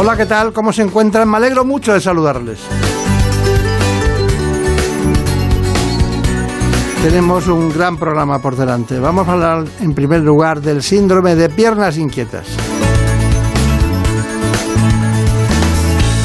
[0.00, 0.52] Hola, ¿qué tal?
[0.52, 1.28] ¿Cómo se encuentran?
[1.28, 2.60] Me alegro mucho de saludarles.
[7.02, 9.00] Tenemos un gran programa por delante.
[9.00, 12.46] Vamos a hablar en primer lugar del síndrome de piernas inquietas.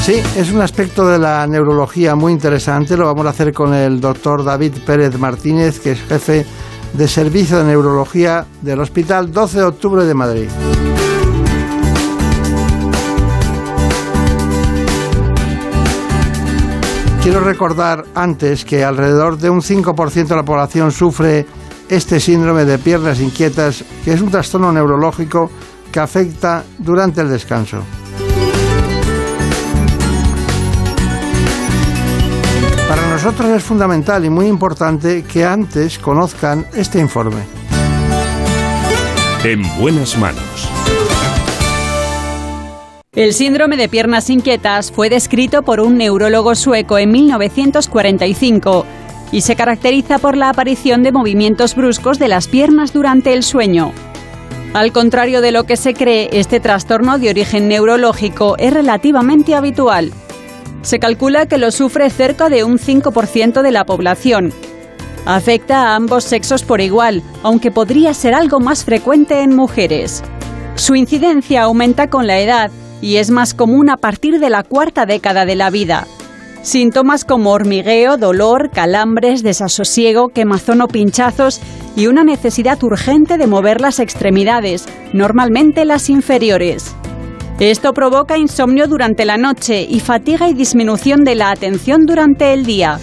[0.04, 2.96] Sí, es un aspecto de la neurología muy interesante.
[2.96, 6.46] Lo vamos a hacer con el doctor David Pérez Martínez, que es jefe
[6.92, 10.48] de servicio de neurología del Hospital 12 de Octubre de Madrid.
[17.24, 21.46] Quiero recordar antes que alrededor de un 5% de la población sufre
[21.88, 25.50] este síndrome de piernas inquietas, que es un trastorno neurológico
[25.90, 27.78] que afecta durante el descanso.
[32.86, 37.40] Para nosotros es fundamental y muy importante que antes conozcan este informe.
[39.44, 40.73] En buenas manos.
[43.16, 48.84] El síndrome de piernas inquietas fue descrito por un neurólogo sueco en 1945
[49.30, 53.92] y se caracteriza por la aparición de movimientos bruscos de las piernas durante el sueño.
[54.72, 60.10] Al contrario de lo que se cree, este trastorno de origen neurológico es relativamente habitual.
[60.82, 64.52] Se calcula que lo sufre cerca de un 5% de la población.
[65.24, 70.24] Afecta a ambos sexos por igual, aunque podría ser algo más frecuente en mujeres.
[70.74, 72.72] Su incidencia aumenta con la edad
[73.04, 76.06] y es más común a partir de la cuarta década de la vida.
[76.62, 81.60] Síntomas como hormigueo, dolor, calambres, desasosiego, quemazón o pinchazos
[81.96, 86.96] y una necesidad urgente de mover las extremidades, normalmente las inferiores.
[87.60, 92.64] Esto provoca insomnio durante la noche y fatiga y disminución de la atención durante el
[92.64, 92.98] día.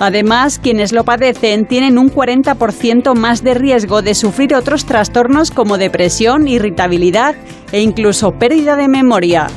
[0.00, 5.76] Además, quienes lo padecen tienen un 40% más de riesgo de sufrir otros trastornos como
[5.76, 7.34] depresión, irritabilidad
[7.70, 9.48] e incluso pérdida de memoria.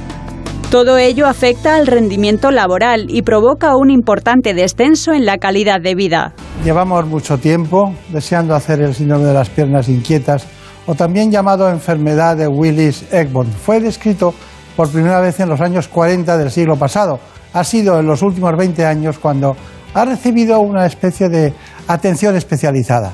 [0.69, 5.95] Todo ello afecta al rendimiento laboral y provoca un importante descenso en la calidad de
[5.95, 6.33] vida.
[6.65, 10.45] Llevamos mucho tiempo deseando hacer el síndrome de las piernas inquietas
[10.85, 13.49] o también llamado enfermedad de Willis-Egborn.
[13.49, 14.33] Fue descrito
[14.75, 17.19] por primera vez en los años 40 del siglo pasado.
[17.53, 19.55] Ha sido en los últimos 20 años cuando
[19.93, 21.53] ha recibido una especie de
[21.87, 23.13] atención especializada.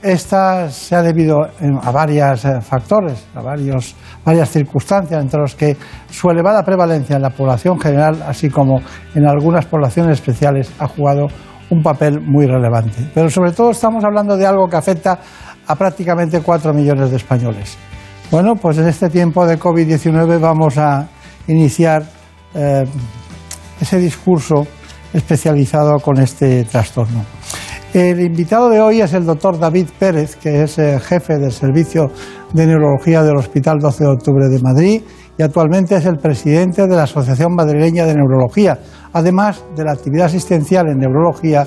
[0.00, 5.76] Esta se ha debido a varios eh, factores, a varios, varias circunstancias, entre los que
[6.08, 8.80] su elevada prevalencia en la población general, así como
[9.14, 11.26] en algunas poblaciones especiales, ha jugado
[11.70, 13.10] un papel muy relevante.
[13.12, 15.18] Pero sobre todo estamos hablando de algo que afecta
[15.66, 17.76] a prácticamente cuatro millones de españoles.
[18.30, 21.08] Bueno, pues en este tiempo de COVID-19 vamos a
[21.48, 22.04] iniciar
[22.54, 22.84] eh,
[23.80, 24.66] ese discurso
[25.12, 27.24] especializado con este trastorno.
[27.94, 32.10] El invitado de hoy es el doctor David Pérez, que es eh, jefe del Servicio
[32.52, 35.02] de Neurología del Hospital 12 de Octubre de Madrid
[35.38, 38.78] y actualmente es el presidente de la Asociación Madrileña de Neurología.
[39.12, 41.66] Además de la actividad asistencial en neurología,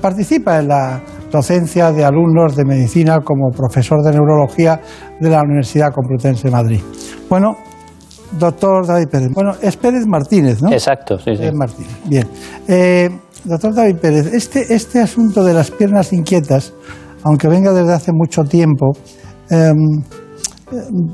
[0.00, 4.80] participa en la docencia de alumnos de medicina como profesor de neurología
[5.20, 6.80] de la Universidad Complutense de Madrid.
[7.28, 7.56] Bueno,
[8.32, 9.28] doctor David Pérez.
[9.32, 10.72] Bueno, es Pérez Martínez, ¿no?
[10.72, 11.38] Exacto, sí, sí.
[11.38, 11.96] Pérez Martínez.
[12.04, 12.28] Bien.
[12.66, 13.10] Eh,
[13.44, 16.72] doctor David Pérez, este, este asunto de las piernas inquietas,
[17.22, 18.92] aunque venga desde hace mucho tiempo,
[19.50, 20.02] em,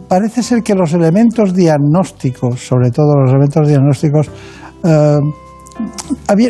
[0.09, 4.29] parece ser que los elementos diagnósticos, sobre todo los elementos diagnósticos,
[4.83, 5.21] em,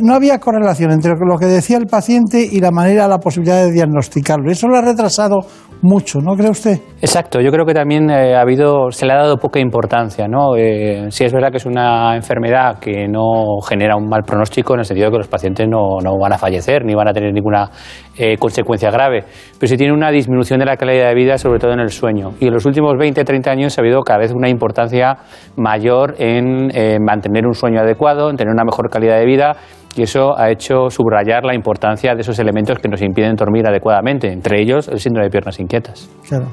[0.03, 3.73] no había correlación entre lo que decía el paciente y la manera, la posibilidad de
[3.73, 4.51] diagnosticarlo.
[4.51, 5.41] Eso lo ha retrasado
[5.85, 6.81] mucho, ¿no cree usted?
[7.01, 10.27] Exacto, yo creo que también eh, ha habido, se le ha dado poca importancia.
[10.27, 10.57] ¿no?
[10.57, 14.81] Eh, sí es verdad que es una enfermedad que no genera un mal pronóstico en
[14.81, 17.33] el sentido de que los pacientes no, no van a fallecer ni van a tener
[17.33, 17.71] ninguna
[18.17, 19.25] eh, consecuencia grave,
[19.59, 22.33] pero sí tiene una disminución de la calidad de vida, sobre todo en el sueño.
[22.41, 25.19] Y en los últimos 20, 30 años ha habido cada vez una importancia
[25.57, 26.69] mayor en
[27.05, 29.57] mantener un sueño adecuado, en tener una mejor calidad de vida
[29.97, 34.33] y eso ha hecho subrayar la importancia de esos elementos que nos impiden dormir adecuadamente,
[34.33, 36.09] entre ellos el síndrome de piernas inquietas.
[36.29, 36.47] Claro.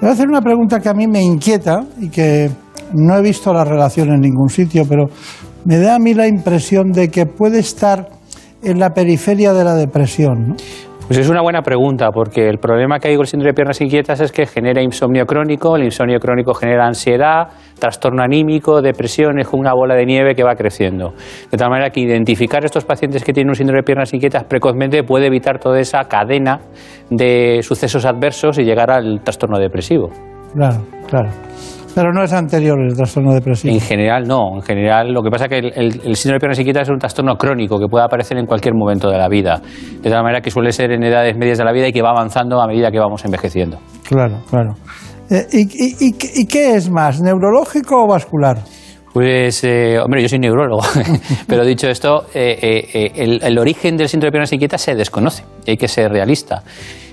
[0.00, 2.50] Voy a hacer una pregunta que a mí me inquieta y que
[2.94, 5.06] no he visto la relación en ningún sitio, pero
[5.64, 8.08] me da a mí la impresión de que puede estar
[8.62, 10.48] en la periferia de la depresión.
[10.48, 10.56] ¿no?
[11.08, 13.80] Pues es una buena pregunta, porque el problema que hay con el síndrome de piernas
[13.80, 17.48] inquietas es que genera insomnio crónico, el insomnio crónico genera ansiedad,
[17.80, 21.14] trastorno anímico, depresión, es una bola de nieve que va creciendo.
[21.50, 25.02] De tal manera que identificar estos pacientes que tienen un síndrome de piernas inquietas precozmente
[25.02, 26.60] puede evitar toda esa cadena
[27.08, 30.10] de sucesos adversos y llegar al trastorno depresivo.
[30.52, 31.30] Claro, claro.
[31.98, 33.74] Pero no es anterior el trastorno depresivo.
[33.74, 36.58] En general no, en general lo que pasa es que el, el, síndrome de piernas
[36.60, 39.60] inquietas es un trastorno crónico que puede aparecer en cualquier momento de la vida,
[40.00, 42.10] de tal manera que suele ser en edades medias de la vida y que va
[42.10, 43.80] avanzando a medida que vamos envejeciendo.
[44.04, 44.74] Claro, claro.
[45.28, 48.58] Eh, y, qué es más, neurológico o vascular?
[49.12, 50.82] Pues, eh, hombre, yo soy neurólogo,
[51.48, 55.76] pero dicho esto, eh, el, el, origen del síndrome de piernas inquietas se desconoce, hay
[55.76, 56.62] que ser realista.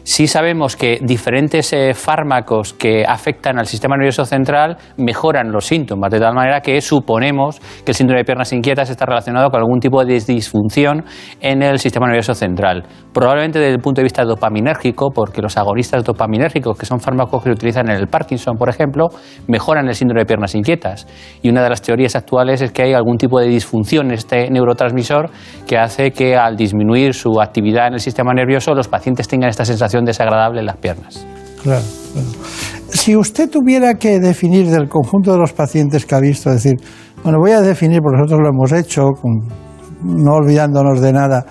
[0.07, 6.11] Sí sabemos que diferentes eh, fármacos que afectan al sistema nervioso central mejoran los síntomas,
[6.11, 9.79] de tal manera que suponemos que el síndrome de piernas inquietas está relacionado con algún
[9.79, 11.05] tipo de disfunción
[11.41, 12.83] en el sistema nervioso central.
[13.15, 17.49] Probablemente desde el punto de vista dopaminérgico, porque los agonistas dopaminérgicos, que son fármacos que
[17.49, 19.07] se utilizan en el Parkinson, por ejemplo,
[19.47, 21.07] mejoran el síndrome de piernas inquietas.
[21.41, 24.51] Y una de las teorías actuales es que hay algún tipo de disfunción en este
[24.51, 25.31] neurotransmisor
[25.65, 29.65] que hace que al disminuir su actividad en el sistema nervioso los pacientes tengan esta
[29.65, 31.25] sensación desagradable en las piernas.
[31.63, 31.83] Claro,
[32.89, 36.75] Si usted tuviera que definir del conjunto de los pacientes que ha visto, decir,
[37.23, 39.03] bueno, voy a definir, porque nosotros lo hemos hecho,
[40.03, 41.45] no olvidándonos de nada,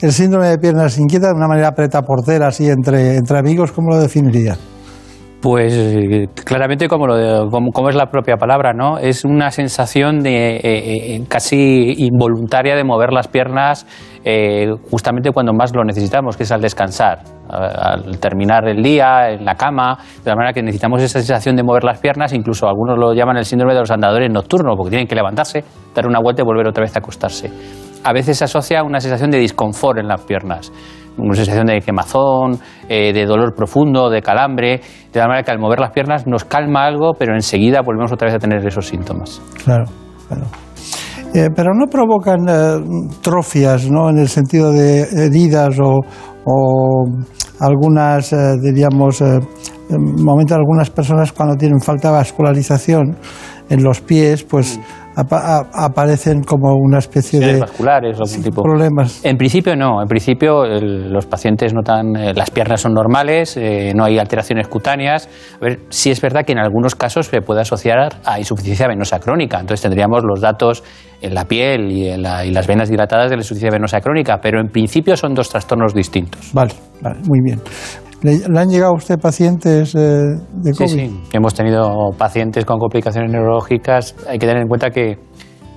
[0.00, 3.90] el síndrome de piernas inquietas de una manera preta portera, así entre, entre amigos, ¿cómo
[3.90, 4.56] lo definiría?
[5.40, 8.98] Pues claramente como, lo como, es la propia palabra, ¿no?
[8.98, 13.86] Es una sensación de, eh, eh, casi involuntaria de mover las piernas
[14.24, 19.44] eh, justamente cuando más lo necesitamos, que es al descansar, al terminar el día, en
[19.44, 22.98] la cama, de la manera que necesitamos esa sensación de mover las piernas, incluso algunos
[22.98, 25.62] lo llaman el síndrome de los andadores nocturnos, porque tienen que levantarse,
[25.94, 27.52] dar una vuelta y volver otra vez a acostarse.
[28.02, 30.72] A veces se asocia una sensación de disconfort en las piernas
[31.18, 32.58] una sensación de quemazón,
[32.88, 34.80] eh, de dolor profundo, de calambre,
[35.12, 38.26] de la manera que al mover las piernas nos calma algo, pero enseguida volvemos otra
[38.26, 39.40] vez a tener esos síntomas.
[39.64, 39.84] Claro,
[40.28, 40.44] claro.
[41.34, 44.10] Eh, pero no provocan eh, trofias, ¿no?
[44.10, 46.00] En el sentido de heridas o,
[46.44, 47.04] o
[47.60, 49.22] algunas, diríamos,
[49.90, 53.16] momentos algunas personas cuando tienen falta de vascularización
[53.68, 58.62] en los pies, pues mm aparecen como una especie de vasculares o algún tipo.
[58.62, 59.24] problemas.
[59.24, 64.04] En principio no, en principio los pacientes notan eh, las piernas son normales, eh, no
[64.04, 65.28] hay alteraciones cutáneas.
[65.60, 69.18] A ver, sí es verdad que en algunos casos se puede asociar a insuficiencia venosa
[69.18, 70.84] crónica, entonces tendríamos los datos
[71.22, 74.60] en la piel y, en y las venas dilatadas de la insuficiencia venosa crónica, pero
[74.60, 76.50] en principio son dos trastornos distintos.
[76.52, 77.60] Vale, vale muy bien.
[78.22, 80.88] ¿Le, han llegado a usted pacientes eh, de COVID?
[80.88, 84.14] Sí, sí, hemos tenido pacientes con complicaciones neurológicas.
[84.28, 85.18] Hay que tener en cuenta que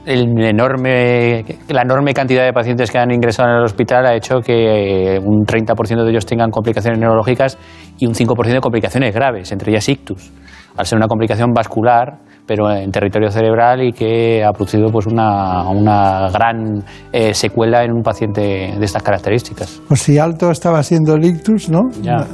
[0.05, 4.39] el enorme, la enorme cantidad de pacientes que han ingresado en el hospital ha hecho
[4.39, 7.57] que un 30% de ellos tengan complicaciones neurológicas
[7.97, 10.31] y un 5% de complicaciones graves, entre ellas ictus.
[10.77, 15.69] Al ser una complicación vascular, pero en territorio cerebral y que ha producido pues una,
[15.69, 18.41] una gran eh, secuela en un paciente
[18.75, 19.83] de estas características.
[19.87, 21.81] Pues si alto estaba siendo el ictus, ¿no?
[22.01, 22.25] Ya.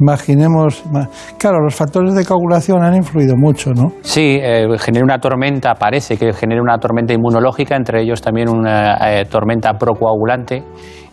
[0.00, 0.82] Imaginemos,
[1.38, 3.92] claro, los factores de coagulación han influido mucho, ¿no?
[4.00, 8.96] Sí, eh, genera una tormenta, parece que genera una tormenta inmunológica, entre ellos también una
[8.96, 10.64] eh, tormenta procoagulante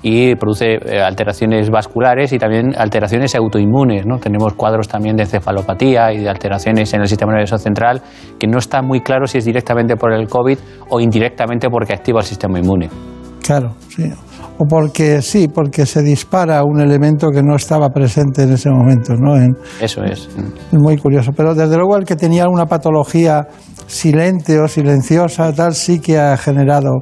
[0.02, 4.06] y produce eh, alteraciones vasculares y también alteraciones autoinmunes.
[4.06, 4.18] ¿no?
[4.18, 8.02] Tenemos cuadros también de encefalopatía y de alteraciones en el sistema nervioso central
[8.40, 10.58] que no está muy claro si es directamente por el COVID
[10.90, 12.90] o indirectamente porque activa el sistema inmune.
[13.46, 14.04] Claro, sí.
[14.60, 19.14] O porque sí, porque se dispara un elemento que no estaba presente en ese momento,
[19.16, 19.36] ¿no?
[19.82, 20.30] Eso es.
[20.72, 21.32] Es muy curioso.
[21.36, 23.48] Pero desde luego el que tenía una patología
[23.88, 27.00] silente o silenciosa, tal, sí que ha generado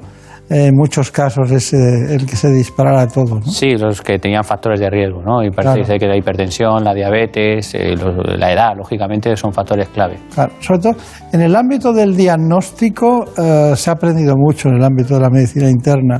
[0.49, 3.39] en muchos casos es eh, el que se disparara todo.
[3.39, 3.45] ¿no?
[3.45, 5.43] Sí, los que tenían factores de riesgo, ¿no?
[5.43, 7.95] Y parece que la hipertensión, la diabetes, eh,
[8.37, 10.17] la edad, lógicamente, son factores clave.
[10.33, 10.93] Claro, sobre todo
[11.33, 15.29] en el ámbito del diagnóstico eh, se ha aprendido mucho en el ámbito de la
[15.29, 16.19] medicina interna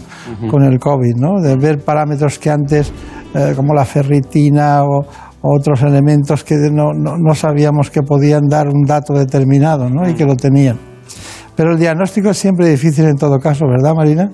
[0.49, 1.41] con el COVID, ¿no?
[1.41, 2.91] De ver parámetros que antes,
[3.55, 5.05] como la ferritina o,
[5.41, 10.09] otros elementos que no, no, no, sabíamos que podían dar un dato determinado, ¿no?
[10.09, 10.77] Y que lo tenían.
[11.57, 14.29] Pero el diagnóstico es siempre difícil en todo caso, ¿verdad, Marina?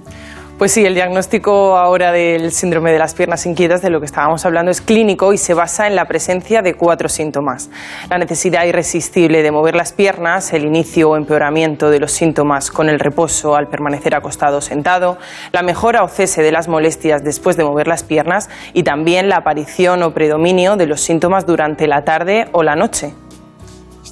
[0.58, 4.46] Pues sí, el diagnóstico ahora del síndrome de las piernas inquietas, de lo que estábamos
[4.46, 7.72] hablando, es clínico y se basa en la presencia de cuatro síntomas.
[8.10, 12.88] La necesidad irresistible de mover las piernas, el inicio o empeoramiento de los síntomas con
[12.88, 15.18] el reposo al permanecer acostado o sentado,
[15.52, 19.38] la mejora o cese de las molestias después de mover las piernas y también la
[19.38, 23.14] aparición o predominio de los síntomas durante la tarde o la noche.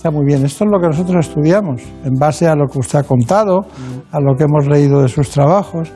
[0.02, 0.44] Está muy bien.
[0.44, 3.68] Esto es lo que nosotros estudiamos, en base a lo que usted ha contado,
[4.12, 5.94] a lo que hemos leído de sus trabajos.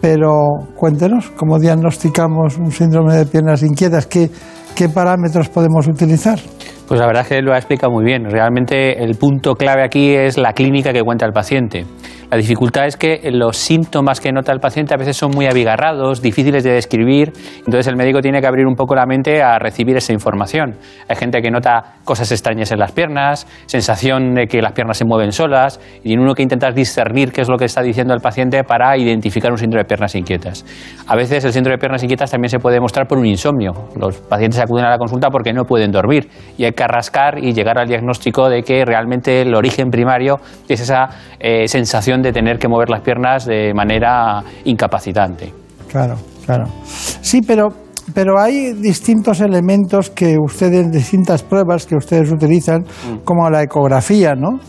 [0.00, 0.30] pero
[0.74, 4.32] cuéntenos cómo diagnosticamos un síndrome de piernas inquietas, qué,
[4.76, 6.38] qué parámetros podemos utilizar.
[6.86, 8.30] Pues la verdad es que lo ha explicado muy bien.
[8.30, 11.84] Realmente el punto clave aquí es la clínica que cuenta el paciente.
[12.30, 16.20] La dificultad es que los síntomas que nota el paciente a veces son muy abigarrados,
[16.20, 19.96] difíciles de describir, entonces el médico tiene que abrir un poco la mente a recibir
[19.96, 20.74] esa información.
[21.08, 25.04] Hay gente que nota cosas extrañas en las piernas, sensación de que las piernas se
[25.04, 28.20] mueven solas, y en uno que intentar discernir qué es lo que está diciendo el
[28.20, 30.64] paciente para identificar un síndrome de piernas inquietas.
[31.06, 33.72] A veces el síndrome de piernas inquietas también se puede mostrar por un insomnio.
[34.00, 37.52] Los pacientes acuden a la consulta porque no pueden dormir y hay que rascar y
[37.52, 40.36] llegar al diagnóstico de que realmente el origen primario
[40.68, 41.08] es esa
[41.40, 45.52] eh, sensación de tener que mover las piernas de manera incapacitante.
[45.88, 46.66] Claro, claro.
[46.84, 53.24] Sí, pero pero hay distintos elementos que ustedes, distintas pruebas que ustedes utilizan, mm.
[53.24, 54.60] como la ecografía, ¿no?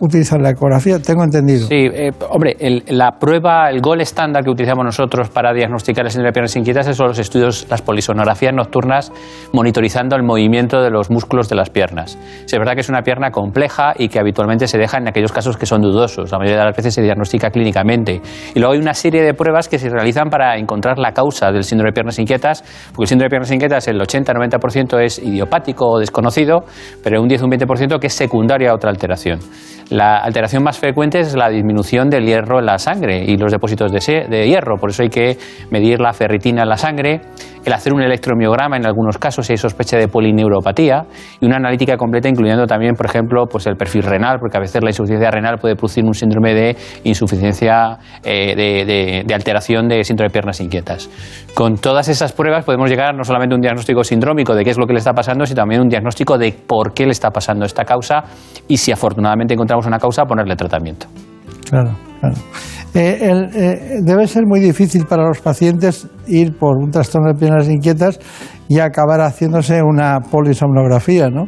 [0.00, 1.68] Utilizan la ecografía, tengo entendido.
[1.68, 2.56] Sí, eh, hombre,
[2.88, 6.96] la prueba, el gol estándar que utilizamos nosotros para diagnosticar el síndrome de piernas inquietas
[6.96, 9.12] son los estudios, las polisonografías nocturnas,
[9.52, 12.18] monitorizando el movimiento de los músculos de las piernas.
[12.44, 15.56] es verdad que es una pierna compleja y que habitualmente se deja en aquellos casos
[15.56, 16.30] que son dudosos.
[16.32, 18.20] La mayoría de las veces se diagnostica clínicamente.
[18.54, 21.64] Y luego hay una serie de pruebas que se realizan para encontrar la causa del
[21.64, 25.98] síndrome de piernas inquietas, porque el síndrome de piernas inquietas el 80-90% es idiopático o
[25.98, 26.64] desconocido,
[27.02, 29.40] pero un 10 un 20% que es secundaria a otra alteración.
[29.90, 33.92] La alteración más frecuente es la disminución del hierro en la sangre y los depósitos
[33.92, 35.38] de, de hierro, por eso hay que
[35.70, 37.20] medir la ferritina en la sangre,
[37.64, 41.04] el hacer un electromiograma en algunos casos si hay sospecha de polineuropatía
[41.40, 44.82] y una analítica completa incluyendo también, por ejemplo, pues el perfil renal, porque a veces
[44.82, 50.28] la insuficiencia renal puede producir un síndrome de insuficiencia eh, de, de alteración de síndrome
[50.28, 51.10] de piernas inquietas.
[51.54, 54.78] Con todas esas pruebas podemos llegar no solamente a un diagnóstico sindrómico de qué es
[54.78, 57.64] lo que le está pasando, sino también un diagnóstico de por qué le está pasando
[57.64, 58.24] esta causa
[58.68, 61.06] y si afortunadamente encontramos una causa, ponerle tratamiento.
[61.68, 62.36] Claro, claro.
[62.94, 67.68] Eh, eh, debe ser muy difícil para los pacientes ir por un trastorno de piernas
[67.68, 68.18] inquietas
[68.68, 71.44] y acabar haciéndose una polisomnografía, ¿no?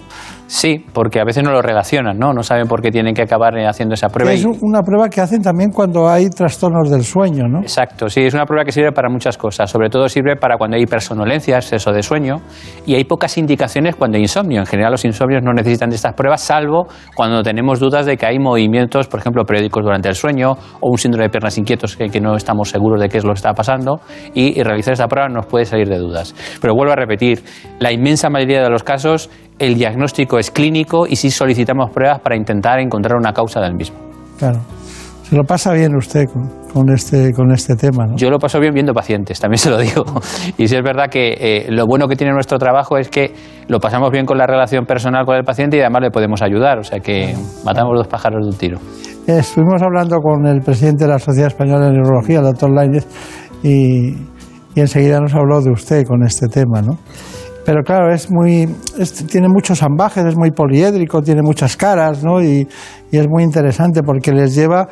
[0.49, 2.33] Sí, porque a veces no lo relacionan, ¿no?
[2.33, 4.33] No saben por qué tienen que acabar haciendo esa prueba.
[4.33, 7.61] Es una prueba que hacen también cuando hay trastornos del sueño, ¿no?
[7.61, 9.71] Exacto, sí, es una prueba que sirve para muchas cosas.
[9.71, 12.37] Sobre todo sirve para cuando hay hipersonolencia, exceso de sueño,
[12.87, 14.61] y hay pocas indicaciones cuando hay insomnio.
[14.61, 18.25] En general, los insomnios no necesitan de estas pruebas, salvo cuando tenemos dudas de que
[18.25, 22.19] hay movimientos, por ejemplo, periódicos durante el sueño o un síndrome de piernas inquietos que,
[22.19, 24.01] no estamos seguros de qué es lo que está pasando,
[24.33, 26.35] y, y realizar esta prueba nos puede salir de dudas.
[26.61, 27.45] Pero vuelvo a repetir,
[27.81, 32.37] la inmensa mayoría de los casos el diagnóstico es clínico y sí solicitamos pruebas para
[32.37, 33.99] intentar encontrar una causa del mismo.
[34.39, 34.61] Claro.
[35.29, 36.25] Se lo pasa bien usted
[36.73, 38.17] con, este, con este tema, ¿no?
[38.17, 40.03] Yo lo paso bien viendo pacientes, también se lo digo.
[40.57, 43.35] Y sí es verdad que eh, lo bueno que tiene nuestro trabajo es que
[43.67, 46.79] lo pasamos bien con la relación personal con el paciente y además le podemos ayudar.
[46.79, 48.79] O sea que matamos dos pájaros de un tiro.
[49.27, 53.07] Estuvimos hablando con el presidente de la Sociedad Española de Neurología, el doctor Lainez,
[53.63, 54.15] y,
[54.75, 56.97] y enseguida nos habló de usted con este tema, ¿no?
[57.69, 58.67] Pero claro, es muy,
[59.31, 62.43] tiene muchos ambajes, es muy poliédrico, tiene muchas caras, ¿no?
[62.43, 62.67] Y,
[63.13, 64.89] y, es muy interesante porque les lleva,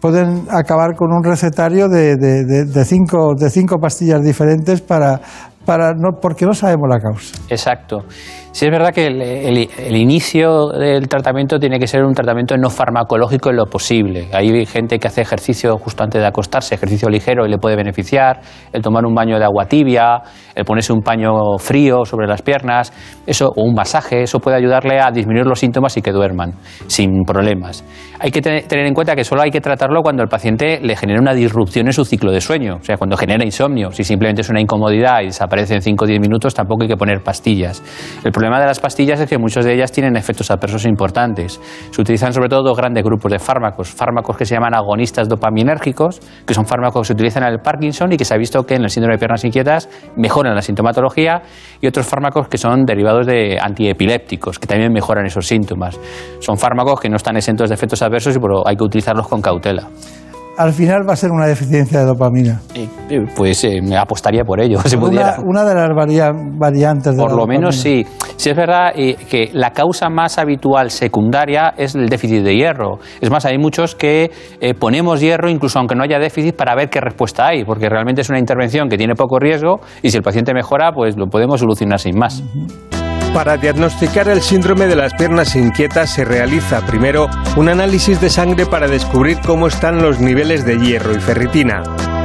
[0.00, 5.20] pueden acabar con un recetario de, de, de, cinco, de cinco pastillas diferentes para,
[5.66, 7.36] para no, porque no sabemos la causa.
[7.48, 8.04] Exacto.
[8.52, 13.48] Sí es verdad que el, inicio del tratamiento tiene que ser un tratamiento no farmacológico
[13.48, 14.28] en lo posible.
[14.30, 18.42] Hay gente que hace ejercicio justo antes de acostarse, ejercicio ligero y le puede beneficiar,
[18.70, 20.20] el tomar un baño de agua tibia,
[20.54, 22.92] el ponerse un paño frío sobre las piernas,
[23.26, 26.52] eso o un masaje, eso puede ayudarle a disminuir los síntomas y que duerman
[26.88, 27.82] sin problemas.
[28.20, 31.20] Hay que tener en cuenta que solo hay que tratarlo cuando el paciente le genera
[31.22, 33.92] una disrupción en su ciclo de sueño, o sea, cuando genera insomnio.
[33.92, 36.96] Si simplemente es una incomodidad y desaparece en 5 o 10 minutos, tampoco hay que
[36.98, 37.82] poner pastillas.
[38.42, 41.60] Problema de las pastillas es que muchas de ellas tienen efectos adversos importantes.
[41.92, 43.88] Se utilizan sobre todo dos grandes grupos de fármacos.
[43.90, 48.12] Fármacos que se llaman agonistas dopaminérgicos, que son fármacos que se utilizan en el Parkinson
[48.12, 51.42] y que se ha visto que en el síndrome de piernas inquietas mejoran la sintomatología,
[51.80, 56.00] y otros fármacos que son derivados de antiepilépticos, que también mejoran esos síntomas.
[56.40, 59.40] Son fármacos que no están exentos de efectos adversos y pero hay que utilizarlos con
[59.40, 59.86] cautela
[60.56, 62.60] al final va a ser una deficiencia de dopamina.
[63.34, 64.78] pues eh, me apostaría por ello.
[65.44, 65.90] una, de las
[66.58, 68.04] variantes de Por lo menos sí.
[68.36, 72.98] Sí es verdad eh, que la causa más habitual secundaria es el déficit de hierro.
[73.20, 74.30] Es más, hay muchos que
[74.60, 78.20] eh, ponemos hierro incluso aunque no haya déficit para ver qué respuesta hay, porque realmente
[78.20, 81.60] es una intervención que tiene poco riesgo y si el paciente mejora, pues lo podemos
[81.60, 82.42] solucionar sin más.
[83.34, 88.66] Para diagnosticar el síndrome de las piernas inquietas se realiza primero un análisis de sangre
[88.66, 91.82] para descubrir cómo están los niveles de hierro y ferritina.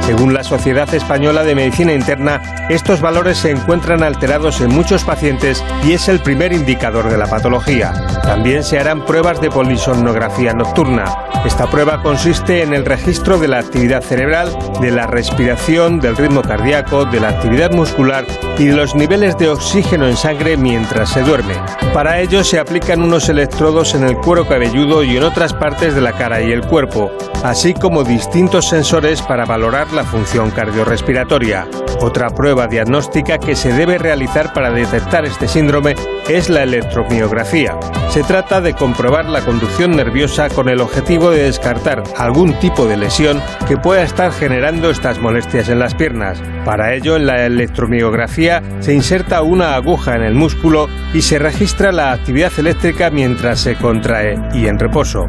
[0.08, 5.62] Según la Sociedad Española de Medicina Interna, estos valores se encuentran alterados en muchos pacientes
[5.84, 7.92] y es el primer indicador de la patología.
[8.22, 11.04] También se harán pruebas de polisomnografía nocturna.
[11.44, 16.40] Esta prueba consiste en el registro de la actividad cerebral, de la respiración, del ritmo
[16.40, 18.24] cardíaco, de la actividad muscular
[18.56, 21.54] y de los niveles de oxígeno en sangre mientras se duerme.
[21.92, 26.00] Para ello se aplican unos electrodos en el cuero cabelludo y en otras partes de
[26.00, 27.12] la cara y el cuerpo,
[27.44, 31.66] así como distintos sensores para valorar la función cardiorrespiratoria.
[32.00, 35.96] Otra prueba diagnóstica que se debe realizar para detectar este síndrome
[36.28, 37.76] es la electromiografía.
[38.10, 42.96] Se trata de comprobar la conducción nerviosa con el objetivo de descartar algún tipo de
[42.96, 46.40] lesión que pueda estar generando estas molestias en las piernas.
[46.64, 51.90] Para ello, en la electromiografía se inserta una aguja en el músculo y se registra
[51.90, 55.26] la actividad eléctrica mientras se contrae y en reposo.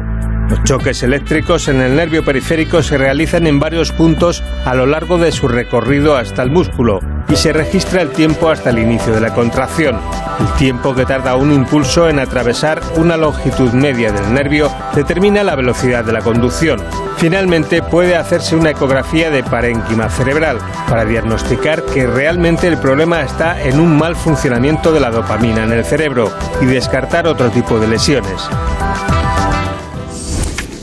[0.50, 5.16] Los choques eléctricos en el nervio periférico se realizan en varios puntos a lo largo
[5.16, 9.20] de su recorrido hasta el músculo y se registra el tiempo hasta el inicio de
[9.20, 10.00] la contracción.
[10.40, 15.54] El tiempo que tarda un impulso en atravesar una longitud media del nervio determina la
[15.54, 16.82] velocidad de la conducción.
[17.18, 23.62] Finalmente puede hacerse una ecografía de parénquima cerebral para diagnosticar que realmente el problema está
[23.62, 27.86] en un mal funcionamiento de la dopamina en el cerebro y descartar otro tipo de
[27.86, 28.48] lesiones.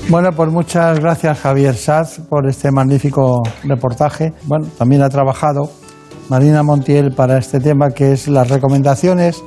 [0.09, 4.31] Bueno, pues muchas gracias Javier Saz por este magnífico reportaje.
[4.45, 5.69] Bueno, también ha trabajado
[6.29, 9.43] Marina Montiel para este tema que es las recomendaciones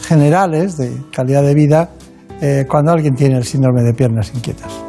[0.00, 1.90] generales de calidad de vida
[2.40, 4.87] eh, cuando alguien tiene el síndrome de piernas inquietas.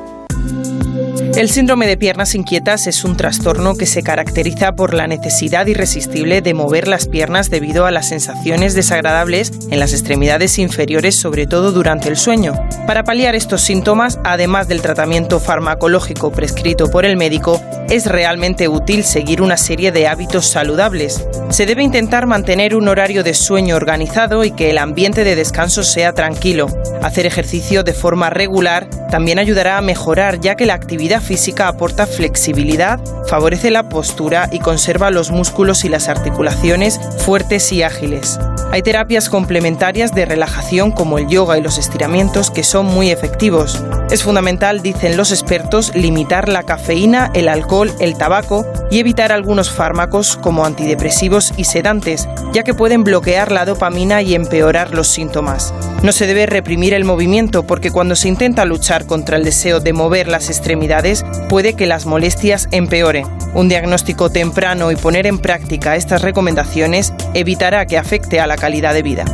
[1.39, 6.41] El síndrome de piernas inquietas es un trastorno que se caracteriza por la necesidad irresistible
[6.41, 11.71] de mover las piernas debido a las sensaciones desagradables en las extremidades inferiores, sobre todo
[11.71, 12.55] durante el sueño.
[12.85, 19.05] Para paliar estos síntomas, además del tratamiento farmacológico prescrito por el médico, es realmente útil
[19.05, 21.25] seguir una serie de hábitos saludables.
[21.49, 25.83] Se debe intentar mantener un horario de sueño organizado y que el ambiente de descanso
[25.83, 26.67] sea tranquilo.
[27.01, 32.07] Hacer ejercicio de forma regular también ayudará a mejorar ya que la actividad física aporta
[32.07, 38.39] flexibilidad, favorece la postura y conserva los músculos y las articulaciones fuertes y ágiles.
[38.71, 43.83] Hay terapias complementarias de relajación como el yoga y los estiramientos que son muy efectivos.
[44.09, 49.69] Es fundamental, dicen los expertos, limitar la cafeína, el alcohol, el tabaco y evitar algunos
[49.69, 55.73] fármacos como antidepresivos y sedantes, ya que pueden bloquear la dopamina y empeorar los síntomas.
[56.03, 59.93] No se debe reprimir el movimiento porque cuando se intenta luchar contra el deseo de
[59.93, 61.08] mover las extremidades
[61.49, 63.25] puede que las molestias empeoren.
[63.53, 68.93] Un diagnóstico temprano y poner en práctica estas recomendaciones evitará que afecte a la calidad
[68.93, 69.25] de vida.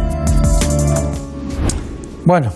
[2.23, 2.53] Bueno,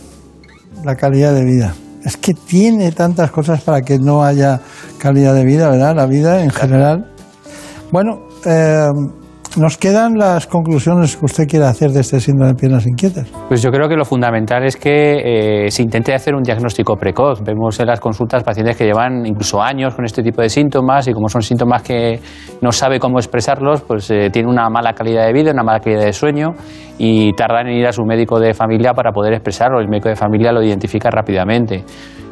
[0.84, 1.76] la calidad de vida.
[2.04, 4.62] Es que tiene tantas cosas para que no haya
[4.98, 5.96] calidad de vida, ¿verdad?
[5.96, 7.12] La vida en general.
[7.92, 8.88] Bueno, eh,
[9.60, 13.28] nos quedan las conclusiones que usted quiere hacer de este síndrome de piernas inquietas.
[13.48, 17.42] Pues yo creo que lo fundamental es que eh, se intente hacer un diagnóstico precoz.
[17.44, 21.14] Vemos en las consultas pacientes que llevan incluso años con este tipo de síntomas y
[21.14, 22.20] como son síntomas que
[22.62, 26.06] no sabe cómo expresarlos, pues eh, tiene una mala calidad de vida, una mala calidad
[26.06, 26.54] de sueño
[26.98, 29.80] y tardan en ir a su médico de familia para poder expresarlo.
[29.80, 31.84] El médico de familia lo identifica rápidamente.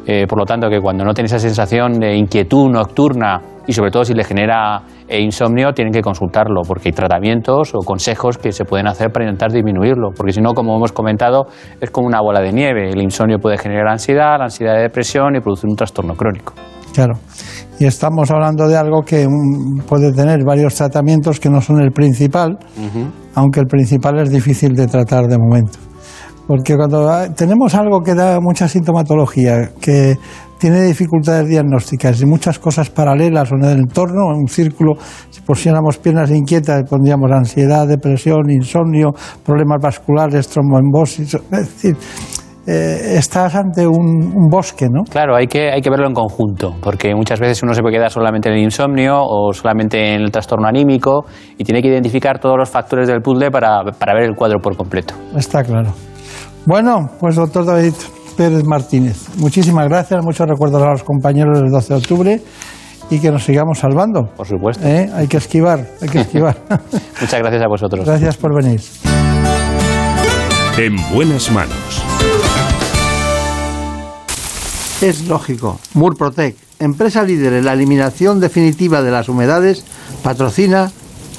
[0.06, 3.90] Eh, por lo tanto, que cuando no tiene esa sensación de inquietud nocturna y sobre
[3.90, 8.50] todo si le genera eh, insomnio, tienen que consultarlo porque hay tratamientos o consejos que
[8.50, 10.08] se pueden hacer para intentar disminuirlo.
[10.16, 12.88] Porque si no, como hemos comentado, es como una bola de nieve.
[12.88, 16.54] El insomnio puede generar ansiedad, la ansiedad de depresión y producir un trastorno crónico.
[16.94, 17.18] Claro.
[17.78, 19.28] Y estamos hablando de algo que
[19.86, 22.58] puede tener varios tratamientos que no son el principal,
[23.34, 25.78] aunque el principal es difícil de tratar de momento.
[26.48, 30.16] Porque cuando ah, tenemos algo que da mucha sintomatología, que
[30.58, 34.94] tiene dificultades diagnósticas y muchas cosas paralelas o en el entorno, en un círculo,
[35.30, 39.12] si pusiéramos piernas inquietas, pondríamos ansiedad, depresión, insomnio,
[39.44, 41.96] problemas vasculares, tromboembosis, es decir,
[42.66, 45.04] eh, estás ante un, un, bosque, ¿no?
[45.04, 48.10] Claro, hay que, hay que verlo en conjunto, porque muchas veces uno se puede quedar
[48.10, 51.24] solamente en el insomnio o solamente en el trastorno anímico
[51.56, 54.76] y tiene que identificar todos los factores del puzzle para, para ver el cuadro por
[54.76, 55.14] completo.
[55.34, 55.92] Está claro.
[56.66, 57.94] Bueno, pues doctor David
[58.38, 62.42] Pérez Martínez, muchísimas gracias, muchos recuerdos a los compañeros del 12 de octubre
[63.10, 64.32] y que nos sigamos salvando.
[64.36, 64.86] Por supuesto.
[64.86, 65.10] ¿Eh?
[65.12, 66.56] Hay que esquivar, hay que esquivar.
[67.20, 68.06] Muchas gracias a vosotros.
[68.06, 68.80] Gracias por venir.
[70.78, 72.04] En buenas manos.
[75.02, 75.80] Es lógico.
[75.94, 79.84] Murprotec, empresa líder en la eliminación definitiva de las humedades,
[80.22, 80.92] patrocina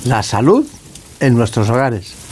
[0.04, 0.68] la salud
[1.22, 2.29] en nuestros hogares.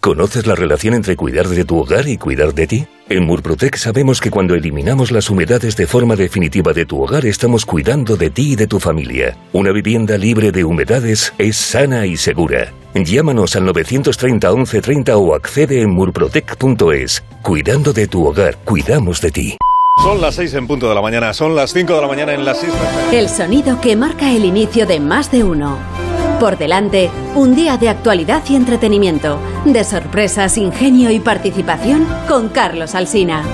[0.00, 2.86] ¿Conoces la relación entre cuidar de tu hogar y cuidar de ti?
[3.10, 7.66] En Murprotec sabemos que cuando eliminamos las humedades de forma definitiva de tu hogar estamos
[7.66, 9.36] cuidando de ti y de tu familia.
[9.52, 12.72] Una vivienda libre de humedades es sana y segura.
[12.94, 17.22] Llámanos al 930 1130 o accede en murprotec.es.
[17.42, 19.56] Cuidando de tu hogar, cuidamos de ti.
[20.02, 22.46] Son las 6 en punto de la mañana, son las 5 de la mañana en
[22.46, 23.12] las islas.
[23.12, 25.76] El sonido que marca el inicio de más de uno.
[26.40, 32.94] Por delante, un día de actualidad y entretenimiento, de sorpresas, ingenio y participación con Carlos
[32.94, 33.44] Alsina.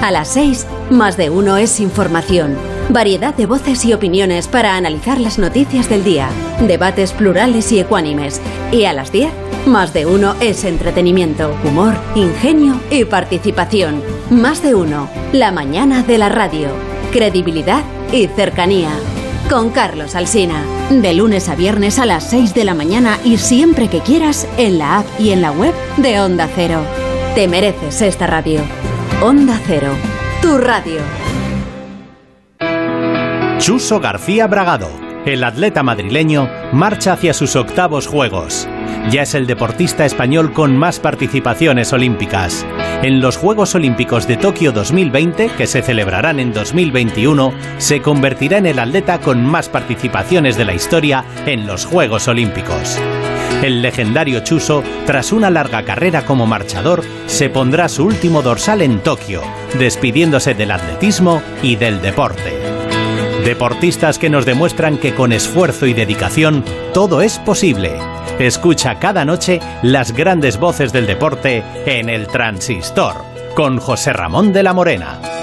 [0.00, 2.56] A las 6, más de uno es información.
[2.88, 6.30] Variedad de voces y opiniones para analizar las noticias del día.
[6.66, 8.40] Debates plurales y ecuánimes.
[8.72, 9.30] Y a las 10,
[9.66, 14.02] más de uno es entretenimiento, humor, ingenio y participación.
[14.30, 16.70] Más de uno, la mañana de la radio.
[17.12, 18.90] Credibilidad y cercanía.
[19.52, 20.64] Con Carlos Alsina.
[20.88, 24.78] De lunes a viernes a las 6 de la mañana y siempre que quieras en
[24.78, 26.80] la app y en la web de Onda Cero.
[27.34, 28.62] Te mereces esta radio.
[29.20, 29.92] Onda Cero.
[30.40, 31.00] Tu radio.
[33.58, 34.88] Chuso García Bragado,
[35.26, 38.68] el atleta madrileño, marcha hacia sus octavos Juegos.
[39.10, 42.66] Ya es el deportista español con más participaciones olímpicas.
[43.02, 48.66] En los Juegos Olímpicos de Tokio 2020, que se celebrarán en 2021, se convertirá en
[48.66, 52.98] el atleta con más participaciones de la historia en los Juegos Olímpicos.
[53.62, 59.00] El legendario Chuso, tras una larga carrera como marchador, se pondrá su último dorsal en
[59.00, 59.42] Tokio,
[59.78, 62.61] despidiéndose del atletismo y del deporte.
[63.44, 67.98] Deportistas que nos demuestran que con esfuerzo y dedicación todo es posible.
[68.38, 73.16] Escucha cada noche las grandes voces del deporte en el Transistor
[73.56, 75.41] con José Ramón de la Morena.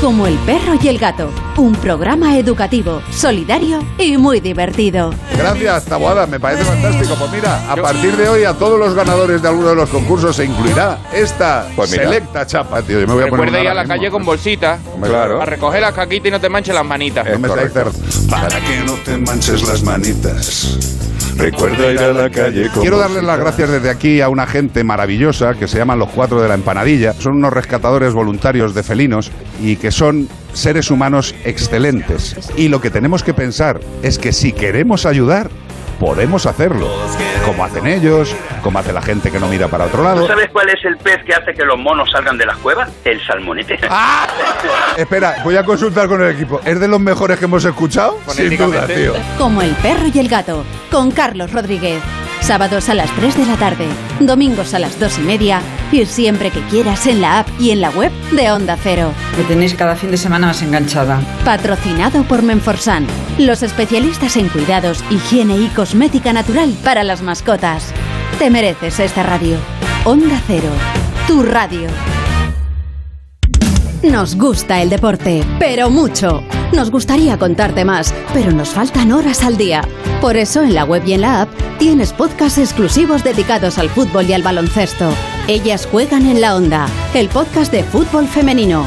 [0.00, 5.12] Como el perro y el gato, un programa educativo, solidario y muy divertido.
[5.36, 7.16] Gracias, Taboada, me parece fantástico.
[7.16, 10.34] Pues mira, a partir de hoy a todos los ganadores de alguno de los concursos
[10.36, 13.00] se incluirá esta Pues selecta chapa, tío.
[13.00, 14.78] Yo me voy a poner Recuerda ir a la calle con bolsita.
[15.02, 15.42] Claro.
[15.42, 17.26] A recoger las caquitas y no te manches las manitas.
[17.28, 20.78] No me Para que no te manches las manitas.
[21.36, 24.84] Recuerda ir a la calle con Quiero darles las gracias desde aquí a una gente
[24.84, 27.12] maravillosa que se llaman los cuatro de la empanadilla.
[27.14, 29.30] Son unos rescatadores voluntarios de felinos
[29.62, 32.36] y que son seres humanos excelentes.
[32.56, 35.50] Y lo que tenemos que pensar es que si queremos ayudar,
[36.00, 36.88] podemos hacerlo.
[37.44, 40.22] Como hacen ellos, como hace la gente que no mira para otro lado.
[40.22, 42.90] ¿Tú sabes cuál es el pez que hace que los monos salgan de las cuevas?
[43.04, 43.78] El salmonete.
[44.96, 46.60] Espera, voy a consultar con el equipo.
[46.64, 48.18] ¿Es de los mejores que hemos escuchado?
[48.28, 49.12] Sin duda, tío.
[49.36, 52.02] Como el perro y el gato, con Carlos Rodríguez.
[52.40, 53.86] Sábados a las 3 de la tarde,
[54.18, 55.60] domingos a las 2 y media
[55.92, 59.12] y siempre que quieras en la app y en la web de Onda Cero.
[59.36, 61.20] Me tenéis cada fin de semana más enganchada.
[61.44, 63.06] Patrocinado por Menforsan,
[63.38, 67.92] los especialistas en cuidados, higiene y cosmética natural para las mascotas.
[68.38, 69.56] Te mereces esta radio.
[70.04, 70.70] Onda Cero,
[71.26, 71.88] tu radio.
[74.02, 76.42] Nos gusta el deporte, pero mucho.
[76.72, 79.82] Nos gustaría contarte más, pero nos faltan horas al día.
[80.20, 84.26] Por eso en la web y en la app tienes podcasts exclusivos dedicados al fútbol
[84.28, 85.12] y al baloncesto.
[85.48, 88.86] Ellas juegan en la onda, el podcast de fútbol femenino.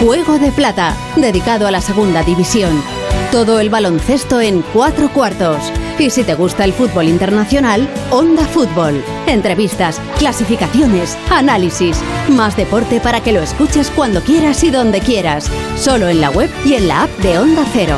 [0.00, 2.82] Juego de Plata, dedicado a la segunda división.
[3.30, 5.58] Todo el baloncesto en cuatro cuartos.
[6.00, 9.04] Y si te gusta el fútbol internacional, Onda Fútbol.
[9.26, 12.00] Entrevistas, clasificaciones, análisis.
[12.30, 15.50] Más deporte para que lo escuches cuando quieras y donde quieras.
[15.76, 17.96] Solo en la web y en la app de Onda Cero.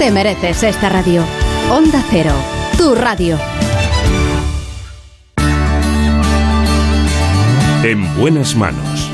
[0.00, 1.22] Te mereces esta radio.
[1.70, 2.32] Onda Cero,
[2.76, 3.38] tu radio.
[7.84, 9.08] En buenas manos.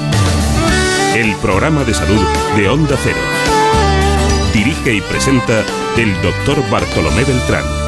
[1.14, 2.26] El programa de salud
[2.56, 3.20] de Onda Cero.
[4.54, 5.62] Dirige y presenta
[5.98, 7.79] el doctor Bartolomé Beltrán.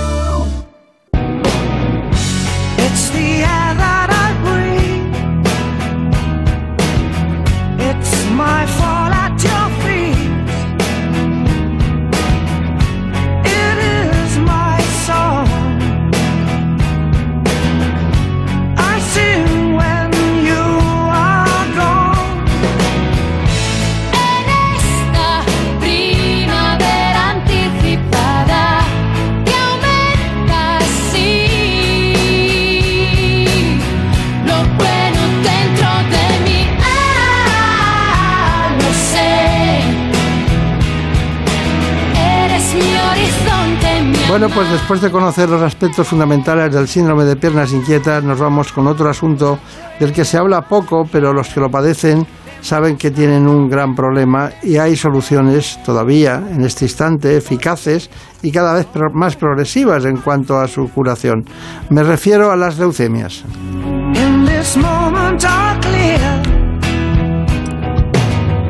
[44.42, 48.72] Bueno, pues después de conocer los aspectos fundamentales del síndrome de piernas inquietas, nos vamos
[48.72, 49.60] con otro asunto
[50.00, 52.26] del que se habla poco, pero los que lo padecen
[52.60, 58.10] saben que tienen un gran problema y hay soluciones todavía en este instante eficaces
[58.42, 61.44] y cada vez más progresivas en cuanto a su curación.
[61.90, 63.44] Me refiero a las leucemias.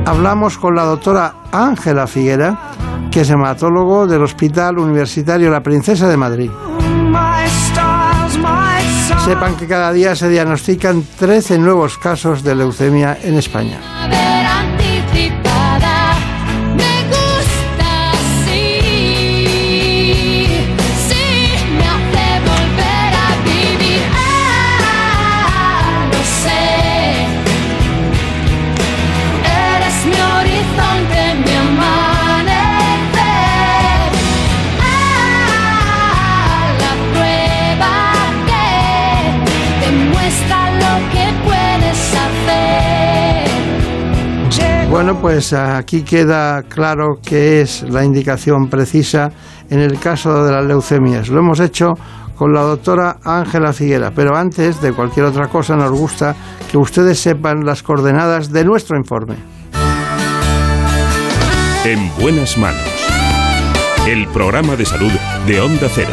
[0.04, 2.71] Hablamos con la doctora Ángela Figuera,
[3.12, 6.51] que es hematólogo del Hospital Universitario La Princesa de Madrid.
[9.27, 14.32] Sepan que cada día se diagnostican 13 nuevos casos de leucemia en España.
[45.22, 49.30] Pues aquí queda claro que es la indicación precisa
[49.70, 51.28] en el caso de las leucemias.
[51.28, 51.92] Lo hemos hecho
[52.35, 56.35] con la doctora Ángela Figuera, pero antes de cualquier otra cosa nos gusta
[56.68, 59.37] que ustedes sepan las coordenadas de nuestro informe.
[61.85, 62.82] En buenas manos.
[64.08, 65.12] El programa de salud
[65.46, 66.12] de Onda Cero.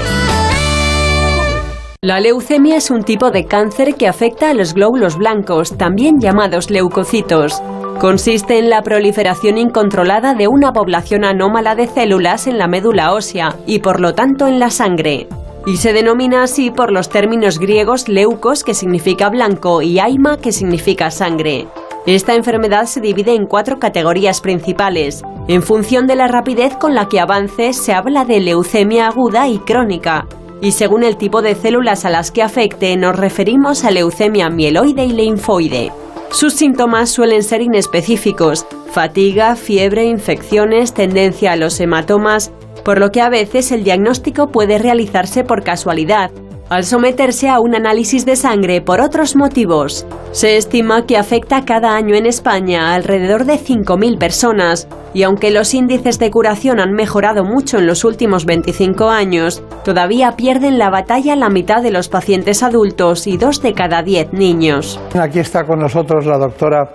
[2.02, 6.70] La leucemia es un tipo de cáncer que afecta a los glóbulos blancos, también llamados
[6.70, 7.60] leucocitos.
[8.00, 13.58] Consiste en la proliferación incontrolada de una población anómala de células en la médula ósea
[13.68, 15.28] y por lo tanto en la sangre.
[15.66, 20.54] Y se denomina así por los términos griegos leucos, que significa blanco, y aima, que
[20.54, 21.68] significa sangre.
[22.06, 25.22] Esta enfermedad se divide en cuatro categorías principales.
[25.50, 29.60] En función de la rapidez con la que avance, se habla de leucemia aguda y
[29.60, 30.26] crónica.
[30.62, 35.04] Y según el tipo de células a las que afecte, nos referimos a leucemia mieloide
[35.04, 35.92] y linfoide.
[36.32, 42.52] Sus síntomas suelen ser inespecíficos, fatiga, fiebre, infecciones, tendencia a los hematomas,
[42.86, 46.32] por lo que a veces el diagnóstico puede realizarse por casualidad,
[46.70, 50.06] al someterse a un análisis de sangre por otros motivos.
[50.32, 55.74] Se estima que afecta cada año en España alrededor de 5.000 personas, y aunque los
[55.74, 61.36] índices de curación han mejorado mucho en los últimos 25 años, todavía pierden la batalla
[61.36, 65.00] la mitad de los pacientes adultos y dos de cada 10 niños.
[65.20, 66.88] Aquí está con nosotros la doctora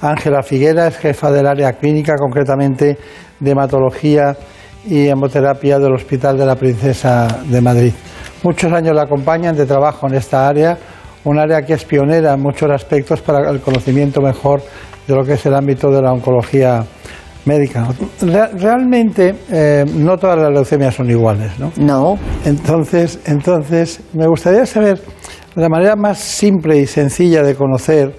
[0.00, 2.96] Ángela Figuera, jefa del área clínica, concretamente
[3.40, 4.36] de hematología
[4.88, 7.92] y hemoterapia del Hospital de la Princesa de Madrid.
[8.46, 10.78] Muchos años la acompañan de trabajo en esta área,
[11.24, 14.62] un área que es pionera en muchos aspectos para el conocimiento mejor
[15.04, 16.84] de lo que es el ámbito de la oncología
[17.44, 17.88] médica.
[18.20, 21.72] Re- realmente eh, no todas las leucemias son iguales, ¿no?
[21.76, 22.18] No.
[22.44, 25.00] Entonces, entonces me gustaría saber
[25.56, 28.14] la manera más simple y sencilla de conocer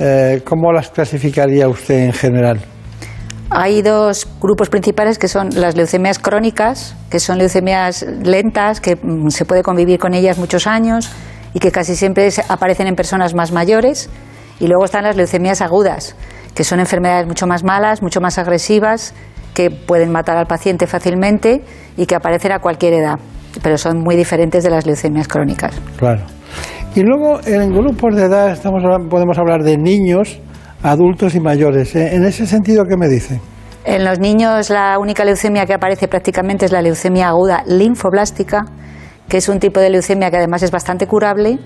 [0.00, 2.58] eh, cómo las clasificaría usted en general.
[3.50, 9.28] Hay dos grupos principales que son las leucemias crónicas, que son leucemias lentas, que mm,
[9.30, 11.10] se puede convivir con ellas muchos años
[11.52, 14.08] y que casi siempre aparecen en personas más mayores.
[14.60, 16.14] Y luego están las leucemias agudas,
[16.54, 19.14] que son enfermedades mucho más malas, mucho más agresivas,
[19.52, 21.62] que pueden matar al paciente fácilmente
[21.96, 23.18] y que aparecen a cualquier edad,
[23.62, 25.74] pero son muy diferentes de las leucemias crónicas.
[25.96, 26.22] Claro.
[26.94, 30.40] Y luego en grupos de edad estamos, podemos hablar de niños,
[30.82, 31.94] adultos y mayores.
[31.96, 32.14] ¿eh?
[32.14, 33.40] En ese sentido, ¿qué me dice?
[33.84, 38.64] En los niños la única leucemia que aparece prácticamente es la leucemia aguda linfoblástica,
[39.28, 41.58] que es un tipo de leucemia que además es bastante curable.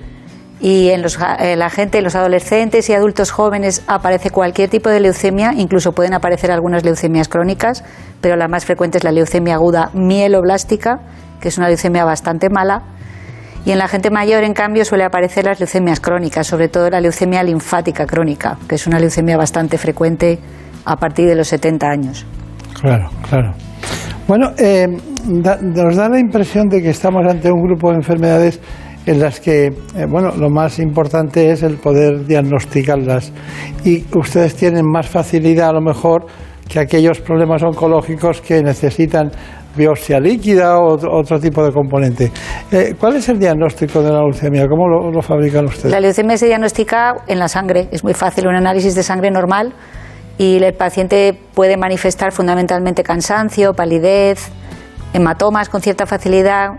[0.61, 4.89] Y en, los, en la gente, en los adolescentes y adultos jóvenes aparece cualquier tipo
[4.89, 7.85] de leucemia, incluso pueden aparecer algunas leucemias crónicas,
[8.21, 11.01] pero la más frecuente es la leucemia aguda mieloblástica,
[11.41, 12.83] que es una leucemia bastante mala.
[13.65, 17.01] Y en la gente mayor, en cambio, suele aparecer las leucemias crónicas, sobre todo la
[17.01, 20.39] leucemia linfática crónica, que es una leucemia bastante frecuente
[20.85, 22.27] a partir de los 70 años.
[22.81, 23.55] Claro, claro.
[24.29, 24.87] Bueno, eh,
[25.27, 28.61] nos da la impresión de que estamos ante un grupo de enfermedades
[29.07, 29.73] en las que, eh,
[30.09, 33.33] bueno, lo más importante es el poder diagnosticarlas.
[33.85, 36.27] Y ustedes tienen más facilidad, a lo mejor,
[36.69, 39.31] que aquellos problemas oncológicos que necesitan
[39.77, 42.31] biopsia líquida o otro, tipo de componente.
[42.71, 44.67] Eh, ¿Cuál es el diagnóstico de la leucemia?
[44.69, 45.91] ¿Cómo lo, lo fabrican ustedes?
[45.93, 49.73] La leucemia se diagnostica en la sangre, es muy fácil, un análisis de sangre normal
[50.39, 54.51] y el paciente puede manifestar fundamentalmente cansancio, palidez,
[55.13, 56.71] hematomas con cierta facilidad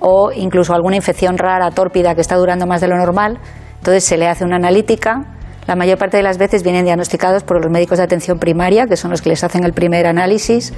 [0.00, 3.38] o incluso alguna infección rara, tórpida, que está durando más de lo normal.
[3.78, 5.24] Entonces se le hace una analítica.
[5.66, 8.96] La mayor parte de las veces vienen diagnosticados por los médicos de atención primaria, que
[8.96, 10.72] son los que les hacen el primer análisis,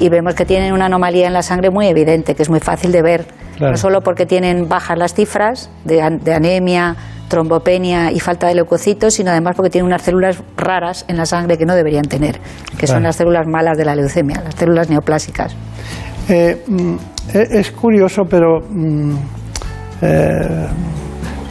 [0.00, 2.90] y vemos que tienen una anomalía en la sangre muy evidente, que es muy fácil
[2.90, 3.26] de ver.
[3.56, 3.72] Claro.
[3.72, 6.96] No solo porque tienen bajas las cifras de, an- de anemia,
[7.28, 11.56] trombopenia y falta de leucocitos, sino además porque tiene unas células raras en la sangre
[11.58, 12.40] que no deberían tener,
[12.76, 15.54] que son las células malas de la leucemia, las células neoplásicas.
[16.28, 16.94] Eh, mm,
[17.34, 19.14] e- es curioso, pero mm,
[20.02, 20.66] eh,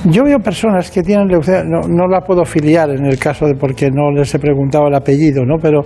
[0.05, 3.53] yo veo personas que tienen leucemia, no, no la puedo filiar en el caso de
[3.55, 5.57] porque no les he preguntado el apellido, ¿no?
[5.61, 5.81] Pero,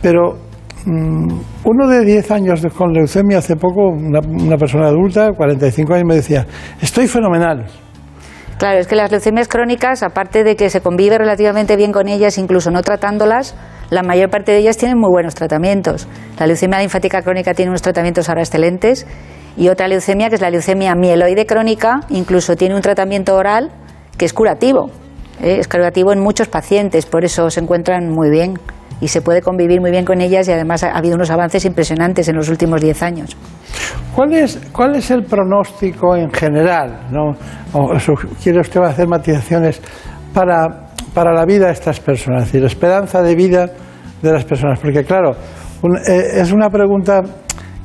[0.00, 0.36] pero
[0.86, 6.14] uno de 10 años con leucemia hace poco, una, una persona adulta, 45 años, me
[6.16, 6.46] decía,
[6.80, 7.66] estoy fenomenal.
[8.58, 12.36] Claro, es que las leucemias crónicas, aparte de que se convive relativamente bien con ellas,
[12.36, 13.54] incluso no tratándolas,
[13.88, 16.06] la mayor parte de ellas tienen muy buenos tratamientos.
[16.38, 19.06] La leucemia linfática crónica tiene unos tratamientos ahora excelentes
[19.56, 23.70] y otra leucemia, que es la leucemia mieloide crónica, incluso tiene un tratamiento oral
[24.18, 24.90] que es curativo.
[25.42, 25.56] ¿eh?
[25.58, 28.58] Es curativo en muchos pacientes, por eso se encuentran muy bien
[29.00, 32.28] y se puede convivir muy bien con ellas y además ha habido unos avances impresionantes
[32.28, 33.36] en los últimos 10 años.
[34.14, 37.06] ¿Cuál es, ¿Cuál es el pronóstico en general?
[37.10, 37.32] ¿no?
[37.72, 37.92] O
[38.42, 39.80] ¿Quiere usted hacer matizaciones
[40.34, 42.42] para, para la vida de estas personas?
[42.44, 43.66] Es decir, esperanza de vida
[44.22, 44.78] de las personas.
[44.80, 45.30] Porque, claro,
[45.82, 47.22] un- eh, es una pregunta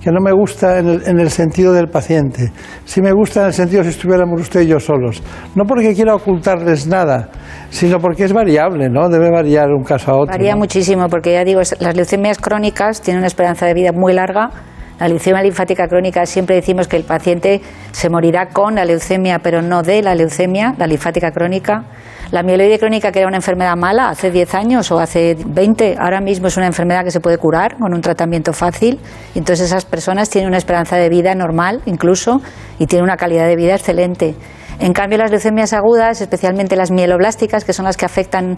[0.06, 2.52] que no me gusta en el, en el sentido del paciente.
[2.84, 5.24] Sí me gusta en el sentido si estuviéramos usted y yo solos.
[5.56, 7.30] No porque quiera ocultarles nada,
[7.72, 9.10] sino porque es variable, ¿no?
[9.10, 10.32] Debe variar un caso a otro.
[10.32, 10.60] Varía ¿no?
[10.60, 14.52] muchísimo porque ya digo, las leucemias crónicas tienen una esperanza de vida muy larga.
[14.99, 19.62] La leucemia linfática crónica siempre decimos que el paciente se morirá con la leucemia, pero
[19.62, 21.84] no de la leucemia, la linfática crónica.
[22.31, 26.21] La mieloide crónica, que era una enfermedad mala hace 10 años o hace 20, ahora
[26.21, 28.99] mismo es una enfermedad que se puede curar con un tratamiento fácil.
[29.36, 32.41] Entonces esas personas tienen una esperanza de vida normal incluso
[32.79, 34.36] y tienen una calidad de vida excelente.
[34.79, 38.58] En cambio, las leucemias agudas, especialmente las mieloblásticas, que son las que afectan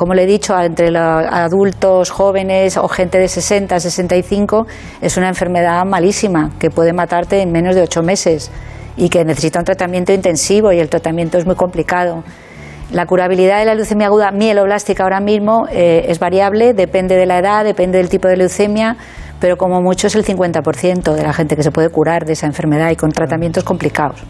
[0.00, 4.66] como le he dicho, entre los adultos, jóvenes o gente de 60, 65,
[5.02, 8.50] es una enfermedad malísima que puede matarte en menos de ocho meses
[8.96, 12.24] y que necesita un tratamiento intensivo y el tratamiento es muy complicado.
[12.90, 17.38] La curabilidad de la leucemia aguda mieloblástica ahora mismo eh, es variable, depende de la
[17.38, 18.96] edad, depende del tipo de leucemia,
[19.38, 22.46] pero como mucho es el 50% de la gente que se puede curar de esa
[22.46, 24.22] enfermedad y con tratamientos complicados.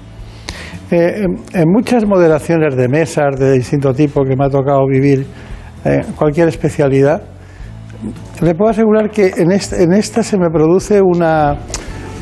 [0.90, 5.24] Eh, en, en muchas moderaciones de mesas de distinto tipo que me ha tocado vivir,
[5.84, 7.22] eh, cualquier especialidad,
[8.40, 11.56] le puedo asegurar que en, este- en esta se me produce una,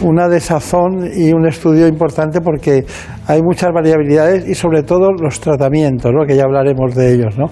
[0.02, 2.84] una desazón y un estudio importante porque
[3.26, 6.26] hay muchas variabilidades y sobre todo los tratamientos, ¿no?
[6.26, 7.36] que ya hablaremos de ellos.
[7.38, 7.46] ¿no?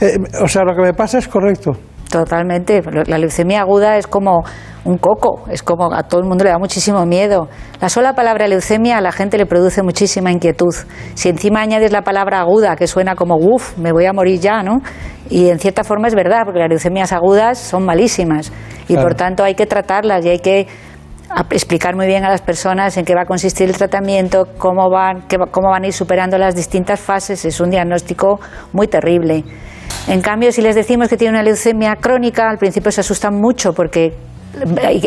[0.00, 1.72] Eh, o sea, lo que me pasa es correcto.
[2.12, 2.82] Totalmente.
[3.06, 4.44] La leucemia aguda es como
[4.84, 7.48] un coco, es como a todo el mundo le da muchísimo miedo.
[7.80, 10.74] La sola palabra leucemia a la gente le produce muchísima inquietud.
[11.14, 14.62] Si encima añades la palabra aguda, que suena como uff, me voy a morir ya,
[14.62, 14.82] ¿no?
[15.30, 18.52] Y en cierta forma es verdad, porque las leucemias agudas son malísimas
[18.88, 19.08] y Claro.
[19.08, 20.66] por tanto hay que tratarlas y hay que
[21.50, 25.22] explicar muy bien a las personas en qué va a consistir el tratamiento, cómo van,
[25.28, 27.46] qué cómo van a ir superando las distintas fases.
[27.46, 28.38] Es un diagnóstico
[28.74, 29.44] muy terrible.
[30.08, 33.72] En cambio, si les decimos que tiene una leucemia crónica, al principio se asustan mucho
[33.72, 34.14] porque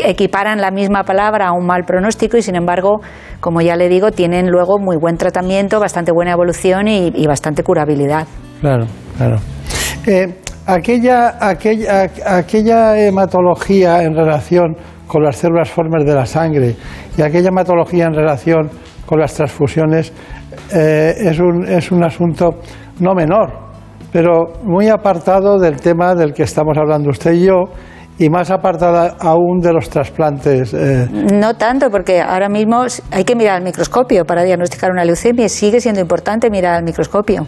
[0.04, 3.00] equiparan la misma palabra a un mal pronóstico y, sin embargo,
[3.40, 7.62] como ya le digo, tienen luego muy buen tratamiento, bastante buena evolución y, y bastante
[7.62, 8.26] curabilidad.
[8.60, 9.36] Claro, claro.
[10.06, 10.34] Eh,
[10.66, 16.74] aquella, aquella, aquella hematología en relación con las células formes de la sangre
[17.16, 18.70] y aquella hematología en relación
[19.04, 20.12] con las transfusiones
[20.74, 22.56] eh, es, un, es un asunto
[22.98, 23.65] no menor,
[24.12, 27.64] pero muy apartado del tema del que estamos hablando usted y yo
[28.18, 30.72] y más apartada aún de los trasplantes.
[30.72, 35.46] eh, No tanto, porque ahora mismo hay que mirar al microscopio para diagnosticar una leucemia
[35.46, 37.46] y sigue siendo importante mirar al microscopio.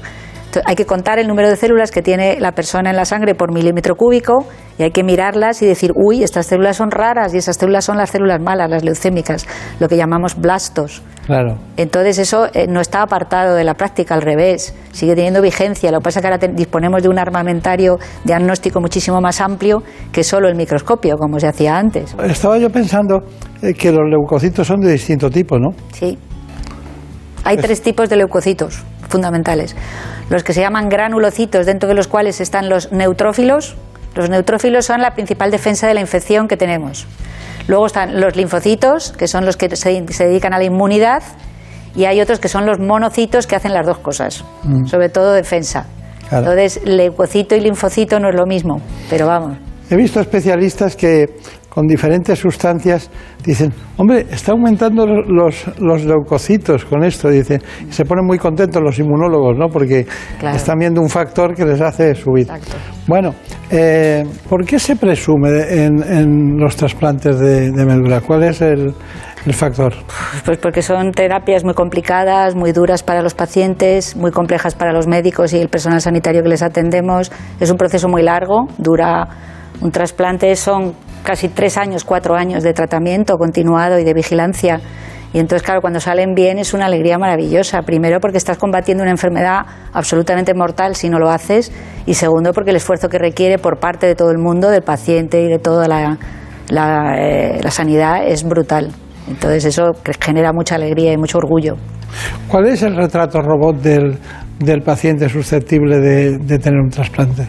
[0.64, 3.52] Hay que contar el número de células que tiene la persona en la sangre por
[3.52, 4.46] milímetro cúbico
[4.78, 7.96] y hay que mirarlas y decir, uy, estas células son raras y esas células son
[7.98, 9.46] las células malas, las leucémicas,
[9.78, 11.02] lo que llamamos blastos.
[11.28, 11.58] Claro.
[11.76, 15.92] Entonces eso eh, no está apartado de la práctica, al revés, sigue teniendo vigencia.
[15.92, 20.24] Lo que pasa es que ahora disponemos de un armamentario diagnóstico muchísimo más amplio que
[20.24, 22.16] solo el microscopio, como se hacía antes.
[22.24, 23.20] Estaba yo pensando
[23.62, 25.68] eh, que los leucocitos son de distinto tipo, ¿no?
[25.92, 26.18] Sí.
[27.44, 29.76] Hay tres tipos de leucocitos fundamentales.
[30.30, 33.76] Los que se llaman granulocitos, dentro de los cuales están los neutrófilos.
[34.18, 37.06] Los neutrófilos son la principal defensa de la infección que tenemos.
[37.68, 41.22] Luego están los linfocitos, que son los que se, se dedican a la inmunidad.
[41.94, 44.86] Y hay otros que son los monocitos, que hacen las dos cosas, Mm.
[44.86, 45.86] sobre todo defensa.
[46.28, 46.50] Claro.
[46.52, 49.56] Entonces, leucocito y linfocito no es lo mismo, pero vamos.
[49.88, 51.36] He visto especialistas que
[51.78, 53.08] con diferentes sustancias
[53.44, 58.82] dicen, hombre, está aumentando los, los leucocitos con esto, dicen, y se ponen muy contentos
[58.82, 59.68] los inmunólogos, ¿no?
[59.68, 60.04] Porque
[60.40, 60.56] Claro.
[60.56, 62.48] están viendo un factor que les hace subir.
[63.06, 63.32] Bueno,
[63.70, 68.22] eh, ¿por qué se presume en, en los trasplantes de, de médula?
[68.22, 68.92] ¿Cuál es el,
[69.46, 69.94] el factor?
[70.44, 75.06] Pues porque son terapias muy complicadas, muy duras para los pacientes, muy complejas para los
[75.06, 77.30] médicos y el personal sanitario que les atendemos.
[77.60, 79.28] Es un proceso muy largo, dura
[79.80, 80.92] un trasplante, son
[81.28, 84.80] casi tres años, cuatro años de tratamiento continuado y de vigilancia.
[85.34, 87.82] Y entonces, claro, cuando salen bien es una alegría maravillosa.
[87.82, 91.70] Primero porque estás combatiendo una enfermedad absolutamente mortal si no lo haces.
[92.06, 95.42] Y segundo porque el esfuerzo que requiere por parte de todo el mundo, del paciente
[95.42, 96.16] y de toda la,
[96.70, 98.90] la, eh, sanidad es brutal.
[99.28, 101.74] Entonces eso genera mucha alegría y mucho orgullo.
[102.48, 104.16] ¿Cuál es el retrato robot del,
[104.60, 107.46] del paciente susceptible de, de tener un trasplante?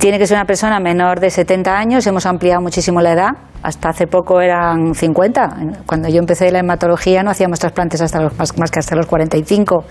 [0.00, 3.30] Tiene que ser una persona menor de 70 años, hemos ampliado muchísimo la edad,
[3.62, 5.82] hasta hace poco eran 50.
[5.84, 9.84] Cuando yo empecé la hematología no hacíamos trasplantes hasta los, más, que hasta los 45.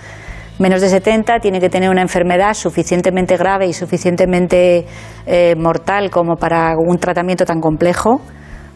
[0.57, 4.87] Menos de 70 tiene que tener una enfermedad suficientemente grave y suficientemente
[5.27, 8.19] eh, mortal como para un tratamiento tan complejo,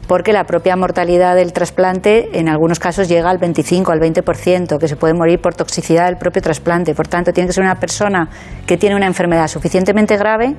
[0.08, 4.88] porque la propia mortalidad del trasplante en algunos casos llega al 25, al 20%, que
[4.88, 6.94] se puede morir por toxicidad del propio trasplante.
[6.94, 8.30] Por tanto, tiene que ser una persona
[8.68, 10.56] que tiene una enfermedad suficientemente grave,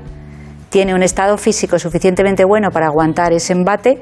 [0.74, 4.00] tiene un estado físico suficientemente bueno para aguantar ese embate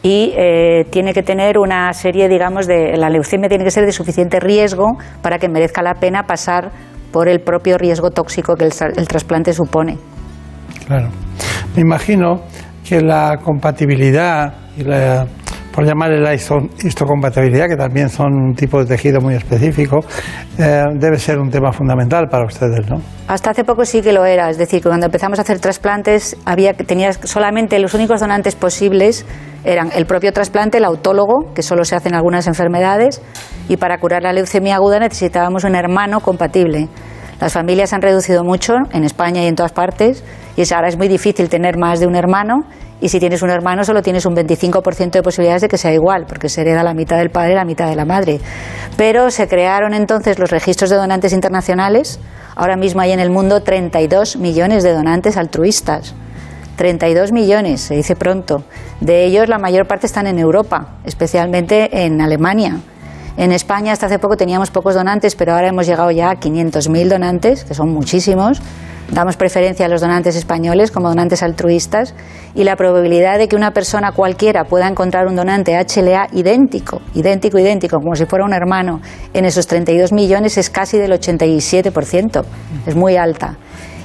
[0.00, 3.90] y eh, tiene que tener una serie, digamos, de la leucemia tiene que ser de
[3.90, 6.70] suficiente riesgo para que merezca la pena pasar
[7.10, 9.98] por el propio riesgo tóxico que el, el trasplante supone.
[10.86, 11.08] Claro.
[11.74, 12.42] Me imagino
[12.88, 15.26] que la compatibilidad y la,
[15.78, 20.00] por llamarle la histo- histocompatibilidad, que también son un tipo de tejido muy específico,
[20.58, 23.00] eh, debe ser un tema fundamental para ustedes, ¿no?
[23.28, 26.36] Hasta hace poco sí que lo era, es decir, que cuando empezamos a hacer trasplantes
[26.44, 29.24] había tenías solamente los únicos donantes posibles
[29.62, 33.22] eran el propio trasplante, el autólogo, que solo se hace en algunas enfermedades,
[33.68, 36.88] y para curar la leucemia aguda necesitábamos un hermano compatible.
[37.40, 40.24] Las familias han reducido mucho en España y en todas partes,
[40.56, 42.64] y ahora es muy difícil tener más de un hermano,
[43.00, 46.26] y si tienes un hermano solo tienes un 25% de posibilidades de que sea igual,
[46.26, 48.40] porque se hereda la mitad del padre y la mitad de la madre.
[48.96, 52.18] Pero se crearon entonces los registros de donantes internacionales,
[52.56, 56.14] ahora mismo hay en el mundo 32 millones de donantes altruistas.
[56.76, 58.62] 32 millones, se dice pronto.
[59.00, 62.78] De ellos, la mayor parte están en Europa, especialmente en Alemania.
[63.38, 67.08] En España hasta hace poco teníamos pocos donantes, pero ahora hemos llegado ya a 500.000
[67.08, 68.60] donantes, que son muchísimos.
[69.12, 72.16] Damos preferencia a los donantes españoles como donantes altruistas
[72.56, 77.60] y la probabilidad de que una persona cualquiera pueda encontrar un donante HLA idéntico, idéntico,
[77.60, 79.00] idéntico, como si fuera un hermano,
[79.32, 82.44] en esos 32 millones es casi del 87%.
[82.86, 83.56] Es muy alta.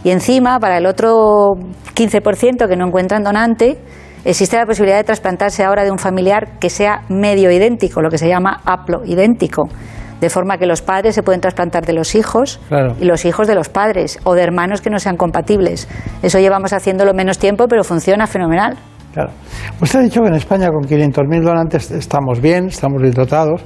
[0.04, 1.56] Y encima, para el otro
[1.96, 3.80] 15% que no encuentran donante,
[4.26, 8.18] existe la posibilidad de trasplantarse ahora de un familiar que sea medio idéntico, lo que
[8.18, 9.64] se llama haplo idéntico.
[10.22, 12.96] De forma que los padres se pueden trasplantar de los hijos Claro.
[13.00, 15.88] y los hijos de los padres o de hermanos que no sean compatibles.
[16.22, 18.78] Eso llevamos haciéndolo menos tiempo, pero funciona fenomenal.
[19.14, 19.32] Claro.
[19.82, 23.62] Usted ha dicho que en España con 500.000 donantes estamos bien, estamos bien dotados,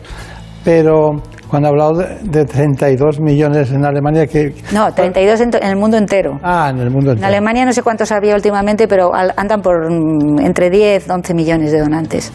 [0.64, 1.12] pero
[1.50, 5.76] cuando ha hablado de, de 32 millones en Alemania, que No, 32 en, en el
[5.76, 6.40] mundo entero.
[6.44, 7.28] Ah, en el mundo En entero.
[7.28, 11.72] Alemania no sé cuántos había últimamente, pero al- andan por mm, entre 10 11 millones
[11.72, 12.32] de donantes.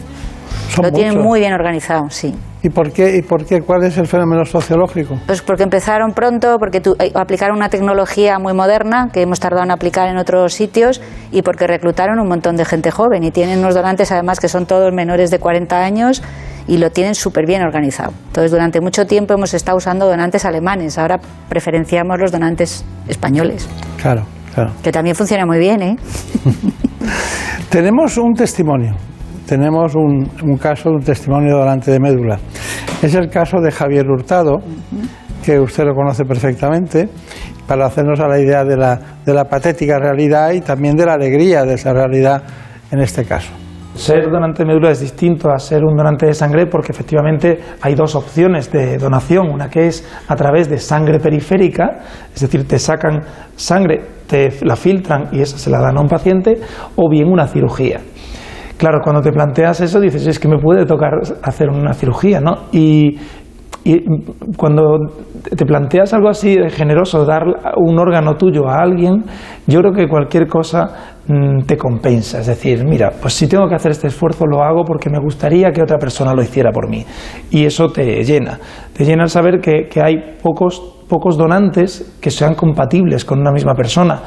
[0.69, 2.33] Son Lo tienen muy bien organizado, sí.
[2.63, 3.17] ¿Y por qué?
[3.17, 3.61] ¿Y por qué?
[3.61, 5.19] ¿Cuál es el fenómeno sociológico?
[5.27, 9.63] Pues porque empezaron pronto, porque tu- eh, aplicaron una tecnología muy moderna que hemos tardado
[9.65, 11.01] en aplicar en otros sitios
[11.31, 14.65] y porque reclutaron un montón de gente joven y tienen unos donantes además que son
[14.65, 16.23] todos menores de 40 años
[16.67, 18.13] y lo tienen súper bien organizado.
[18.27, 23.67] Entonces durante mucho tiempo hemos estado usando donantes alemanes, ahora preferenciamos los donantes españoles,
[24.01, 24.71] Claro, claro.
[24.83, 25.95] que también funciona muy bien, ¿eh?
[27.69, 28.95] Tenemos un testimonio,
[29.47, 32.39] tenemos un, un caso de un testimonio de donante de médula.
[33.01, 34.59] Es el caso de Javier Hurtado,
[35.43, 37.09] que usted lo conoce perfectamente,
[37.67, 41.13] para hacernos a la idea de la, de la patética realidad y también de la
[41.13, 42.43] alegría de esa realidad
[42.91, 43.51] en este caso.
[43.95, 47.93] Ser donante de médula es distinto a ser un donante de sangre porque efectivamente hay
[47.93, 49.49] dos opciones de donación.
[49.51, 51.99] Una que es a través de sangre periférica,
[52.33, 53.21] es decir, te sacan
[53.55, 56.59] sangre, te la filtran y esa se la dan a un paciente,
[56.95, 58.01] o bien una cirugía.
[58.77, 62.65] Claro, cuando te planteas eso dices, es que me puede tocar hacer una cirugía, ¿no?
[62.71, 63.19] Y,
[63.83, 64.03] y
[64.57, 64.97] cuando
[65.43, 67.43] te planteas algo así generoso, dar
[67.77, 69.23] un órgano tuyo a alguien,
[69.67, 72.39] yo creo que cualquier cosa mm, te compensa.
[72.39, 75.71] Es decir, mira, pues si tengo que hacer este esfuerzo, lo hago porque me gustaría
[75.71, 77.05] que otra persona lo hiciera por mí.
[77.51, 78.59] Y eso te llena.
[78.95, 83.51] Te llena el saber que, que hay pocos, pocos donantes que sean compatibles con una
[83.51, 84.21] misma persona.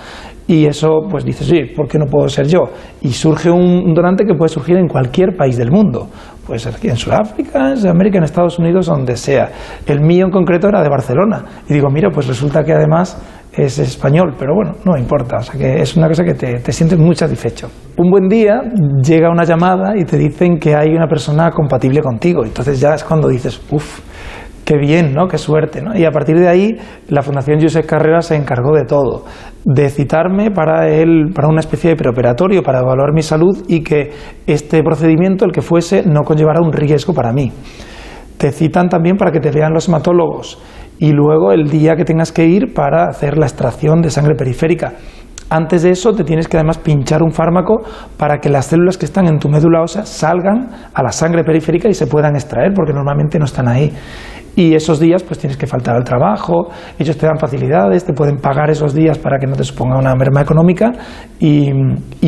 [0.48, 2.60] Y eso, pues dices, sí, ¿por qué no puedo ser yo?
[3.02, 6.08] Y surge un donante que puede surgir en cualquier país del mundo.
[6.46, 9.50] Puede ser aquí en Sudáfrica, en Sudamérica, en Estados Unidos, donde sea.
[9.86, 11.44] El mío en concreto era de Barcelona.
[11.68, 13.20] Y digo, mira, pues resulta que además
[13.52, 16.72] es español, pero bueno, no importa, o sea que es una cosa que te, te
[16.72, 17.70] sientes muy satisfecho.
[17.96, 18.60] Un buen día
[19.02, 23.02] llega una llamada y te dicen que hay una persona compatible contigo, entonces ya es
[23.02, 24.00] cuando dices, uff,
[24.66, 25.28] qué bien, ¿no?
[25.28, 25.96] Qué suerte, ¿no?
[25.96, 26.76] Y a partir de ahí,
[27.08, 29.24] la Fundación Josep Carrera se encargó de todo,
[29.64, 34.10] de citarme para él, para una especie de preoperatorio, para evaluar mi salud y que
[34.44, 37.52] este procedimiento, el que fuese, no conllevara un riesgo para mí.
[38.38, 40.58] Te citan también para que te vean los hematólogos
[40.98, 44.94] y luego el día que tengas que ir para hacer la extracción de sangre periférica.
[45.48, 47.82] Antes de eso te tienes que además pinchar un fármaco
[48.16, 51.88] para que las células que están en tu médula ósea salgan a la sangre periférica
[51.88, 53.92] y se puedan extraer, porque normalmente no están ahí.
[54.56, 56.68] Y esos días pues tienes que faltar al trabajo,
[56.98, 60.14] ellos te dan facilidades, te pueden pagar esos días para que no te suponga una
[60.14, 60.92] merma económica
[61.38, 61.70] y,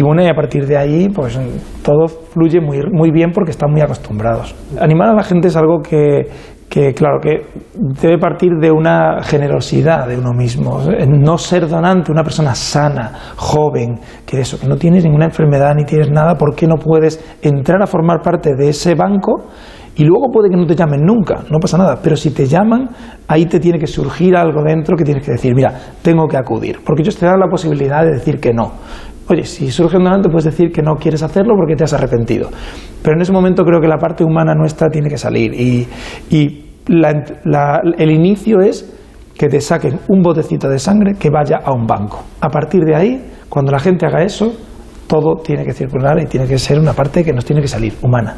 [0.02, 1.40] bueno, y a partir de ahí pues
[1.82, 4.54] todo fluye muy, muy bien porque están muy acostumbrados.
[4.78, 6.28] Animar a la gente es algo que,
[6.68, 12.22] que claro que debe partir de una generosidad de uno mismo, no ser donante, una
[12.22, 16.66] persona sana, joven, que eso, que no tienes ninguna enfermedad ni tienes nada, ¿por qué
[16.66, 19.46] no puedes entrar a formar parte de ese banco?
[19.96, 22.88] Y luego puede que no te llamen nunca, no pasa nada, pero si te llaman,
[23.26, 26.78] ahí te tiene que surgir algo dentro que tienes que decir, mira, tengo que acudir,
[26.86, 28.74] porque ellos te dan la posibilidad de decir que no.
[29.30, 32.48] Oye, si surge un donante puedes decir que no quieres hacerlo porque te has arrepentido.
[33.02, 35.86] Pero en ese momento creo que la parte humana nuestra tiene que salir y,
[36.30, 38.94] y la- el inicio es
[39.36, 42.24] que te saquen un botecito de sangre que vaya a un banco.
[42.40, 44.52] A partir de ahí, cuando la gente haga eso,
[45.06, 47.94] todo tiene que circular y tiene que ser una parte que nos tiene que salir,
[48.02, 48.34] humana.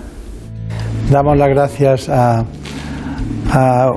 [1.11, 2.45] Damos las gracias a,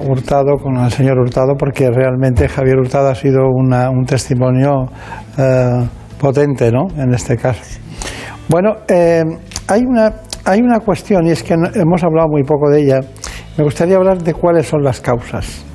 [0.07, 4.85] Hurtado, con el señor Hurtado, porque realmente Javier Hurtado ha sido un testimonio
[5.37, 5.85] eh,
[6.23, 6.87] potente, ¿no?
[6.97, 7.61] En este caso.
[8.47, 9.23] Bueno, eh,
[9.67, 10.13] hay una
[10.45, 13.01] hay una cuestión y es que hemos hablado muy poco de ella.
[13.57, 15.65] Me gustaría hablar de cuáles son las causas,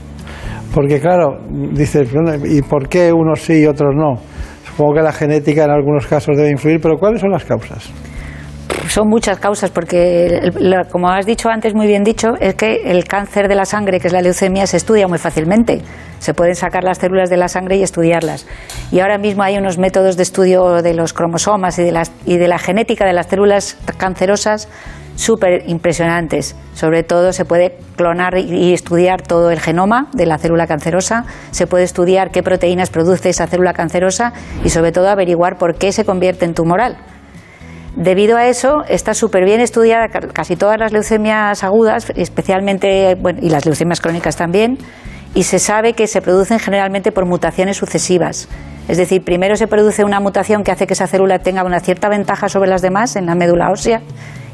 [0.75, 1.39] porque claro,
[1.73, 2.09] dices,
[2.45, 4.17] ¿y por qué unos sí y otros no?
[4.65, 7.91] Supongo que la genética en algunos casos debe influir, pero ¿cuáles son las causas?
[8.89, 10.51] Son muchas causas, porque,
[10.91, 14.07] como has dicho antes, muy bien dicho, es que el cáncer de la sangre, que
[14.07, 15.83] es la leucemia, se estudia muy fácilmente.
[16.19, 18.47] Se pueden sacar las células de la sangre y estudiarlas.
[18.91, 22.39] Y ahora mismo hay unos métodos de estudio de los cromosomas y de, las, y
[22.39, 24.69] de la genética de las células cancerosas
[25.17, 26.57] súper impresionantes.
[26.75, 31.67] Sobre todo se puede clonar y estudiar todo el genoma de la célula cancerosa, se
[31.67, 34.33] puede estudiar qué proteínas produce esa célula cancerosa
[34.65, 36.97] y sobre todo averiguar por qué se convierte en tumoral.
[38.01, 43.51] Debido a eso, está súper bien estudiada ca- casi todas las leucemias agudas, especialmente, y
[43.51, 44.79] las leucemias crónicas también,
[45.39, 48.49] y se sabe que se producen generalmente por mutaciones sucesivas.
[48.89, 52.09] Es decir, primero se produce una mutación que hace que esa célula tenga una cierta
[52.09, 54.01] ventaja sobre las demás en la médula ósea,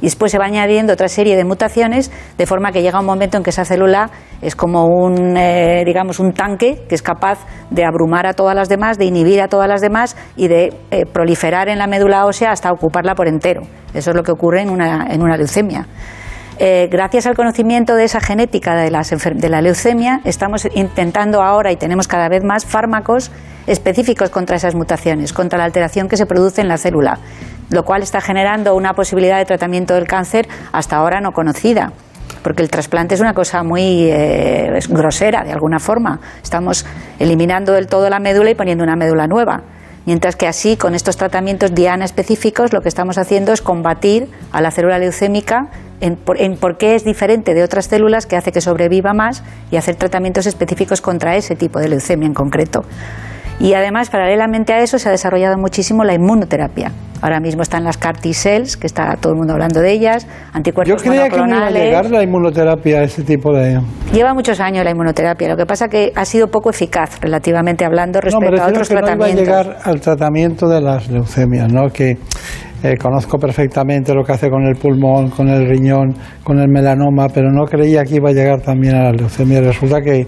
[0.03, 3.39] y después se va añadiendo otra serie de mutaciones, de forma que llega un momento
[3.39, 4.11] en que esa célula
[4.43, 7.39] es como un, eh, digamos, un tanque que es capaz
[7.70, 11.07] de abrumar a todas las demás, de inhibir a todas las demás y de eh,
[11.11, 13.62] proliferar en la médula ósea hasta ocuparla por entero.
[13.95, 15.87] Eso es lo que ocurre en una, en una leucemia.
[16.59, 21.72] Eh, gracias al conocimiento de esa genética de, las de la leucemia, estamos intentando ahora
[21.72, 23.32] y tenemos cada vez más fármacos
[23.66, 27.18] específicos contra esas mutaciones, contra la alteración que se produce en la célula,
[27.70, 31.92] lo cual está generando una posibilidad de tratamiento del cáncer hasta ahora no conocida.
[32.42, 36.20] Porque el trasplante es una cosa muy eh, grosera, de alguna forma.
[36.42, 36.86] Estamos
[37.18, 39.62] eliminando del todo la médula y poniendo una médula nueva.
[40.07, 44.61] Mientras que así, con estos tratamientos diana específicos, lo que estamos haciendo es combatir a
[44.61, 45.70] la célula leucémica
[46.05, 49.42] en por, en por qué es diferente de otras células que hace que sobreviva más
[49.70, 52.82] y hacer tratamientos específicos contra ese tipo de leucemia en concreto.
[53.59, 56.90] Y además, paralelamente a eso, se ha desarrollado muchísimo la inmunoterapia.
[57.22, 60.30] Ahora mismo están las CAR T-cells, que está todo el mundo hablando de ellas, Yo
[60.52, 63.80] anticuerpos creía que no iba a llegar la inmunoterapia a ese tipo de...
[64.12, 68.18] Lleva muchos años la inmunoterapia, lo que pasa que ha sido poco eficaz, relativamente hablando,
[68.18, 69.46] No, me respecto a otros que no iba a tratamientos.
[69.46, 71.88] llegar al tratamiento de las leucemias, ¿no?
[71.88, 72.18] Que
[72.85, 77.28] eh, conozco perfectamente lo que hace con el pulmón, con el riñón, con el melanoma,
[77.32, 79.64] pero no creía que iba a llegar también a las leucemias.
[79.64, 80.26] Resulta que,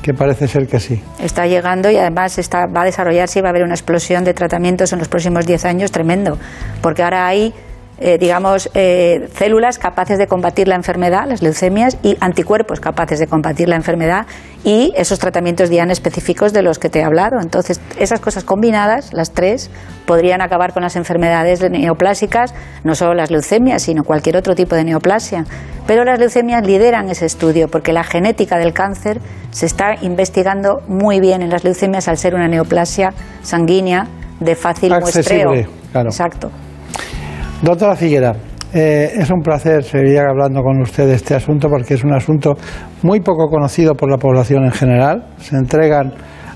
[0.00, 1.02] que parece ser que sí.
[1.22, 4.32] Está llegando y además está, va a desarrollarse y va a haber una explosión de
[4.32, 6.38] tratamientos en los próximos 10 años tremendo,
[6.80, 7.52] porque ahora hay,
[8.00, 13.26] eh, digamos, eh, células capaces de combatir la enfermedad, las leucemias, y anticuerpos capaces de
[13.26, 14.26] combatir la enfermedad
[14.64, 17.40] y esos tratamientos diana específicos de los que te he hablado.
[17.40, 19.70] Entonces, esas cosas combinadas, las tres,
[20.06, 24.84] podrían acabar con las enfermedades neoplásicas, no solo las leucemias, sino cualquier otro tipo de
[24.84, 25.44] neoplasia.
[25.86, 29.20] Pero las leucemias lideran ese estudio porque la genética del cáncer
[29.50, 34.06] se está investigando muy bien en las leucemias al ser una neoplasia sanguínea
[34.38, 35.72] de fácil Accesible, muestreo.
[35.92, 36.10] claro.
[36.10, 36.50] Exacto.
[37.60, 38.36] Doctora Figuera,
[38.72, 42.54] eh, es un placer seguir hablando con usted de este asunto porque es un asunto
[43.02, 45.26] muy poco conocido por la población en general.
[45.38, 46.12] Se entregan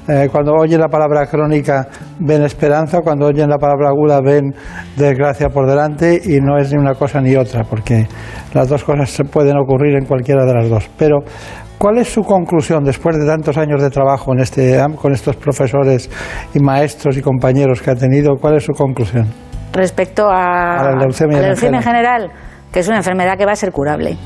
[0.07, 1.88] eh, cuando oyen la palabra crónica
[2.20, 4.55] ven esperanza, cuando oyen la palabra aguda ven
[4.96, 8.07] desgracia por delante y no es ni una cosa ni otra, porque
[8.55, 10.88] las dos cosas se pueden ocurrir en cualquiera de las dos.
[10.96, 11.18] Pero,
[11.78, 16.09] ¿cuál es su conclusión después de tantos años de trabajo en este, con estos profesores
[16.55, 18.36] y maestros y compañeros que ha tenido?
[18.40, 19.51] ¿Cuál es su conclusión?
[19.72, 22.20] Respecto a, A la leucemia a la en leucemia en general.
[22.22, 22.42] general,
[22.72, 24.16] que es una enfermedad que va a ser curable,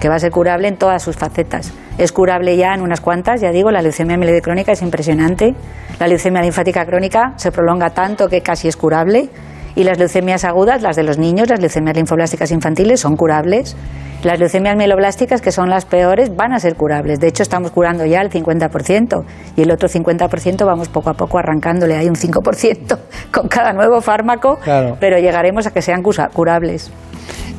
[0.00, 1.72] que va a ser curable en todas sus facetas.
[1.98, 5.54] Es curable ya en unas cuantas, ya digo, la leucemia mieloide crónica es impresionante,
[5.98, 9.30] la leucemia linfática crónica se prolonga tanto que casi es curable,
[9.76, 13.76] y las leucemias agudas, las de los niños, las leucemias linfoblásticas infantiles, son curables.
[14.22, 17.20] Las leucemias mieloblásticas, que son las peores, van a ser curables.
[17.20, 19.22] De hecho, estamos curando ya el 50%
[19.56, 21.94] y el otro 50% vamos poco a poco arrancándole.
[21.96, 22.98] Hay un 5%
[23.30, 24.96] con cada nuevo fármaco, Claro.
[24.98, 26.90] pero llegaremos a que sean curables.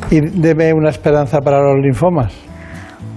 [0.09, 2.33] ¿Y debe una esperanza para los linfomas?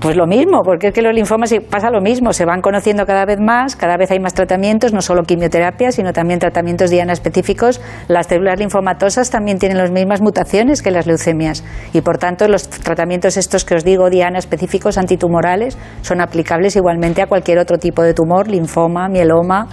[0.00, 3.24] Pues lo mismo, porque es que los linfomas pasa lo mismo, se van conociendo cada
[3.24, 7.80] vez más, cada vez hay más tratamientos, no solo quimioterapia, sino también tratamientos diana específicos.
[8.06, 12.68] Las células linfomatosas también tienen las mismas mutaciones que las leucemias y por tanto los
[12.68, 18.02] tratamientos estos que os digo diana específicos antitumorales son aplicables igualmente a cualquier otro tipo
[18.02, 19.66] de tumor, linfoma, mieloma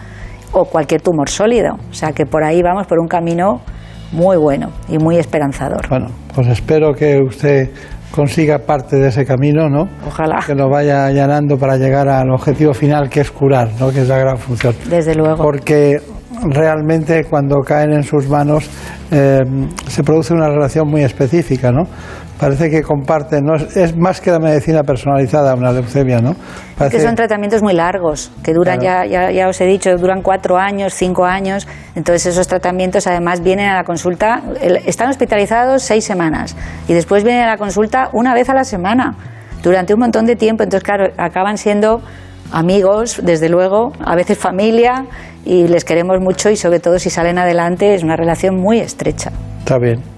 [0.53, 1.75] o cualquier tumor sólido.
[1.91, 3.61] O sea que por ahí vamos por un camino
[4.11, 5.87] muy bueno y muy esperanzador.
[5.87, 7.69] Bueno, pues espero que usted
[8.15, 9.89] consiga parte de ese camino, ¿no?
[10.07, 10.39] Ojalá.
[10.45, 13.91] Que lo vaya allanando para llegar al objetivo final, que es curar, ¿no?
[13.91, 14.73] Que es la gran función.
[14.89, 15.43] Desde luego.
[15.43, 15.99] Porque
[16.49, 18.69] realmente cuando caen en sus manos
[19.11, 19.41] eh,
[19.87, 21.83] se produce una relación muy específica, ¿no?
[22.39, 23.55] Parece que comparten, ¿no?
[23.55, 26.31] es, más que la medicina personalizada una leucemia, ¿no?
[26.31, 26.37] Es
[26.77, 29.09] Parece- que son tratamientos muy largos, que duran, Claro.
[29.09, 31.65] ya, ya, ya os he dicho, duran cuatro años, cinco años.
[31.95, 34.41] Entonces esos tratamientos además vienen a la consulta,
[34.85, 36.55] están hospitalizados seis semanas
[36.89, 39.15] y después vienen a la consulta una vez a la semana,
[39.63, 40.63] durante un montón de tiempo.
[40.63, 42.01] Entonces, claro, acaban siendo
[42.51, 45.05] amigos, desde luego, a veces familia
[45.45, 49.31] y les queremos mucho y sobre todo si salen adelante es una relación muy estrecha.
[49.59, 50.14] Está bien.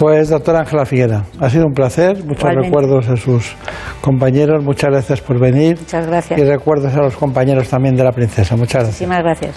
[0.00, 2.68] Pues doctora Ángela Figuera, ha sido un placer, muchos Igualmente.
[2.68, 3.54] recuerdos a sus
[4.00, 5.78] compañeros, muchas gracias por venir.
[5.78, 6.40] Muchas gracias.
[6.40, 9.06] Y recuerdos a los compañeros también de la princesa, muchas gracias.
[9.06, 9.56] Muchísimas gracias.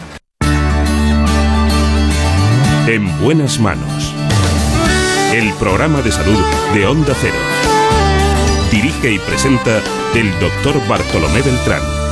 [2.90, 4.14] En buenas manos.
[5.34, 7.38] El programa de salud de Onda Cero.
[8.70, 9.78] Dirige y presenta
[10.14, 12.03] el doctor Bartolomé Beltrán.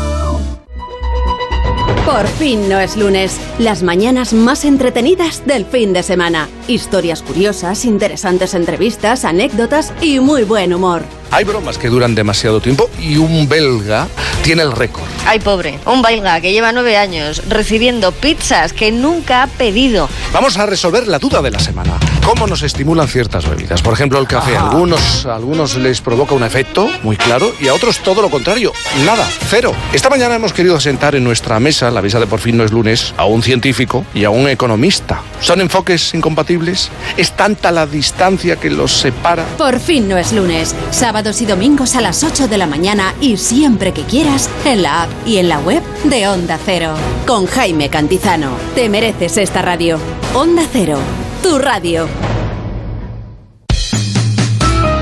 [2.05, 3.39] Por fin no es lunes.
[3.59, 6.49] Las mañanas más entretenidas del fin de semana.
[6.67, 11.03] Historias curiosas, interesantes entrevistas, anécdotas y muy buen humor.
[11.29, 14.07] Hay bromas que duran demasiado tiempo y un belga
[14.43, 15.05] tiene el récord.
[15.27, 20.09] Ay, pobre, un belga que lleva nueve años recibiendo pizzas que nunca ha pedido.
[20.33, 21.99] Vamos a resolver la duda de la semana.
[22.25, 23.81] ¿Cómo nos estimulan ciertas bebidas?
[23.81, 24.55] Por ejemplo, el café.
[24.55, 28.29] A algunos, a algunos les provoca un efecto muy claro y a otros todo lo
[28.29, 28.71] contrario.
[29.05, 29.73] Nada, cero.
[29.91, 32.71] Esta mañana hemos querido sentar en nuestra mesa, la mesa de por fin no es
[32.71, 35.21] lunes, a un científico y a un economista.
[35.41, 36.89] ¿Son enfoques incompatibles?
[37.17, 39.45] ¿Es tanta la distancia que los separa?
[39.57, 40.75] Por fin no es lunes.
[40.91, 45.03] Sábados y domingos a las 8 de la mañana y siempre que quieras en la
[45.03, 46.93] app y en la web de Onda Cero.
[47.25, 48.51] Con Jaime Cantizano.
[48.75, 49.99] Te mereces esta radio.
[50.33, 50.99] Onda Cero.
[51.41, 52.07] Tu radio.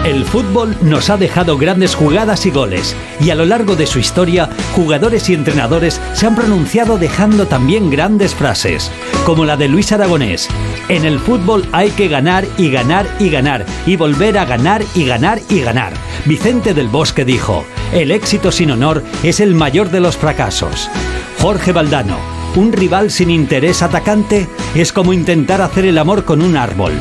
[0.05, 3.99] El fútbol nos ha dejado grandes jugadas y goles, y a lo largo de su
[3.99, 8.89] historia, jugadores y entrenadores se han pronunciado dejando también grandes frases,
[9.25, 10.47] como la de Luis Aragonés.
[10.87, 15.05] En el fútbol hay que ganar y ganar y ganar, y volver a ganar y
[15.05, 15.93] ganar y ganar.
[16.25, 20.89] Vicente del Bosque dijo, el éxito sin honor es el mayor de los fracasos.
[21.39, 26.57] Jorge Valdano, un rival sin interés atacante es como intentar hacer el amor con un
[26.57, 26.93] árbol.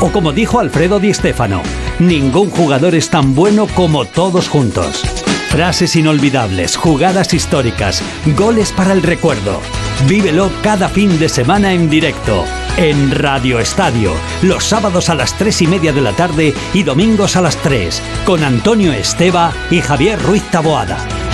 [0.00, 1.62] O como dijo Alfredo Di Stéfano,
[1.98, 5.02] ningún jugador es tan bueno como todos juntos.
[5.48, 8.02] Frases inolvidables, jugadas históricas,
[8.36, 9.60] goles para el recuerdo.
[10.08, 12.44] Vívelo cada fin de semana en directo,
[12.76, 17.36] en Radio Estadio, los sábados a las 3 y media de la tarde y domingos
[17.36, 21.29] a las 3, con Antonio Esteba y Javier Ruiz Taboada.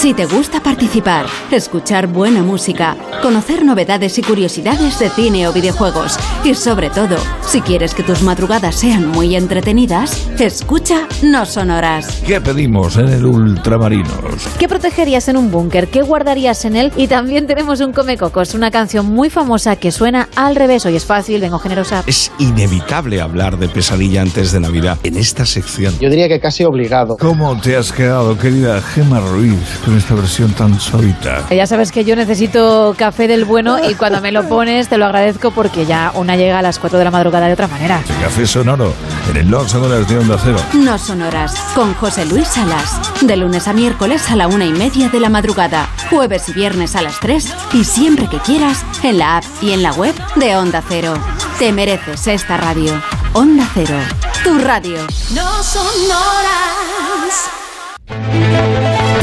[0.00, 6.18] Si te gusta participar, escuchar buena música, conocer novedades y curiosidades de cine o videojuegos,
[6.42, 12.22] y sobre todo, si quieres que tus madrugadas sean muy entretenidas, escucha No Sonoras.
[12.26, 14.48] ¿Qué pedimos en el Ultramarinos?
[14.58, 15.88] ¿Qué protegerías en un búnker?
[15.88, 16.92] ¿Qué guardarías en él?
[16.96, 20.86] Y también tenemos un Come Cocos, una canción muy famosa que suena al revés.
[20.86, 22.04] Hoy es fácil, vengo generosa.
[22.06, 25.92] Es inevitable hablar de pesadilla antes de Navidad en esta sección.
[26.00, 27.18] Yo diría que casi obligado.
[27.18, 29.58] ¿Cómo te has quedado, querida Gemma Ruiz,
[29.90, 31.46] con esta versión tan suavita.
[31.50, 35.04] Ya sabes que yo necesito café del bueno y cuando me lo pones te lo
[35.04, 38.02] agradezco porque ya una llega a las 4 de la madrugada de otra manera.
[38.22, 38.94] Café sonoro
[39.30, 40.58] en el Long Horas de Onda Cero.
[40.72, 42.98] No sonoras, con José Luis Salas.
[43.20, 45.88] De lunes a miércoles a la una y media de la madrugada.
[46.08, 49.82] Jueves y viernes a las 3 y siempre que quieras en la app y en
[49.82, 51.14] la web de Onda Cero.
[51.58, 53.00] Te mereces esta radio.
[53.34, 53.98] Onda Cero,
[54.42, 54.96] tu radio.
[55.34, 56.69] No sonoras.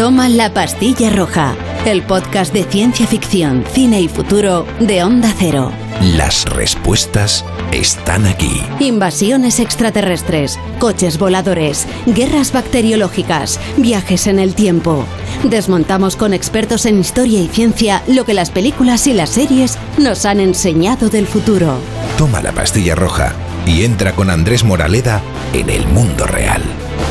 [0.08, 1.53] Toma la pastilla roja,
[1.86, 5.74] el podcast de ciencia ficción, cine y futuro de Onda Cero.
[6.16, 7.43] Las respuestas
[7.74, 8.62] están aquí.
[8.80, 15.05] Invasiones extraterrestres, coches voladores, guerras bacteriológicas, viajes en el tiempo.
[15.43, 20.24] Desmontamos con expertos en historia y ciencia lo que las películas y las series nos
[20.24, 21.80] han enseñado del futuro.
[22.18, 23.34] Toma la pastilla roja
[23.66, 26.62] y entra con Andrés Moraleda en el mundo real.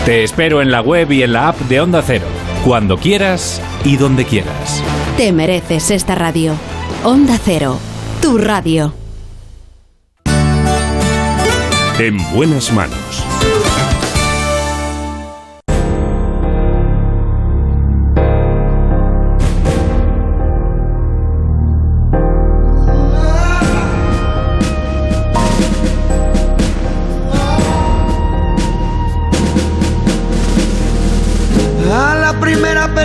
[0.07, 2.27] Te espero en la web y en la app de Onda Cero,
[2.67, 4.83] cuando quieras y donde quieras.
[5.17, 6.55] Te mereces esta radio.
[7.05, 7.79] Onda Cero,
[8.21, 8.93] tu radio.
[12.01, 13.26] En buenas manos.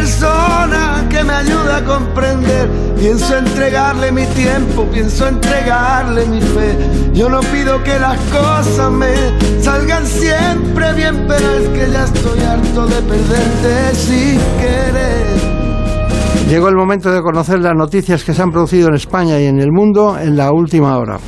[0.01, 6.75] Persona que me ayuda a comprender, pienso entregarle mi tiempo, pienso entregarle mi fe.
[7.13, 9.13] Yo no pido que las cosas me
[9.61, 15.27] salgan siempre bien, pero es que ya estoy harto de perderte sin querer.
[16.49, 19.59] Llegó el momento de conocer las noticias que se han producido en España y en
[19.59, 21.19] el mundo en la última hora.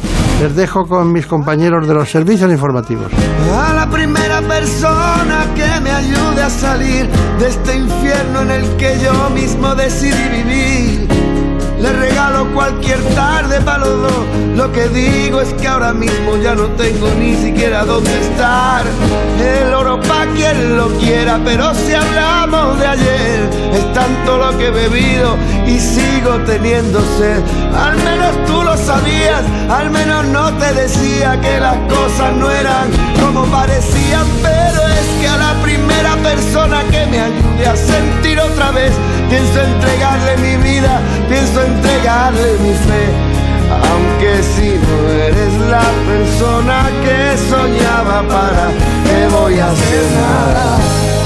[0.42, 3.12] Les dejo con mis compañeros de los servicios informativos.
[3.54, 7.08] A la primera persona que me ayude a salir
[7.40, 11.03] de este infierno en el que yo mismo decidí vivir.
[11.84, 14.26] Le regalo cualquier tarde para los dos.
[14.56, 18.86] Lo que digo es que ahora mismo ya no tengo ni siquiera dónde estar.
[19.38, 24.68] El oro pa' quien lo quiera, pero si hablamos de ayer, es tanto lo que
[24.68, 25.36] he bebido
[25.68, 27.42] y sigo teniendo sed.
[27.76, 32.88] Al menos tú lo sabías, al menos no te decía que las cosas no eran
[33.22, 38.72] como parecían, pero es que a la primera persona que me ayude a sentir otra
[38.72, 38.94] vez,
[39.34, 43.04] pienso entregarle mi vida, pienso entregarle mi fe.
[43.90, 47.20] Aunque si no eres la persona que
[47.50, 48.66] soñaba para,
[49.08, 50.68] ¿qué voy a hacer nada?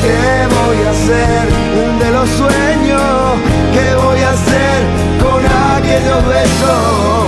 [0.03, 0.23] ¿Qué
[0.57, 1.43] voy a hacer
[2.01, 3.11] de los sueños?
[3.75, 4.77] ¿Qué voy a hacer
[5.23, 5.41] con
[5.75, 7.19] aquellos besos?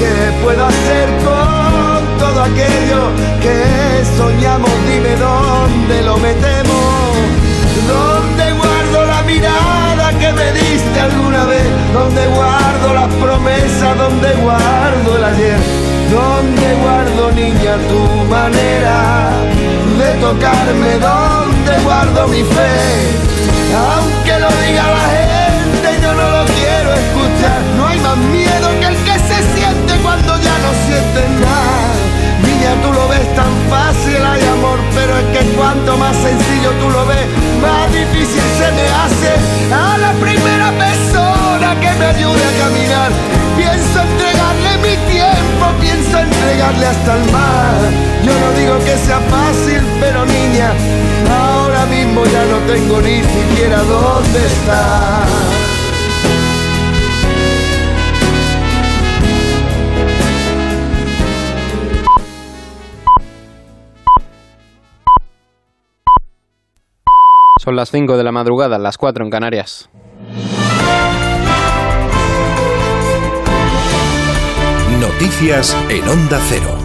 [0.00, 3.00] ¿Qué puedo hacer con todo aquello
[3.44, 3.58] que
[4.16, 4.70] soñamos?
[4.88, 7.11] Dime dónde lo metemos.
[10.34, 11.64] Me diste alguna vez?
[11.92, 13.98] ¿Dónde guardo las promesas?
[13.98, 15.58] ¿Dónde guardo el ayer?
[16.10, 19.30] ¿Dónde guardo, niña, tu manera
[19.98, 20.98] de tocarme?
[20.98, 23.22] ¿Dónde guardo mi fe?
[23.72, 27.60] Aunque lo diga la gente, yo no lo quiero escuchar.
[27.78, 31.92] No hay más miedo que el que se siente cuando ya no sientes nada.
[32.44, 33.91] Niña, tú lo ves tan fácil,
[35.02, 37.26] pero es que cuanto más sencillo tú lo ves,
[37.60, 39.30] más difícil se me hace.
[39.74, 43.10] A la primera persona que me ayude a caminar,
[43.56, 47.78] pienso entregarle mi tiempo, pienso entregarle hasta el mar.
[48.22, 50.70] Yo no digo que sea fácil, pero niña,
[51.28, 55.61] ahora mismo ya no tengo ni siquiera dónde estar.
[67.62, 69.88] Son las 5 de la madrugada, las 4 en Canarias.
[74.98, 76.81] Noticias en Onda Cero.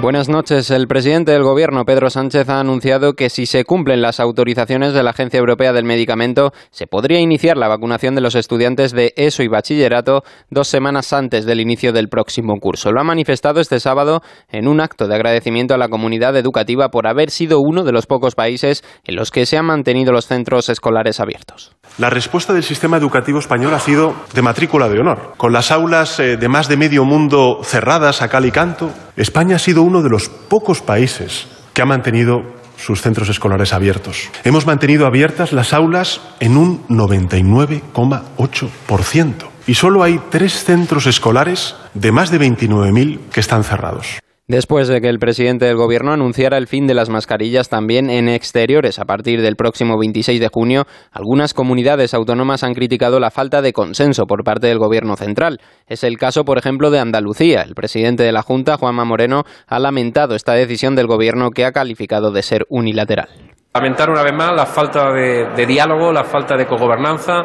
[0.00, 0.70] Buenas noches.
[0.70, 5.02] El presidente del Gobierno, Pedro Sánchez, ha anunciado que si se cumplen las autorizaciones de
[5.02, 9.42] la Agencia Europea del Medicamento, se podría iniciar la vacunación de los estudiantes de ESO
[9.42, 12.92] y bachillerato dos semanas antes del inicio del próximo curso.
[12.92, 17.08] Lo ha manifestado este sábado en un acto de agradecimiento a la comunidad educativa por
[17.08, 20.68] haber sido uno de los pocos países en los que se han mantenido los centros
[20.68, 21.72] escolares abiertos.
[21.98, 25.34] La respuesta del sistema educativo español ha sido de matrícula de honor.
[25.36, 29.56] Con las aulas eh, de más de medio mundo cerradas a cal y canto, España
[29.56, 32.42] ha sido uno de los pocos países que ha mantenido
[32.76, 34.30] sus centros escolares abiertos.
[34.44, 39.32] Hemos mantenido abiertas las aulas en un 99,8%.
[39.66, 44.20] Y solo hay tres centros escolares de más de 29.000 que están cerrados.
[44.50, 48.30] Después de que el presidente del gobierno anunciara el fin de las mascarillas también en
[48.30, 53.60] exteriores a partir del próximo 26 de junio, algunas comunidades autónomas han criticado la falta
[53.60, 55.60] de consenso por parte del gobierno central.
[55.86, 57.60] Es el caso, por ejemplo, de Andalucía.
[57.60, 61.72] El presidente de la Junta, Juanma Moreno, ha lamentado esta decisión del gobierno que ha
[61.72, 63.47] calificado de ser unilateral.
[63.78, 67.44] Lamentar una vez más la falta de, diálogo, la falta de cogobernanza.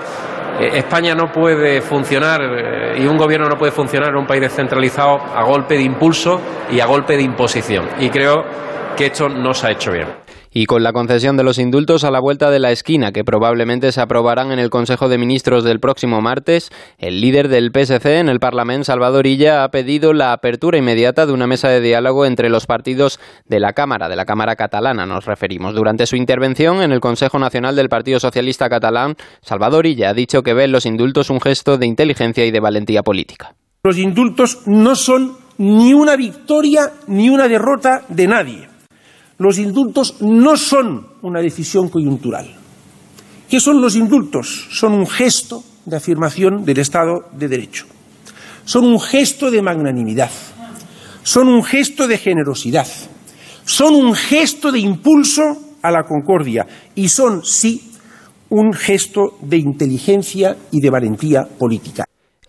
[0.59, 4.41] Eh, España no puede funcionar eh, y un gobierno no puede funcionar en un país
[4.41, 7.87] descentralizado a golpe de impulso y a golpe de imposición.
[7.99, 8.43] Y creo
[8.97, 10.22] que esto no se ha hecho bien
[10.53, 13.91] y con la concesión de los indultos a la vuelta de la esquina que probablemente
[13.91, 18.29] se aprobarán en el Consejo de Ministros del próximo martes, el líder del PSC en
[18.29, 22.49] el Parlamento, Salvador Illa, ha pedido la apertura inmediata de una mesa de diálogo entre
[22.49, 25.73] los partidos de la Cámara, de la Cámara catalana nos referimos.
[25.73, 30.43] Durante su intervención en el Consejo Nacional del Partido Socialista Catalán, Salvador Illa ha dicho
[30.43, 33.55] que ve en los indultos un gesto de inteligencia y de valentía política.
[33.83, 38.72] Los indultos no son ni una victoria ni una derrota de nadie
[39.43, 42.55] los indultos no son una decisión coyuntural.
[43.49, 44.69] ¿Qué son los indultos?
[44.71, 47.85] Son un gesto de afirmación del Estado de Derecho.
[48.63, 50.31] Son un gesto de magnanimidad.
[51.23, 52.87] Son un gesto de generosidad.
[53.65, 55.43] Son un gesto de impulso
[55.81, 56.65] a la concordia.
[56.95, 57.91] Y son, sí,
[58.47, 62.05] un gesto de inteligencia y de valentía política.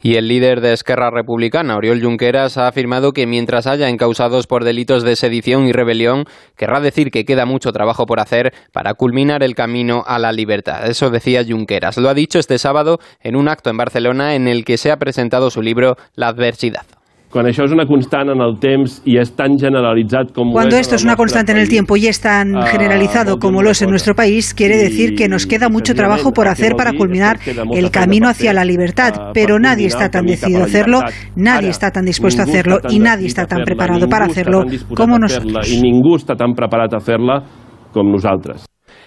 [0.07, 4.63] Y el líder de Esquerra Republicana, Oriol Junqueras, ha afirmado que mientras haya encausados por
[4.63, 6.27] delitos de sedición y rebelión,
[6.59, 10.87] querrá decir que queda mucho trabajo por hacer para culminar el camino a la libertad.
[10.91, 11.97] Eso decía Junqueras.
[11.97, 14.99] Lo ha dicho este sábado en un acto en Barcelona en el que se ha
[14.99, 16.85] presentado su libro La adversidad.
[17.35, 20.95] Cuando esto es una constante en el temps y es tan generalizado como Cuando esto
[20.95, 23.91] es una constante en el tiempo y es tan ah, generalizado como lo es en
[23.91, 27.41] nuestro país, quiere decir que nos queda mucho trabajo por hacer para culminar
[27.73, 31.01] el camino hacia la libertad, pero nadie está tan decidido a hacerlo,
[31.35, 34.63] nadie está tan dispuesto a hacerlo y nadie está tan preparado para hacerlo
[34.95, 35.69] como nosotros.
[35.69, 37.43] Y ningú está tan preparado a hacerla
[37.93, 38.65] como nosotros.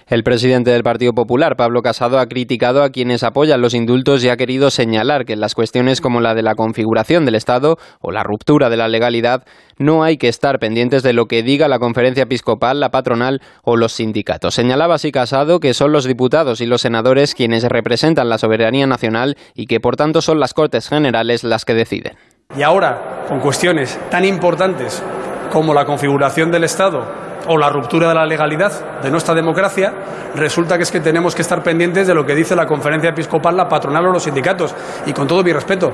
[0.08, 4.30] El presidente del Partido Popular, Pablo Casado, ha criticado a quienes apoyan los indultos y
[4.30, 8.10] ha querido señalar que en las cuestiones como la de la configuración del Estado o
[8.10, 9.44] la ruptura de la legalidad
[9.76, 13.76] no hay que estar pendientes de lo que diga la conferencia episcopal, la patronal o
[13.76, 14.54] los sindicatos.
[14.54, 19.36] Señalaba así Casado que son los diputados y los senadores quienes representan la soberanía nacional
[19.54, 22.14] y que por tanto son las Cortes Generales las que deciden.
[22.56, 25.02] Y ahora, con cuestiones tan importantes
[25.52, 29.92] como la configuración del Estado o la ruptura de la legalidad de nuestra democracia,
[30.34, 33.56] resulta que es que tenemos que estar pendientes de lo que dice la conferencia episcopal,
[33.56, 34.74] la patronal o los sindicatos.
[35.06, 35.92] Y con todo mi respeto,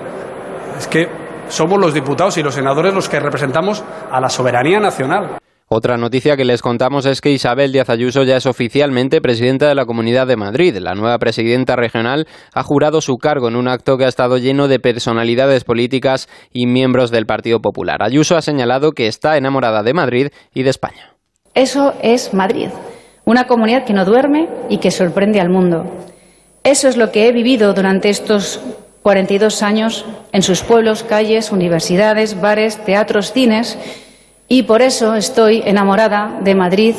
[0.77, 1.09] es que
[1.49, 5.39] somos los diputados y los senadores los que representamos a la soberanía nacional.
[5.67, 9.75] Otra noticia que les contamos es que Isabel Díaz Ayuso ya es oficialmente presidenta de
[9.75, 10.77] la Comunidad de Madrid.
[10.77, 14.69] La nueva presidenta regional ha jurado su cargo en un acto que ha estado lleno
[14.69, 18.03] de personalidades políticas y miembros del Partido Popular.
[18.03, 21.14] Ayuso ha señalado que está enamorada de Madrid y de España.
[21.55, 22.69] Eso es Madrid,
[23.25, 25.87] una comunidad que no duerme y que sorprende al mundo.
[26.65, 28.61] Eso es lo que he vivido durante estos
[29.03, 33.79] 42 años en sus pueblos, calles, universidades, bares, teatros, cines,
[34.49, 36.97] y por eso estoy enamorada de Madrid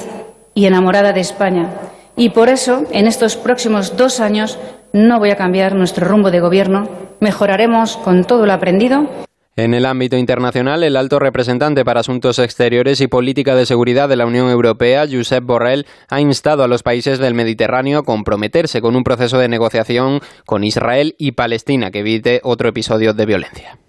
[0.54, 1.70] y enamorada de España.
[2.16, 4.58] Y por eso, en estos próximos dos años,
[4.94, 6.88] no voy a cambiar nuestro rumbo de gobierno.
[7.20, 9.25] Mejoraremos con todo lo aprendido
[9.56, 14.18] en el ámbito internacional, el alto representante para Asuntos Exteriores y Política de Seguridad de
[14.18, 18.96] la Unión Europea, Josep Borrell, ha instado a los países del Mediterráneo a comprometerse con
[18.96, 23.80] un proceso de negociación con Israel y Palestina que evite otro episodio de violencia.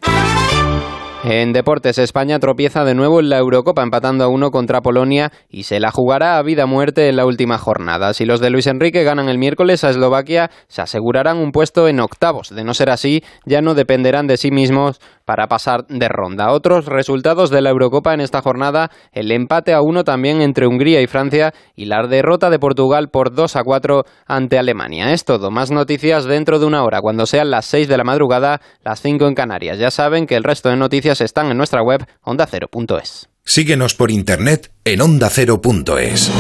[1.29, 5.65] En deportes, España tropieza de nuevo en la Eurocopa empatando a uno contra Polonia y
[5.65, 8.15] se la jugará a vida-muerte en la última jornada.
[8.15, 11.99] Si los de Luis Enrique ganan el miércoles a Eslovaquia, se asegurarán un puesto en
[11.99, 12.51] octavos.
[12.51, 16.53] De no ser así, ya no dependerán de sí mismos para pasar de ronda.
[16.53, 21.03] Otros resultados de la Eurocopa en esta jornada, el empate a uno también entre Hungría
[21.03, 25.13] y Francia y la derrota de Portugal por 2 a 4 ante Alemania.
[25.13, 28.61] Es todo, más noticias dentro de una hora, cuando sean las 6 de la madrugada,
[28.85, 29.81] las 5 en Canarias.
[29.81, 33.29] Ya saben que el resto de noticias están en nuestra web ondacero.es.
[33.45, 36.31] Síguenos por internet en ondacero.es.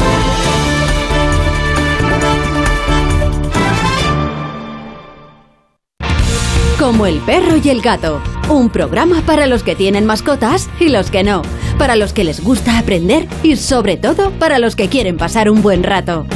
[6.78, 8.22] Como el perro y el gato.
[8.48, 11.42] Un programa para los que tienen mascotas y los que no.
[11.78, 15.62] Para los que les gusta aprender y sobre todo para los que quieren pasar un
[15.62, 16.26] buen rato.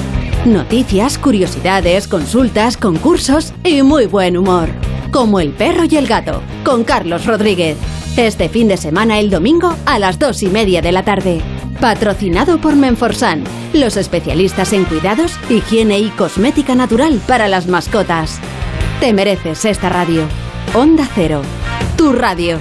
[0.47, 4.71] Noticias, curiosidades, consultas, concursos y muy buen humor.
[5.11, 6.41] Como el perro y el gato.
[6.65, 7.77] Con Carlos Rodríguez.
[8.17, 11.41] Este fin de semana el domingo a las dos y media de la tarde.
[11.81, 13.43] Patrocinado por Menforsan,
[13.73, 18.39] los especialistas en cuidados, higiene y cosmética natural para las mascotas.
[19.01, 20.23] Te mereces esta radio.
[20.75, 21.43] Onda Cero,
[21.97, 22.61] tu radio.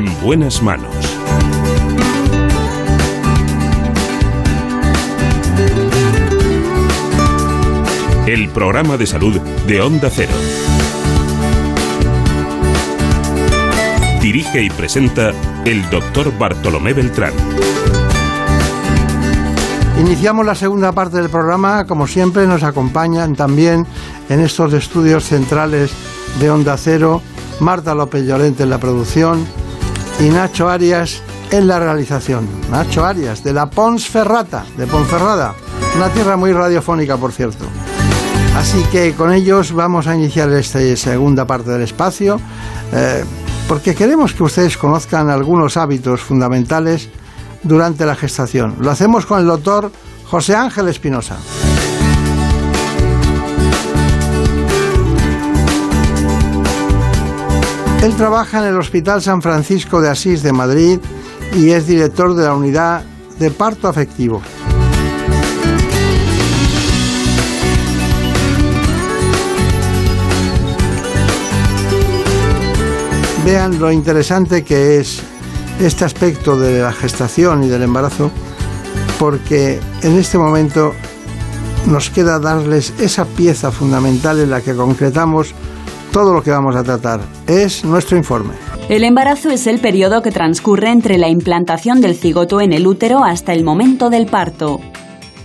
[0.00, 0.94] En buenas manos.
[8.26, 10.32] El programa de salud de Onda Cero.
[14.22, 15.32] Dirige y presenta
[15.66, 17.34] el doctor Bartolomé Beltrán.
[20.00, 21.84] Iniciamos la segunda parte del programa.
[21.84, 23.86] Como siempre, nos acompañan también
[24.30, 25.90] en estos estudios centrales
[26.40, 27.20] de Onda Cero
[27.60, 29.46] Marta López Llorente en la producción
[30.20, 32.46] y Nacho Arias en la realización.
[32.70, 35.54] Nacho Arias, de la Pons Ferrata, de Ponferrada,
[35.96, 37.64] una tierra muy radiofónica, por cierto.
[38.56, 42.38] Así que con ellos vamos a iniciar esta segunda parte del espacio,
[42.92, 43.24] eh,
[43.66, 47.08] porque queremos que ustedes conozcan algunos hábitos fundamentales
[47.62, 48.76] durante la gestación.
[48.80, 49.90] Lo hacemos con el doctor
[50.26, 51.38] José Ángel Espinosa.
[58.02, 60.98] Él trabaja en el Hospital San Francisco de Asís de Madrid
[61.54, 63.02] y es director de la unidad
[63.38, 64.40] de parto afectivo.
[73.44, 75.20] Vean lo interesante que es
[75.78, 78.30] este aspecto de la gestación y del embarazo,
[79.18, 80.94] porque en este momento
[81.86, 85.54] nos queda darles esa pieza fundamental en la que concretamos
[86.12, 87.20] todo lo que vamos a tratar.
[87.46, 88.54] Es nuestro informe.
[88.88, 93.24] El embarazo es el periodo que transcurre entre la implantación del cigoto en el útero
[93.24, 94.80] hasta el momento del parto.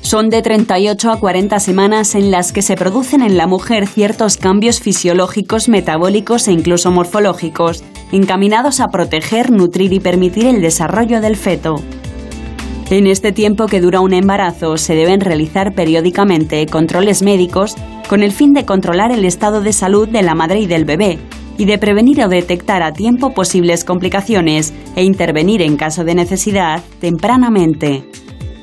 [0.02, 4.38] Son de 38 a 40 semanas en las que se producen en la mujer ciertos
[4.38, 11.36] cambios fisiológicos, metabólicos e incluso morfológicos, encaminados a proteger, nutrir y permitir el desarrollo del
[11.36, 11.82] feto.
[12.92, 17.76] En este tiempo que dura un embarazo se deben realizar periódicamente controles médicos
[18.08, 21.18] con el fin de controlar el estado de salud de la madre y del bebé
[21.58, 26.84] y de prevenir o detectar a tiempo posibles complicaciones e intervenir en caso de necesidad
[27.00, 28.04] tempranamente.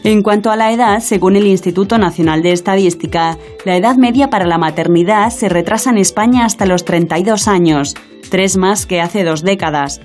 [0.04, 4.46] En cuanto a la edad, según el Instituto Nacional de Estadística, la edad media para
[4.46, 7.94] la maternidad se retrasa en España hasta los 32 años,
[8.30, 10.00] tres más que hace dos décadas.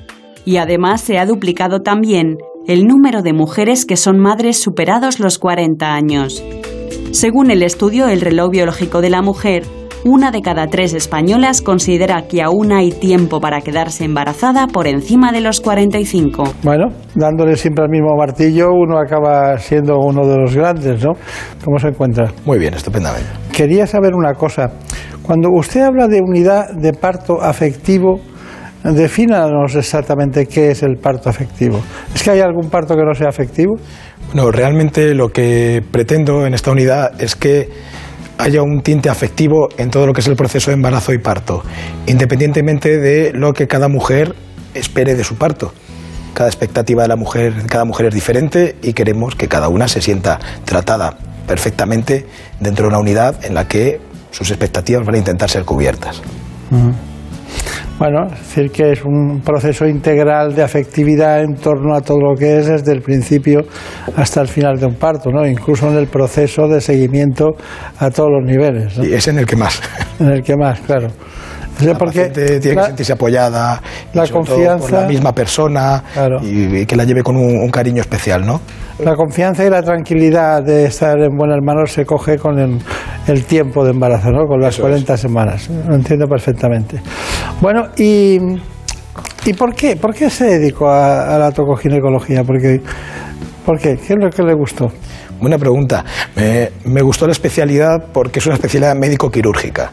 [0.45, 2.37] Y además se ha duplicado también
[2.67, 6.43] el número de mujeres que son madres superados los 40 años.
[7.11, 9.63] Según el estudio El reloj biológico de la mujer,
[10.03, 15.31] una de cada tres españolas considera que aún hay tiempo para quedarse embarazada por encima
[15.31, 16.43] de los 45.
[16.63, 21.13] Bueno, dándole siempre al mismo martillo, uno acaba siendo uno de los grandes, ¿no?
[21.63, 22.33] ¿Cómo se encuentra?
[22.45, 23.29] Muy bien, estupendamente.
[23.53, 24.71] Quería saber una cosa.
[25.23, 28.19] Cuando usted habla de unidad de parto afectivo,
[28.93, 31.81] defínanos exactamente qué es el parto afectivo.
[32.13, 33.75] ¿Es que hay algún parto que no sea afectivo?
[34.33, 37.69] Bueno, realmente lo que pretendo en esta unidad es que
[38.37, 41.63] haya un tinte afectivo en todo lo que es el proceso de embarazo y parto,
[42.05, 44.35] independientemente de lo que cada mujer
[44.73, 45.73] espere de su parto.
[46.33, 50.01] Cada expectativa de la mujer, cada mujer es diferente y queremos que cada una se
[50.01, 51.17] sienta tratada
[51.47, 52.27] perfectamente
[52.59, 53.99] dentro de una unidad en la que
[54.31, 56.21] sus expectativas van a intentar ser cubiertas.
[57.99, 62.35] Bueno, es decir que es un proceso integral de afectividad en torno a todo lo
[62.35, 63.61] que es desde el principio
[64.15, 65.47] hasta el final de un parto, ¿no?
[65.47, 67.55] Incluso en el proceso de seguimiento
[67.97, 68.97] a todos los niveles.
[68.99, 69.03] ¿no?
[69.03, 69.81] Y es en el que más.
[70.19, 71.07] En el que más, claro.
[71.83, 73.79] La paciente tiene que sentirse apoyada,
[74.13, 76.03] la y confianza- por la misma persona
[76.41, 78.61] y, y que la lleve con un, un cariño especial, ¿no?
[78.97, 82.79] La confianza y la tranquilidad de estar en buenas manos se coge con el,
[83.27, 84.47] el tiempo de embarazo, ¿no?
[84.47, 85.69] con las 40 semanas.
[85.87, 86.99] Lo entiendo perfectamente.
[87.61, 88.37] Bueno, ¿y,
[89.45, 89.95] ¿y por qué?
[89.95, 92.43] ¿Por qué se dedicó a, a la tocoginecología?
[92.43, 92.81] Porque,
[93.65, 93.97] ¿Por qué?
[93.97, 94.91] ¿Qué es lo que le gustó?
[95.41, 96.05] Buena pregunta.
[96.35, 99.91] Me, me gustó la especialidad porque es una especialidad médico-quirúrgica.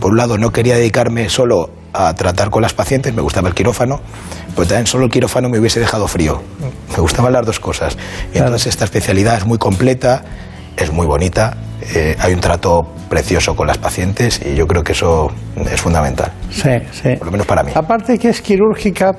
[0.00, 3.54] Por un lado, no quería dedicarme solo a tratar con las pacientes, me gustaba el
[3.54, 4.00] quirófano,
[4.54, 6.42] pero también solo el quirófano me hubiese dejado frío.
[6.92, 7.96] Me gustaban las dos cosas.
[8.32, 10.24] Y entonces esta especialidad es muy completa,
[10.76, 11.56] es muy bonita,
[11.94, 15.28] eh, hay un trato precioso con las pacientes y yo creo que eso
[15.70, 17.16] es fundamental, Sí, sí.
[17.16, 17.72] por lo menos para mí.
[17.74, 19.12] Aparte que es quirúrgica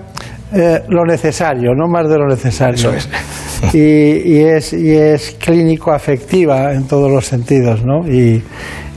[0.53, 2.75] eh, lo necesario, no más de lo necesario.
[2.75, 3.09] Eso es.
[3.73, 8.07] Y, y es, y es clínico afectiva en todos los sentidos, ¿no?
[8.07, 8.43] Y,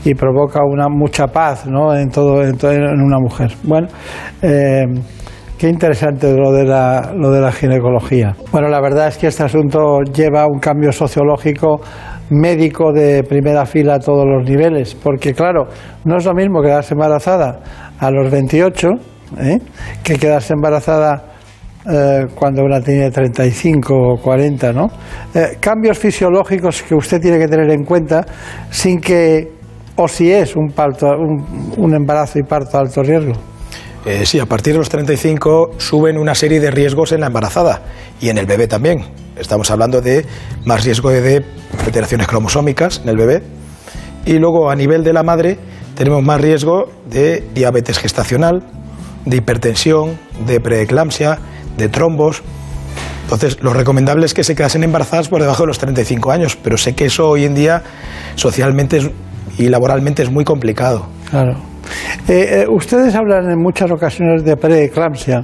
[0.05, 1.95] y provoca una mucha paz, ¿no?
[1.95, 3.53] En todo, en, todo- en una mujer.
[3.63, 3.87] Bueno,
[4.41, 4.83] eh,
[5.57, 8.35] qué interesante lo de la, lo de la ginecología.
[8.51, 11.81] Bueno, la verdad es que este asunto lleva un cambio sociológico
[12.29, 15.67] médico de primera fila a todos los niveles, porque claro,
[16.05, 17.59] no es lo mismo quedarse embarazada
[17.99, 18.87] a los 28
[19.39, 19.59] ¿eh?
[20.03, 21.23] que quedarse embarazada
[21.89, 24.87] eh, cuando una tiene 35 o 40, ¿no?
[25.33, 28.25] Eh, cambios fisiológicos que usted tiene que tener en cuenta
[28.69, 29.53] sin que,
[29.95, 33.33] o si es un, parto, un, un embarazo y parto a alto riesgo.
[34.05, 37.81] Eh, sí, a partir de los 35 suben una serie de riesgos en la embarazada
[38.21, 39.03] y en el bebé también.
[39.37, 40.25] Estamos hablando de
[40.65, 41.43] más riesgo de
[41.85, 43.43] alteraciones cromosómicas en el bebé.
[44.25, 45.57] Y luego a nivel de la madre
[45.95, 48.63] tenemos más riesgo de diabetes gestacional,
[49.25, 51.39] de hipertensión, de preeclampsia,
[51.77, 52.41] de trombos.
[53.23, 56.77] Entonces, lo recomendable es que se quedasen embarazadas por debajo de los 35 años, pero
[56.77, 57.83] sé que eso hoy en día
[58.35, 59.11] socialmente
[59.57, 61.07] y laboralmente es muy complicado.
[61.29, 61.57] Claro.
[62.27, 65.43] Eh, eh, ustedes hablan en muchas ocasiones de preeclampsia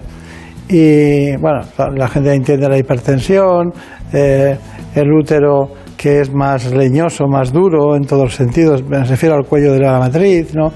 [0.67, 1.61] y, bueno,
[1.95, 3.71] la, gente entiende la hipertensión,
[4.11, 4.57] eh,
[4.95, 9.45] el útero que es más leñoso, más duro en todos los sentidos, me refiero al
[9.45, 10.71] cuello de la matriz, ¿no?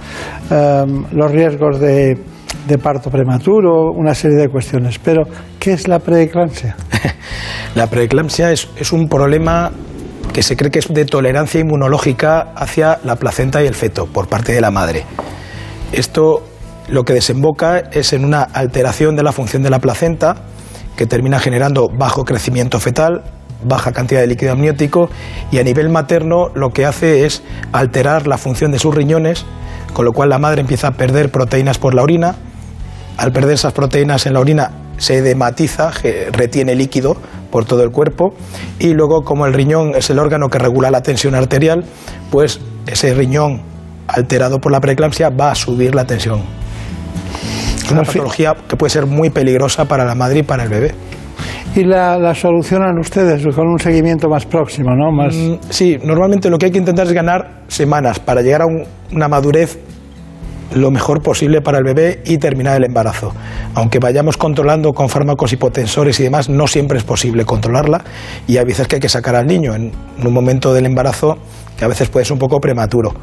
[0.50, 2.18] Em, los riesgos de,
[2.68, 5.00] de parto prematuro, una serie de cuestiones.
[5.00, 5.24] Pero,
[5.60, 6.76] ¿qué es la preeclampsia?
[7.76, 9.72] La preeclampsia es, es un problema
[10.34, 14.28] que se cree que es de tolerancia inmunológica hacia la placenta y el feto por
[14.28, 15.04] parte de la madre.
[15.92, 16.44] Esto
[16.88, 20.36] lo que desemboca es en una alteración de la función de la placenta
[20.96, 23.24] que termina generando bajo crecimiento fetal,
[23.64, 25.10] baja cantidad de líquido amniótico
[25.52, 29.46] y a nivel materno lo que hace es alterar la función de sus riñones,
[29.94, 32.36] con lo cual la madre empieza a perder proteínas por la orina,
[33.18, 35.92] al perder esas proteínas en la orina se dematiza,
[36.32, 37.16] retiene líquido
[37.52, 38.34] por todo el cuerpo
[38.80, 41.86] y luego como el riñón es el órgano que regula la tensión arterial,
[42.30, 43.62] pues ese riñón
[44.10, 46.42] alterado por la preeclampsia va a subir la tensión.
[47.84, 50.94] Es una patología que puede ser muy peligrosa para la madre y para el bebé.
[51.76, 55.12] Y la, la solucionan ustedes con un seguimiento más próximo, ¿no?
[55.12, 55.36] Más...
[55.36, 58.84] Mm, Sí, normalmente lo que hay que intentar es ganar semanas para llegar a un-
[59.14, 59.80] una madurez
[60.74, 63.34] lo mejor posible para el bebé y terminar el embarazo.
[63.74, 68.04] Aunque vayamos controlando con fármacos hipotensores y demás, no siempre es posible controlarla
[68.48, 71.38] y hay veces que hay que sacar al niño en, en un momento del embarazo
[71.80, 73.14] que a veces puede ser un poco prematuro.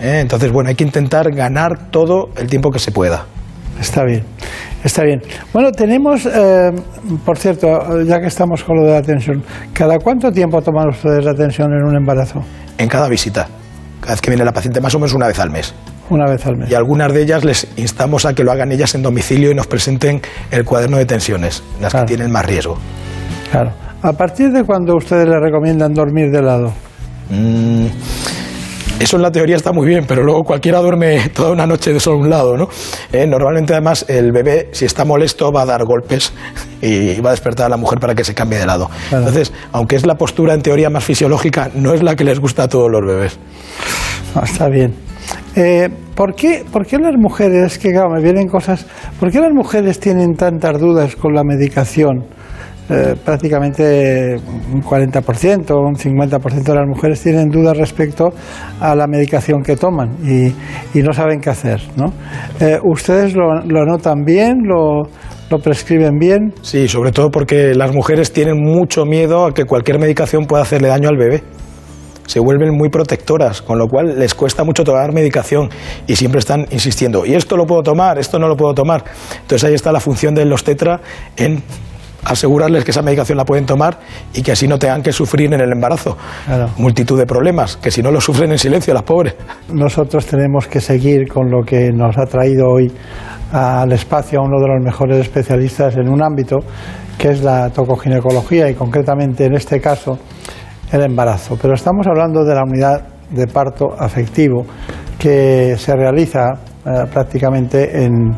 [0.00, 0.20] ¿eh?
[0.20, 3.26] Entonces, bueno, hay que intentar ganar todo el tiempo que se pueda.
[3.78, 4.24] Está bien,
[4.82, 5.20] está bien.
[5.52, 6.72] Bueno, tenemos, eh,
[7.24, 7.68] por cierto,
[8.02, 9.44] ya que estamos con lo de la tensión,
[9.74, 12.42] ¿cada cuánto tiempo toman ustedes la tensión en un embarazo?
[12.78, 13.46] En cada visita,
[14.00, 15.74] cada vez que viene la paciente, más o menos una vez al mes.
[16.10, 16.70] Una vez al mes.
[16.70, 19.66] Y algunas de ellas les instamos a que lo hagan ellas en domicilio y nos
[19.66, 22.78] presenten el cuaderno de tensiones, las que tienen más riesgo.
[23.50, 23.72] Claro.
[24.02, 26.72] ¿A partir de cuándo ustedes le recomiendan dormir de lado?
[27.30, 27.86] Mm,
[29.00, 32.00] eso en la teoría está muy bien, pero luego cualquiera duerme toda una noche de
[32.00, 32.68] solo un lado, ¿no?
[33.12, 36.32] Eh, normalmente además el bebé, si está molesto, va a dar golpes
[36.80, 38.90] y va a despertar a la mujer para que se cambie de lado.
[39.12, 42.64] Entonces, aunque es la postura en teoría más fisiológica, no es la que les gusta
[42.64, 43.38] a todos los bebés.
[44.34, 44.94] Ah, está bien.
[45.56, 47.92] Eh, ¿por, qué, ¿Por qué las mujeres, que
[48.22, 48.86] vienen cosas,
[49.18, 52.24] ¿por qué las mujeres tienen tantas dudas con la medicación?
[52.90, 54.36] Eh, prácticamente
[54.72, 58.30] un 40% o un 50% de las mujeres tienen dudas respecto
[58.80, 60.54] a la medicación que toman y,
[61.02, 61.82] no saben qué hacer.
[61.96, 62.14] ¿no?
[62.60, 64.62] Eh, ¿Ustedes lo, lo notan bien?
[64.64, 65.02] ¿Lo,
[65.50, 66.52] ¿Lo prescriben bien?
[66.60, 70.88] Sí, sobre todo porque las mujeres tienen mucho miedo a que cualquier medicación pueda hacerle
[70.88, 71.42] daño al bebé.
[72.28, 75.70] Se vuelven muy protectoras, con lo cual les cuesta mucho tomar medicación
[76.06, 79.02] y siempre están insistiendo, y esto lo puedo tomar, esto no lo puedo tomar.
[79.40, 81.00] Entonces ahí está la función de los tetra
[81.38, 81.62] en
[82.24, 84.00] asegurarles que esa medicación la pueden tomar
[84.34, 86.18] y que así no tengan que sufrir en el embarazo.
[86.76, 89.34] Multitud de problemas, que si no lo sufren en silencio las pobres.
[89.72, 92.92] Nosotros tenemos que seguir con lo que nos ha traído hoy
[93.52, 96.56] al espacio a uno de los mejores especialistas en un ámbito
[97.16, 100.18] que es la tocoginecología y concretamente en este caso
[100.92, 101.56] el embarazo.
[101.60, 104.64] Pero estamos hablando de la unidad de parto afectivo
[105.18, 106.50] que se realiza
[106.86, 108.32] eh, prácticamente en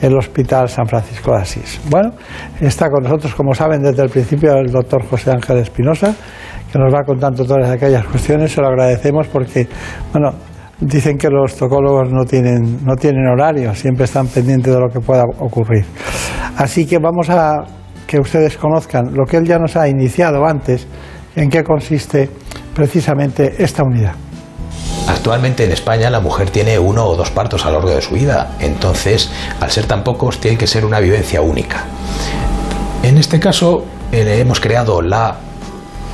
[0.00, 1.80] el Hospital San Francisco de Asís.
[1.90, 2.12] Bueno,
[2.60, 6.14] está con nosotros, como saben, desde el principio el doctor José Ángel Espinosa,
[6.70, 8.52] que nos va contando todas aquellas cuestiones.
[8.52, 9.66] Se lo agradecemos porque,
[10.12, 10.30] bueno,
[10.80, 15.00] dicen que los tocólogos no tienen, no tienen horario, siempre están pendientes de lo que
[15.00, 15.84] pueda ocurrir.
[16.56, 17.64] Así que vamos a
[18.06, 20.86] que ustedes conozcan lo que él ya nos ha iniciado antes,
[21.38, 22.28] en qué consiste
[22.74, 24.14] precisamente esta unidad.
[25.06, 28.14] Actualmente en España la mujer tiene uno o dos partos a lo largo de su
[28.14, 31.84] vida, entonces al ser tan pocos tiene que ser una vivencia única.
[33.02, 35.36] En este caso eh, hemos creado la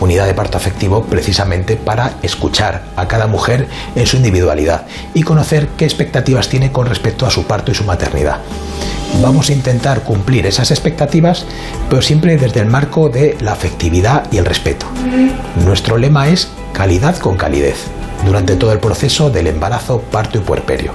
[0.00, 5.68] unidad de parto afectivo precisamente para escuchar a cada mujer en su individualidad y conocer
[5.76, 8.38] qué expectativas tiene con respecto a su parto y su maternidad.
[9.22, 11.46] Vamos a intentar cumplir esas expectativas,
[11.88, 14.86] pero siempre desde el marco de la afectividad y el respeto.
[15.64, 17.84] Nuestro lema es calidad con calidez
[18.24, 20.92] durante todo el proceso del embarazo, parto y puerperio.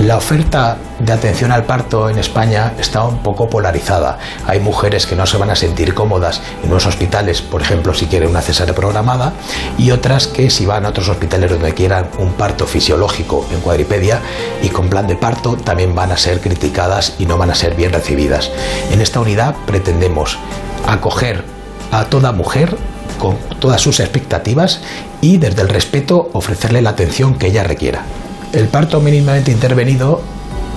[0.00, 4.18] La oferta de atención al parto en España está un poco polarizada.
[4.46, 8.06] Hay mujeres que no se van a sentir cómodas en unos hospitales, por ejemplo, si
[8.06, 9.34] quieren una cesárea programada,
[9.76, 14.20] y otras que si van a otros hospitales donde quieran un parto fisiológico en cuadripedia
[14.62, 17.74] y con plan de parto también van a ser criticadas y no van a ser
[17.74, 18.50] bien recibidas.
[18.90, 20.38] En esta unidad pretendemos
[20.86, 21.44] acoger
[21.92, 22.74] a toda mujer
[23.18, 24.80] con todas sus expectativas
[25.20, 28.06] y desde el respeto ofrecerle la atención que ella requiera.
[28.52, 30.20] El parto mínimamente intervenido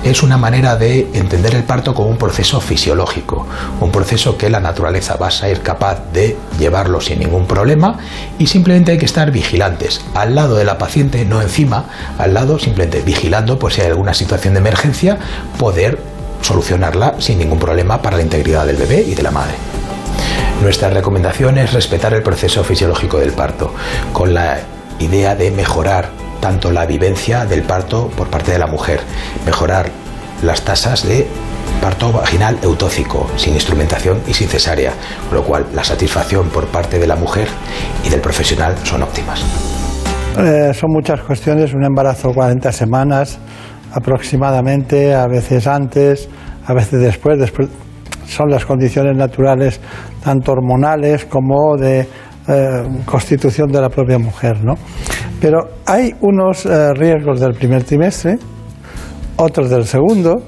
[0.04, 3.48] es una manera de entender el parto como un proceso fisiológico,
[3.80, 7.98] un proceso que la naturaleza va a ser capaz de llevarlo sin ningún problema
[8.38, 11.86] y simplemente hay que estar vigilantes, al lado de la paciente, no encima,
[12.20, 15.18] al lado simplemente vigilando por si hay alguna situación de emergencia,
[15.58, 15.98] poder
[16.42, 19.56] solucionarla sin ningún problema para la integridad del bebé y de la madre.
[20.62, 23.74] Nuestra recomendación es respetar el proceso fisiológico del parto,
[24.12, 24.60] con la
[25.00, 29.00] idea de mejorar tanto la vivencia del parto por parte de la mujer,
[29.46, 29.90] mejorar
[30.42, 31.26] las tasas de
[31.82, 34.92] parto vaginal eutóxico, sin instrumentación y sin cesárea,
[35.30, 37.48] con lo cual la satisfacción por parte de la mujer
[38.06, 39.42] y del profesional son óptimas.
[40.38, 43.40] Eh, son muchas cuestiones, un embarazo 40 semanas
[43.94, 46.28] aproximadamente, a veces antes,
[46.68, 47.70] a veces después, después
[48.28, 49.80] son las condiciones naturales
[50.22, 52.06] tanto hormonales como de
[52.48, 54.76] eh, constitución de la propia mujer, ¿no?
[55.40, 58.38] Pero hay unos eh, riesgos del primer trimestre,
[59.38, 60.42] otros del segundo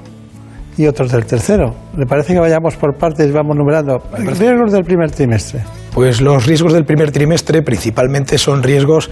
[0.76, 1.74] y otros del tercero.
[1.96, 3.98] ¿Le parece que vayamos por partes y vamos numerando?
[4.12, 5.60] Riesgos del primer trimestre.
[5.92, 9.10] Pues los riesgos del primer trimestre principalmente son riesgos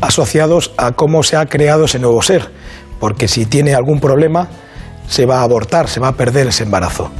[0.00, 2.48] asociados a cómo se ha creado ese nuevo ser,
[2.98, 4.48] porque si tiene algún problema
[5.06, 7.10] se va a abortar, se va a perder ese embarazo.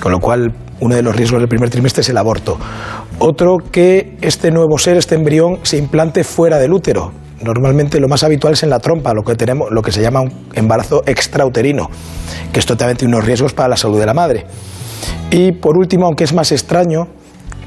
[0.00, 2.58] Con lo cual, uno de los riesgos del primer trimestre es el aborto.
[3.18, 7.12] Otro, que este nuevo ser, este embrión, se implante fuera del útero.
[7.42, 10.20] Normalmente lo más habitual es en la trompa, lo que, tenemos, lo que se llama
[10.20, 11.88] un embarazo extrauterino,
[12.52, 14.46] que esto también tiene unos riesgos para la salud de la madre.
[15.30, 17.06] Y por último, aunque es más extraño,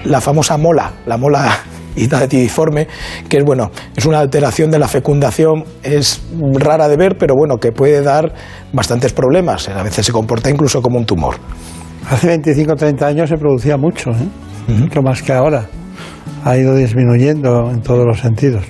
[0.03, 1.58] la famosa mola, la mola
[1.95, 2.88] hidratidiforme,
[3.30, 6.22] que es bueno, es una alteración de la fecundación, es
[6.53, 8.34] rara de ver, pero bueno, que puede dar
[8.74, 9.70] bastantes problemas.
[9.70, 11.36] A veces se comporta incluso como un tumor.
[12.10, 14.28] Hace 25 o 30 años se producía mucho, ¿eh?
[14.68, 15.65] mucho más que ahora.
[16.44, 18.64] Ha ido disminuyendo en todos los sentidos.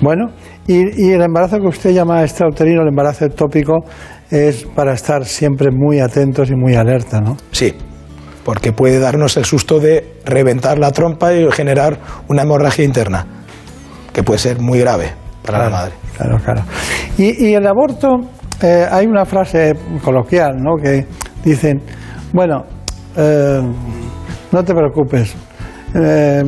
[0.00, 0.26] Bueno,
[0.66, 3.84] y, y el embarazo que usted llama extrauterino, el embarazo ectópico,
[4.30, 7.36] es para estar siempre muy atentos y muy alerta, ¿no?
[7.52, 7.74] Sí,
[8.44, 11.98] porque puede darnos el susto de reventar la trompa y generar
[12.28, 13.26] una hemorragia interna,
[14.12, 15.12] que puede ser muy grave
[15.44, 15.92] para la madre.
[16.16, 16.62] Claro, claro.
[17.18, 18.08] Y, y el aborto,
[18.62, 20.76] eh, hay una frase coloquial, ¿no?
[20.82, 21.06] Que
[21.44, 21.82] dicen,
[22.32, 22.64] bueno,
[23.16, 23.60] eh,
[24.52, 25.34] no te preocupes,
[25.94, 26.42] eh,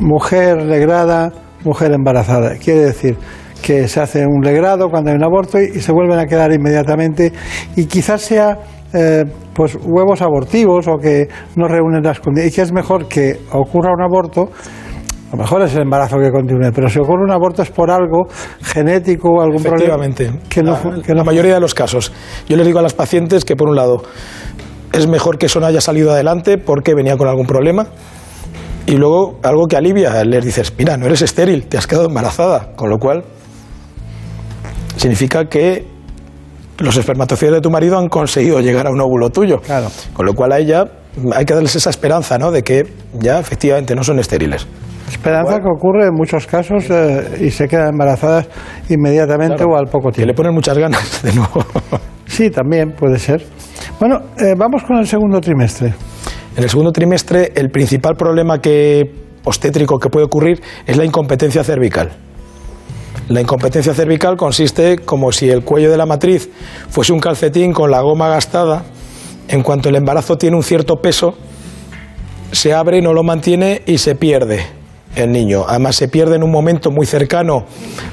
[0.00, 1.32] mujer legrada,
[1.64, 2.56] mujer embarazada.
[2.56, 3.16] Quiere decir
[3.62, 6.52] que se hace un legrado cuando hay un aborto y, y se vuelven a quedar
[6.52, 7.32] inmediatamente
[7.76, 8.58] y quizás sea
[8.92, 13.40] eh, pues huevos abortivos o que no reúnen las condiciones y que es mejor que
[13.52, 14.50] ocurra un aborto
[15.30, 17.88] a lo mejor es el embarazo que continúe, pero si ocurre un aborto es por
[17.88, 18.26] algo
[18.62, 20.48] genético, algún problema Efectivamente.
[20.48, 20.76] que no,
[21.06, 22.12] la, la mayoría de los casos.
[22.48, 24.02] Yo les digo a las pacientes que, por un lado,
[24.92, 27.86] es mejor que eso no haya salido adelante porque venía con algún problema.
[28.86, 32.72] Y luego, algo que alivia, les dices, mira, no eres estéril, te has quedado embarazada.
[32.74, 33.22] Con lo cual,
[34.96, 35.86] significa que
[36.78, 39.60] los espermatozoides de tu marido han conseguido llegar a un óvulo tuyo.
[40.12, 40.84] Con lo cual a ella
[41.34, 42.50] hay que darles esa esperanza, ¿no?
[42.50, 42.84] De que
[43.18, 44.66] ya efectivamente no son estériles.
[45.10, 48.48] Esperanza que ocurre en muchos casos eh, y se quedan embarazadas
[48.88, 49.72] inmediatamente Claro.
[49.72, 50.28] o al poco Que tiempo.
[50.28, 51.64] le ponen muchas ganas de nuevo.
[52.30, 53.44] Sí, también puede ser.
[53.98, 55.92] Bueno, eh, vamos con el segundo trimestre.
[56.56, 59.02] En el segundo trimestre, el principal problema que,
[59.44, 62.12] obstétrico que puede ocurrir es la incompetencia cervical.
[63.28, 66.48] La incompetencia cervical consiste como si el cuello de la matriz
[66.88, 68.84] fuese un calcetín con la goma gastada.
[69.48, 71.34] En cuanto el embarazo tiene un cierto peso,
[72.52, 74.79] se abre, no lo mantiene y se pierde
[75.16, 75.64] el niño.
[75.66, 77.64] Además, se pierde en un momento muy cercano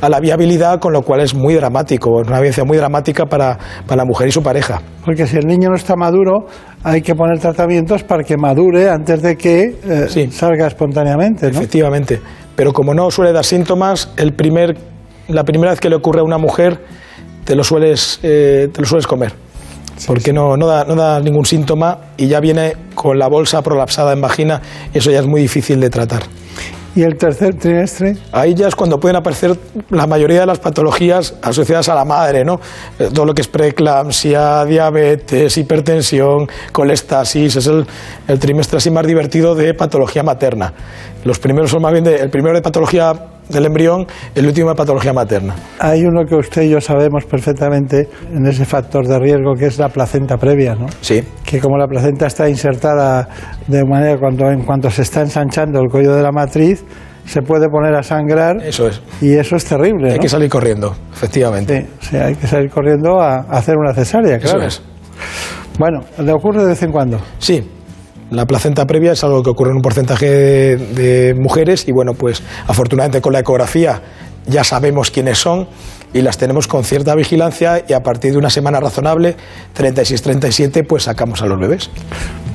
[0.01, 3.57] a la viabilidad, con lo cual es muy dramático, es una vivencia muy dramática para,
[3.85, 4.81] para la mujer y su pareja.
[5.05, 6.47] Porque si el niño no está maduro,
[6.83, 11.57] hay que poner tratamientos para que madure antes de que eh, salga espontáneamente, ¿no?
[11.59, 12.21] Efectivamente.
[12.55, 14.75] Pero como no suele dar síntomas, el primer,
[15.27, 16.79] la primera vez que le ocurre a una mujer,
[17.45, 19.33] te lo sueles, eh, te lo sueles comer.
[20.05, 24.13] Porque No, no, da, no da ningún síntoma y ya viene con la bolsa prolapsada
[24.13, 24.61] en vagina
[24.93, 26.23] y eso ya es muy difícil de tratar.
[26.97, 28.17] ¿Y el tercer trimestre?
[28.31, 29.55] Ahí ya es cuando pueden aparecer
[29.91, 32.59] la mayoría de las patologías asociadas a la madre, ¿no?
[32.97, 37.85] Eh, Todo lo que es preeclampsia, diabetes, hipertensión, colestasis, es el,
[38.27, 40.73] el trimestre así más divertido de patología materna.
[41.23, 43.13] Los primeros son más bien de, el primero de patología
[43.49, 44.05] del embrión
[44.35, 45.55] el último de patología materna.
[45.79, 49.77] Hay uno que usted y yo sabemos perfectamente en ese factor de riesgo que es
[49.79, 50.87] la placenta previa, ¿no?
[51.01, 51.23] Sí.
[51.45, 53.27] Que como la placenta está insertada
[53.67, 56.83] de manera cuando en cuanto se está ensanchando el cuello de la matriz,
[57.25, 58.57] se puede poner a sangrar.
[58.63, 59.01] Eso es.
[59.21, 60.11] Y eso es terrible.
[60.11, 60.21] Hay ¿no?
[60.21, 61.87] que salir corriendo, efectivamente.
[61.99, 64.67] Sí, sí, hay que salir corriendo a, hacer una cesárea, Eso claro.
[64.67, 64.81] es.
[65.77, 67.19] Bueno, ¿le ocurre de vez en cuando?
[67.37, 67.76] Sí.
[68.29, 70.25] La placenta previa es algo que ocurre en un porcentaje
[70.75, 74.01] de mujeres y bueno, pues afortunadamente con la ecografía
[74.47, 75.67] ya sabemos quiénes son
[76.13, 79.35] y las tenemos con cierta vigilancia y a partir de una semana razonable,
[79.77, 81.89] 36-37, pues sacamos a los bebés.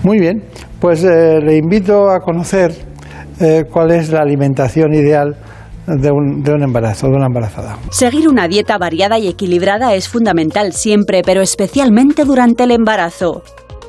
[0.03, 0.43] Muy bien,
[0.81, 2.75] pues eh, le invito a conocer
[3.41, 5.37] eh, cuál es la alimentación ideal
[5.87, 7.79] de un, de un embarazo, de una embarazada.
[7.91, 13.43] Seguir una dieta variada y equilibrada es fundamental siempre, pero especialmente durante el embarazo.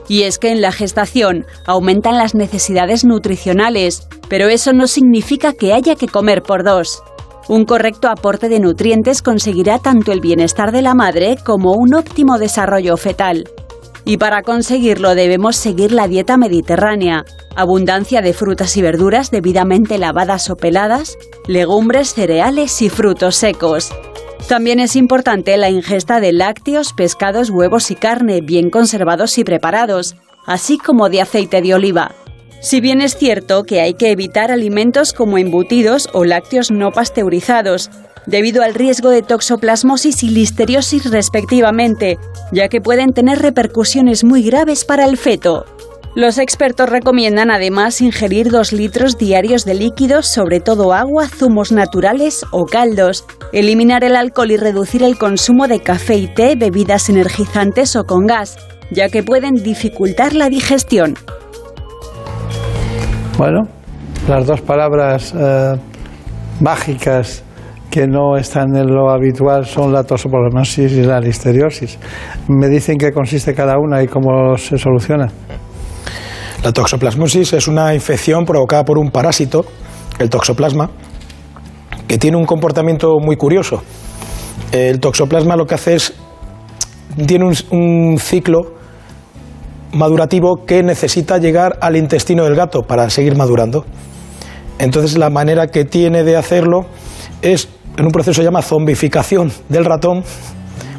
[0.08, 5.74] Y es que en la gestación aumentan las necesidades nutricionales, pero eso no significa que
[5.74, 7.04] haya que comer por dos.
[7.50, 12.40] Un correcto aporte de nutrientes conseguirá tanto el bienestar de la madre como un óptimo
[12.40, 13.50] desarrollo fetal.
[14.06, 17.26] Y para conseguirlo debemos seguir la dieta mediterránea,
[17.56, 21.18] abundancia de frutas y verduras debidamente lavadas o peladas,
[21.48, 23.92] legumbres, cereales y frutos secos.
[24.48, 30.16] También es importante la ingesta de lácteos, pescados, huevos y carne bien conservados y preparados,
[30.46, 32.12] así como de aceite de oliva.
[32.62, 37.90] Si bien es cierto que hay que evitar alimentos como embutidos o lácteos no pasteurizados,
[38.26, 42.18] debido al riesgo de toxoplasmosis y listeriosis respectivamente,
[42.52, 45.66] ya que pueden tener repercusiones muy graves para el feto.
[46.16, 52.46] Los expertos recomiendan además ingerir 2 litros diarios de líquidos, sobre todo agua, zumos naturales
[52.52, 57.96] o caldos, eliminar el alcohol y reducir el consumo de café y té, bebidas energizantes
[57.96, 58.58] o con gas,
[58.92, 61.16] ya que pueden dificultar la digestión.
[63.40, 63.62] Bueno,
[64.28, 65.76] las dos palabras eh,
[66.60, 67.44] mágicas
[67.90, 71.98] que no están en lo habitual son la toxoplasmosis y la listeriosis.
[72.48, 75.30] Me dicen qué consiste cada una y cómo se soluciona.
[76.64, 79.66] La toxoplasmosis es una infección provocada por un parásito,
[80.18, 80.90] el toxoplasma,
[82.08, 83.84] que tiene un comportamiento muy curioso.
[84.72, 86.14] El toxoplasma lo que hace es,
[87.28, 88.76] tiene un, ciclo
[89.92, 93.84] madurativo que necesita llegar al intestino del gato para seguir madurando.
[94.80, 96.86] Entonces la manera que tiene de hacerlo
[97.42, 97.68] es
[97.98, 100.24] en un proceso que se llama zombificación del ratón.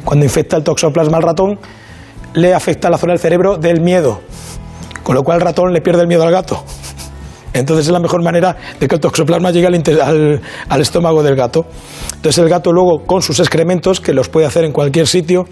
[0.03, 1.59] Cuando infecta el toxoplasma al ratón,
[2.35, 4.21] le afecta la zona del cerebro del miedo,
[5.05, 6.63] con lo cual el ratón le pierde el miedo al gato.
[7.53, 11.67] Entonces es la mejor manera de que el toxoplasma llegue al, estómago del gato.
[12.15, 15.45] Entonces el gato luego con sus excrementos, que los puede hacer en cualquier sitio,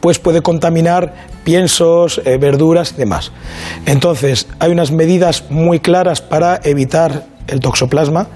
[0.00, 3.30] pues puede contaminar piensos, eh, verduras y demás.
[3.84, 8.26] Entonces hay unas medidas muy claras para evitar el toxoplasma,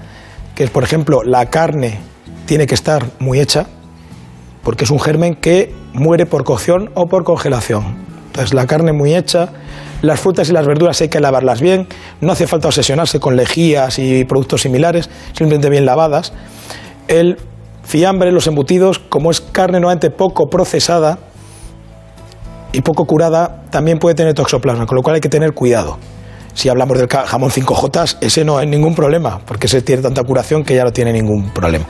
[0.53, 1.99] que es por ejemplo la carne
[2.45, 3.65] tiene que estar muy hecha,
[4.63, 8.08] porque es un germen que muere por cocción o por congelación.
[8.39, 9.49] Entonces la carne muy hecha,
[10.01, 11.89] las frutas y las verduras hay que lavarlas bien,
[12.21, 16.31] no hace falta obsesionarse con lejías y productos similares, simplemente bien lavadas.
[17.09, 17.37] El
[17.83, 21.19] fiambre, los embutidos, como es carne normalmente poco procesada
[22.71, 25.97] y poco curada, también puede tener toxoplasma, con lo cual hay que tener cuidado.
[26.53, 30.63] Si hablamos del jamón 5J, ese no hay ningún problema, porque ese tiene tanta curación
[30.63, 31.85] que ya no tiene ningún problema.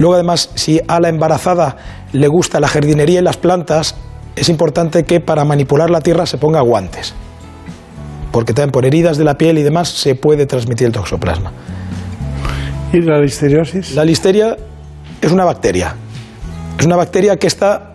[0.00, 1.76] Luego, además, si a la embarazada
[2.12, 3.94] le gusta la jardinería y las plantas,
[4.36, 7.14] es importante que para manipular la tierra se ponga guantes,
[8.32, 11.52] porque también por heridas de la piel y demás se puede transmitir el toxoplasma.
[12.92, 13.94] ¿Y la listeriosis?
[13.94, 14.56] La listeria
[15.20, 15.96] es una bacteria.
[16.78, 17.94] Es una bacteria que está,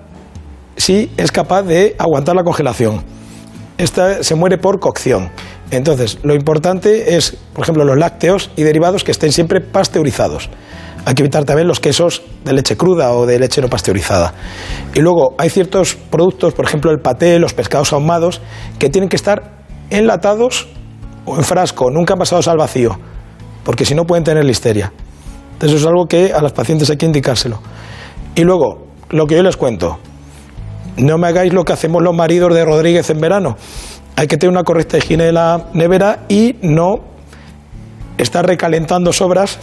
[0.75, 3.03] sí, es capaz de aguantar la congelación.
[3.77, 5.29] Esta se muere por cocción.
[5.69, 10.49] Entonces, lo importante es, por ejemplo, los lácteos y derivados que estén siempre pasteurizados.
[11.05, 14.33] Hay que evitar también los quesos de leche cruda o de leche no pasteurizada.
[14.93, 18.41] Y luego hay ciertos productos, por ejemplo el paté, los pescados ahumados,
[18.77, 20.67] que tienen que estar enlatados
[21.25, 22.99] o en frasco, nunca pasados al vacío,
[23.63, 24.91] porque si no pueden tener listeria.
[25.53, 27.59] Entonces eso es algo que a las pacientes hay que indicárselo.
[28.35, 29.99] Y luego, lo que yo les cuento,
[30.97, 33.57] no me hagáis lo que hacemos los maridos de Rodríguez en verano.
[34.15, 36.99] Hay que tener una correcta higiene de la nevera y no
[38.17, 39.59] estar recalentando sobras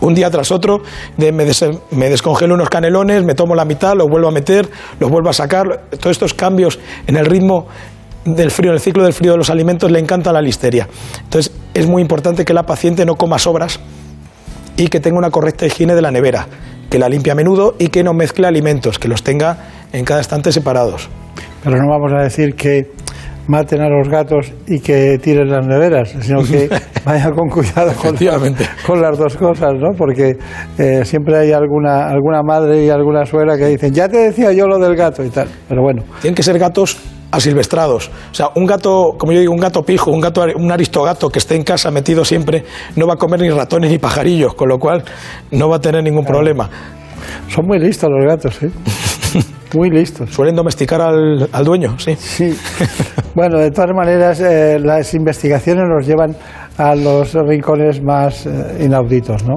[0.00, 0.82] un día tras otro,
[1.16, 4.68] me, me descongelo unos canelones, me tomo la mitad, los vuelvo a meter,
[5.00, 5.88] los vuelvo a sacar.
[5.90, 7.66] Todos estos cambios en el ritmo
[8.24, 10.88] del frío, en el ciclo del frío de los alimentos, le encanta la listeria.
[11.22, 13.80] Entonces, es muy importante que la paciente no coma sobras
[14.76, 16.46] y que tenga una correcta higiene de la nevera,
[16.90, 19.58] que la limpie a menudo y que no mezcle alimentos, que los tenga
[19.92, 21.08] en cada estante separados.
[21.62, 22.92] Pero no vamos a decir que
[23.48, 26.68] maten a los gatos y que tiren las neveras, sino que
[27.04, 28.16] vayan con cuidado con,
[28.86, 29.92] con las dos cosas, ¿no?
[29.96, 30.36] Porque
[30.78, 34.66] eh, siempre hay alguna, alguna madre y alguna suegra que dicen, ya te decía yo
[34.66, 36.02] lo del gato y tal, pero bueno.
[36.20, 36.98] Tienen que ser gatos
[37.30, 38.10] asilvestrados.
[38.30, 41.38] O sea, un gato, como yo digo, un gato pijo, un gato, un aristogato que
[41.38, 42.64] esté en casa metido siempre,
[42.96, 45.04] no va a comer ni ratones ni pajarillos, con lo cual
[45.50, 46.68] no va a tener ningún problema.
[47.48, 48.70] Son muy listos los gatos, ¿eh?
[49.74, 50.30] Muy listos.
[50.30, 52.14] Suelen domesticar al, al dueño, sí.
[52.18, 52.56] Sí.
[53.34, 56.34] Bueno, de todas maneras, eh, las investigaciones nos llevan
[56.78, 59.56] a los rincones más eh, inauditos, ¿no?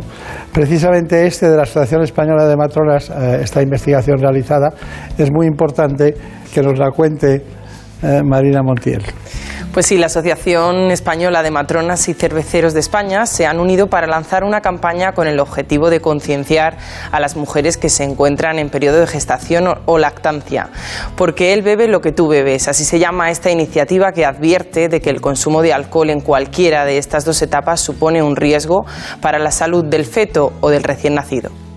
[0.51, 4.73] Precisamente este de la Asociación Española de Matronas, eh, esta investigación realizada,
[5.17, 6.13] es muy importante
[6.53, 7.41] que nos la cuente
[8.23, 9.03] Marina Montiel.
[9.73, 14.07] Pues sí, la Asociación Española de Matronas y Cerveceros de España se han unido para
[14.07, 16.77] lanzar una campaña con el objetivo de concienciar
[17.11, 20.69] a las mujeres que se encuentran en periodo de gestación o, lactancia.
[21.15, 22.67] Porque él bebe lo que tú bebes.
[22.67, 26.83] Así se llama esta iniciativa que advierte de que el consumo de alcohol en cualquiera
[26.83, 28.87] de estas dos etapas supone un riesgo
[29.21, 31.68] para la salud del feto o del recién nacido.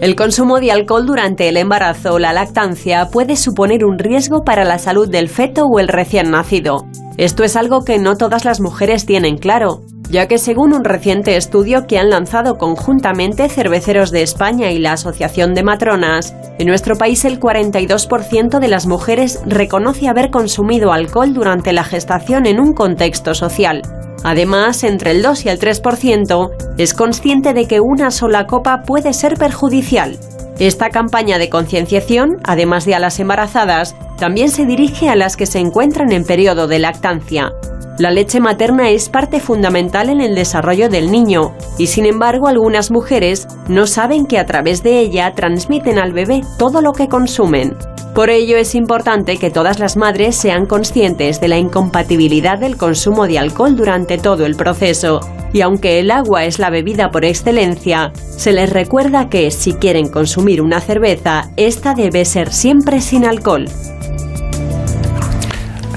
[0.00, 4.64] El consumo de alcohol durante el embarazo o la lactancia puede suponer un riesgo para
[4.64, 6.86] la salud del feto o el recién nacido.
[7.16, 9.80] Esto es algo que no todas las mujeres tienen claro,
[10.10, 14.92] ya que según un reciente estudio que han lanzado conjuntamente Cerveceros de España y la
[14.92, 21.34] Asociación de Matronas, en nuestro país el 42% de las mujeres reconoce haber consumido alcohol
[21.34, 23.82] durante la gestación en un contexto social.
[24.24, 29.12] Además, entre el 2 y el 3% es consciente de que una sola copa puede
[29.12, 30.18] ser perjudicial.
[30.58, 35.46] Esta campaña de concienciación, además de a las embarazadas, también se dirige a las que
[35.46, 37.52] se encuentran en periodo de lactancia.
[37.98, 42.90] La leche materna es parte fundamental en el desarrollo del niño y sin embargo algunas
[42.90, 47.76] mujeres no saben que a través de ella transmiten al bebé todo lo que consumen.
[48.14, 53.26] Por ello es importante que todas las madres sean conscientes de la incompatibilidad del consumo
[53.26, 55.20] de alcohol durante todo el proceso.
[55.52, 60.08] Y aunque el agua es la bebida por excelencia, se les recuerda que si quieren
[60.08, 63.66] consumir una cerveza, esta debe ser siempre sin alcohol.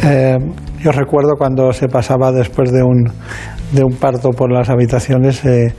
[0.04, 0.38] Eh,
[0.80, 3.12] yo recuerdo cuando se pasaba después de un,
[3.72, 5.74] de un parto por las habitaciones, eh,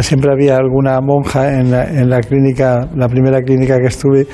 [0.00, 4.26] siempre había alguna monja en la, en la clínica, la primera clínica que estuve,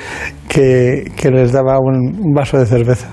[0.47, 3.07] que, que les daba un, un vaso de cerveza.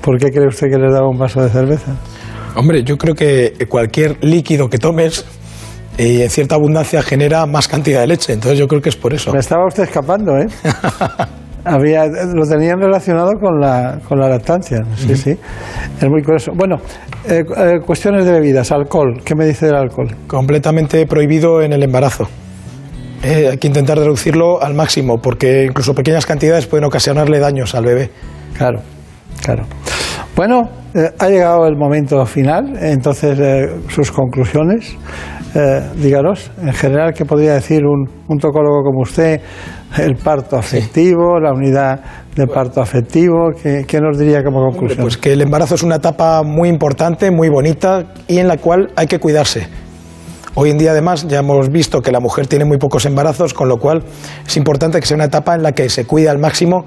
[0.00, 1.96] ¿Por qué cree usted que les daba un vaso de cerveza?
[2.54, 5.24] Hombre, yo creo que cualquier líquido que tomes
[5.98, 9.12] y en cierta abundancia genera más cantidad de leche, entonces yo creo que es por
[9.14, 9.32] eso.
[9.32, 10.46] Me estaba usted escapando, ¿eh?
[11.70, 15.38] Había, lo tenían relacionado con la, con la lactancia, sí, sí.
[16.00, 16.52] Es muy curioso.
[16.54, 16.76] Bueno,
[17.28, 19.20] eh, eh, cuestiones de bebidas, alcohol.
[19.22, 20.08] ¿Qué me dice del alcohol?
[20.26, 22.26] Completamente prohibido en el embarazo.
[23.22, 27.84] Eh, hay que intentar reducirlo al máximo, porque incluso pequeñas cantidades pueden ocasionarle daños al
[27.84, 28.10] bebé.
[28.56, 28.80] Claro,
[29.44, 29.64] claro.
[30.36, 34.96] Bueno, eh, ha llegado el momento final, entonces eh, sus conclusiones.
[35.96, 39.40] Díganos, en general, ¿qué podría decir un, un tocólogo como usted?
[39.96, 42.00] El parto afectivo, la unidad
[42.36, 45.00] de parto afectivo, ¿qué, qué nos diría como conclusión?
[45.00, 48.90] Pues que el embarazo es una etapa muy importante, muy bonita y en la cual
[48.96, 49.66] hay que cuidarse.
[50.54, 53.68] Hoy en día, además, ya hemos visto que la mujer tiene muy pocos embarazos, con
[53.68, 54.02] lo cual
[54.46, 56.84] es importante que sea una etapa en la que se cuide al máximo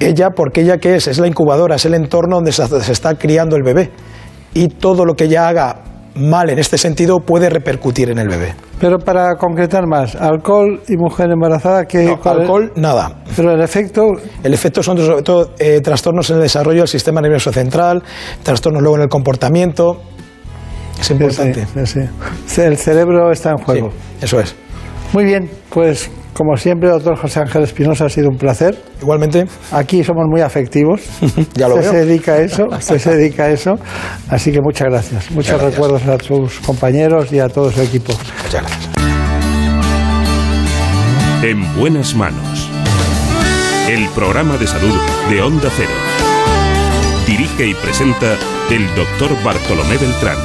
[0.00, 1.08] ella, porque ella qué es?
[1.08, 3.90] Es la incubadora, es el entorno donde se se está criando el bebé.
[4.54, 5.82] Y todo lo que ella haga
[6.18, 8.54] mal en este sentido puede repercutir en el bebé.
[8.80, 12.40] Pero para concretar más, alcohol y mujer embarazada, ¿qué No, cuál es?
[12.42, 13.22] alcohol, nada.
[13.36, 14.02] Pero el efecto,
[14.42, 18.02] El efecto son sobre todo eh, trastornos en el desarrollo del sistema nervioso central,
[18.42, 20.00] trastornos luego en el comportamiento.
[21.00, 21.66] Es importante.
[21.74, 22.00] Sí, sí,
[22.46, 22.60] sí.
[22.62, 23.90] El cerebro está en juego.
[24.20, 24.54] eso es.
[25.12, 28.78] Muy bien, pues como siempre, doctor José Ángel Espinosa, ha sido un placer.
[29.02, 29.44] Igualmente.
[29.72, 31.00] Aquí somos muy afectivos.
[31.54, 31.92] Ya lo usted veo.
[31.92, 33.74] se dedica a eso, usted se dedica a eso.
[34.30, 35.30] Así que muchas gracias.
[35.32, 35.72] Muchos Muchas gracias.
[35.74, 38.12] recuerdos a sus compañeros y a todo su equipo.
[38.44, 38.88] Muchas gracias.
[41.42, 42.70] En buenas manos.
[43.88, 44.94] El programa de salud
[45.30, 45.90] de Onda Cero.
[47.26, 48.36] Dirige y presenta
[48.70, 50.36] el doctor Bartolomé Beltrán.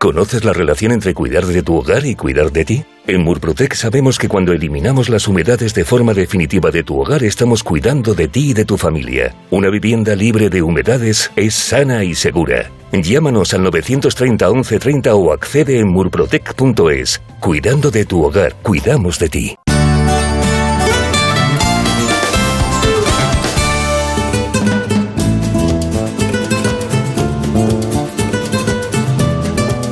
[0.00, 2.84] ¿Conoces la relación entre cuidar de tu hogar y cuidar de ti?
[3.06, 7.62] En Murprotec sabemos que cuando eliminamos las humedades de forma definitiva de tu hogar estamos
[7.62, 9.34] cuidando de ti y de tu familia.
[9.50, 12.70] Una vivienda libre de humedades es sana y segura.
[12.92, 17.20] Llámanos al 930 1130 o accede en murprotec.es.
[17.38, 19.59] Cuidando de tu hogar, cuidamos de ti.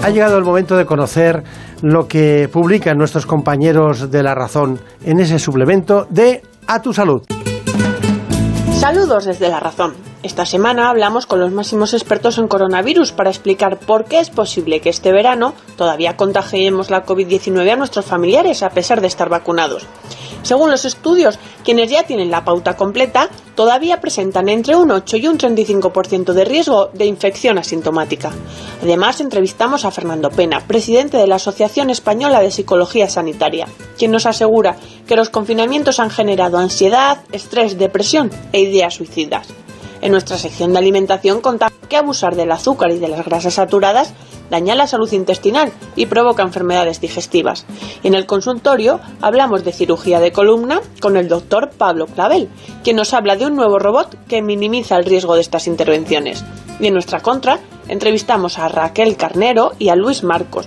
[0.08, 1.44] Ha llegado el momento de conocer
[1.82, 7.24] lo que publican nuestros compañeros de La Razón en ese suplemento de A tu Salud.
[8.72, 9.92] Saludos desde La Razón.
[10.20, 14.80] Esta semana hablamos con los máximos expertos en coronavirus para explicar por qué es posible
[14.80, 19.86] que este verano todavía contagiemos la COVID-19 a nuestros familiares a pesar de estar vacunados.
[20.42, 25.28] Según los estudios, quienes ya tienen la pauta completa todavía presentan entre un 8 y
[25.28, 28.32] un 35% de riesgo de infección asintomática.
[28.82, 34.26] Además, entrevistamos a Fernando Pena, presidente de la Asociación Española de Psicología Sanitaria, quien nos
[34.26, 34.76] asegura
[35.06, 39.48] que los confinamientos han generado ansiedad, estrés, depresión e ideas suicidas.
[40.00, 44.12] En nuestra sección de alimentación contamos que abusar del azúcar y de las grasas saturadas
[44.50, 47.66] daña la salud intestinal y provoca enfermedades digestivas.
[48.02, 52.48] En el consultorio hablamos de cirugía de columna con el doctor Pablo Clavel,
[52.84, 56.44] quien nos habla de un nuevo robot que minimiza el riesgo de estas intervenciones.
[56.80, 57.58] Y en nuestra contra
[57.88, 60.66] entrevistamos a Raquel Carnero y a Luis Marcos,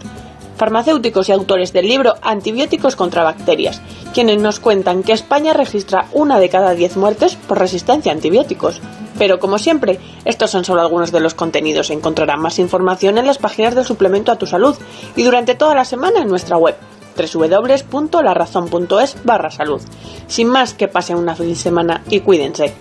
[0.57, 3.81] farmacéuticos y autores del libro Antibióticos contra bacterias,
[4.13, 8.81] quienes nos cuentan que España registra una de cada diez muertes por resistencia a antibióticos.
[9.21, 11.91] Pero como siempre, estos son solo algunos de los contenidos.
[11.91, 14.75] Encontrarán más información en las páginas del suplemento a tu salud
[15.15, 16.75] y durante toda la semana en nuestra web
[17.15, 19.79] www.larazón.es barra salud.
[20.25, 22.73] Sin más, que pasen una feliz semana y cuídense.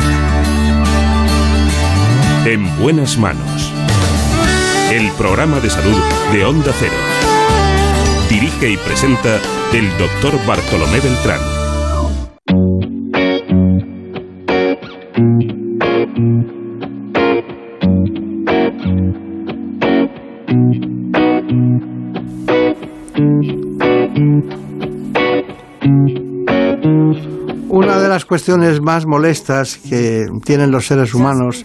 [2.46, 3.70] En buenas manos.
[4.90, 6.00] El programa de salud
[6.32, 6.96] de Onda Cero.
[8.30, 9.38] Dirige y presenta
[9.74, 11.59] el doctor Bartolomé Beltrán.
[28.20, 31.64] Las cuestiones más molestas que tienen los seres humanos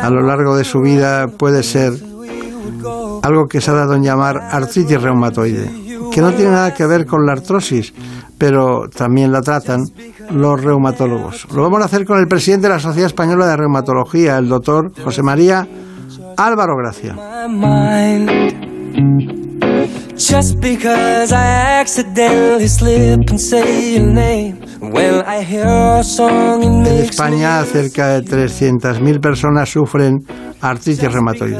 [0.00, 1.92] a lo largo de su vida puede ser
[3.22, 5.70] algo que se ha dado en llamar artritis reumatoide,
[6.10, 7.92] que no tiene nada que ver con la artrosis,
[8.38, 9.80] pero también la tratan
[10.30, 11.46] los reumatólogos.
[11.54, 14.92] Lo vamos a hacer con el presidente de la Sociedad Española de Reumatología, el doctor
[15.04, 15.68] José María
[16.38, 17.14] Álvaro Gracia.
[20.20, 24.58] Just because I accidentally slip and say your name.
[24.78, 30.18] When I hear a song, it En España, cerca de 300.000 personas sufren
[30.60, 31.56] artritis reumatoide.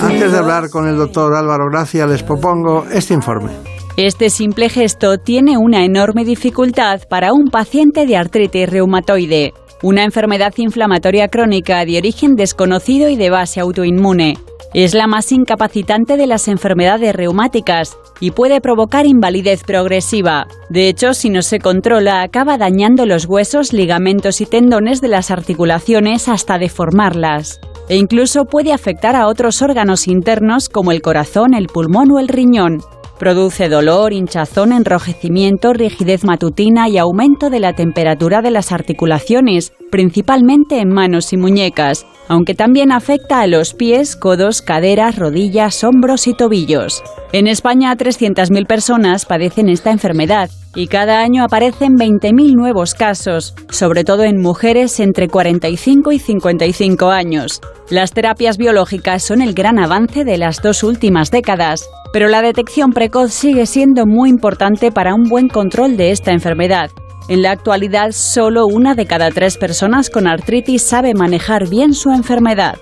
[0.00, 3.50] Antes de hablar con el doctor Álvaro Gracia, les propongo este informe.
[3.98, 9.52] Este simple gesto tiene una enorme dificultad para un paciente de artritis reumatoide,
[9.82, 14.38] una enfermedad inflamatoria crónica de origen desconocido y de base autoinmune.
[14.72, 20.46] Es la más incapacitante de las enfermedades reumáticas y puede provocar invalidez progresiva.
[20.68, 25.32] De hecho, si no se controla, acaba dañando los huesos, ligamentos y tendones de las
[25.32, 27.60] articulaciones hasta deformarlas.
[27.88, 32.28] E incluso puede afectar a otros órganos internos como el corazón, el pulmón o el
[32.28, 32.78] riñón.
[33.18, 40.78] Produce dolor, hinchazón, enrojecimiento, rigidez matutina y aumento de la temperatura de las articulaciones, principalmente
[40.78, 46.34] en manos y muñecas, aunque también afecta a los pies, codos, caderas, rodillas, hombros y
[46.34, 47.02] tobillos.
[47.32, 54.04] En España, 300.000 personas padecen esta enfermedad y cada año aparecen 20.000 nuevos casos, sobre
[54.04, 57.60] todo en mujeres entre 45 y 55 años.
[57.90, 62.92] Las terapias biológicas son el gran avance de las dos últimas décadas, pero la detección
[62.92, 66.92] precoz sigue siendo muy importante para un buen control de esta enfermedad.
[67.30, 72.10] En la actualidad, solo una de cada tres personas con artritis sabe manejar bien su
[72.10, 72.74] enfermedad.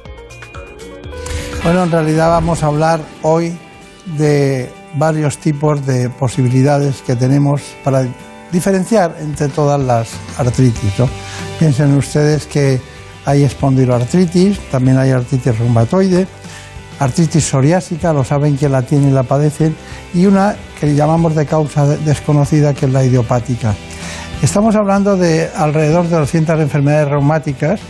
[1.62, 3.54] Bueno, en realidad vamos a hablar hoy
[4.16, 8.06] de varios tipos de posibilidades que tenemos para
[8.50, 10.08] diferenciar entre todas las
[10.38, 10.94] artritis.
[11.58, 12.80] Piensen ustedes que
[13.26, 16.26] hay espondiloartritis, también hay artritis reumatoide,
[17.00, 19.76] artritis psoriásica, lo saben que la tienen y la padecen,
[20.14, 23.74] y una que llamamos de causa de- desconocida, que es la idiopática.
[24.40, 27.80] Estamos hablando de alrededor de 200 enfermedades reumáticas,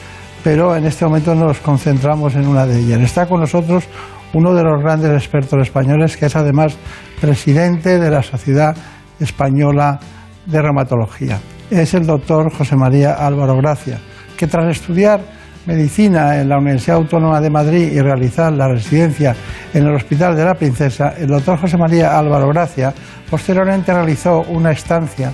[0.42, 3.00] pero en este momento nos concentramos en una de ellas.
[3.02, 3.84] Está con nosotros
[4.32, 6.74] uno de los grandes expertos españoles, que es además
[7.20, 8.74] presidente de la Sociedad
[9.20, 10.00] Española
[10.46, 11.38] de Reumatología.
[11.70, 13.98] Es el doctor José María Álvaro Gracia,
[14.34, 15.20] que tras estudiar
[15.66, 19.36] medicina en la Universidad Autónoma de Madrid y realizar la residencia
[19.74, 22.94] en el Hospital de la Princesa, el doctor José María Álvaro Gracia
[23.28, 25.30] posteriormente realizó una estancia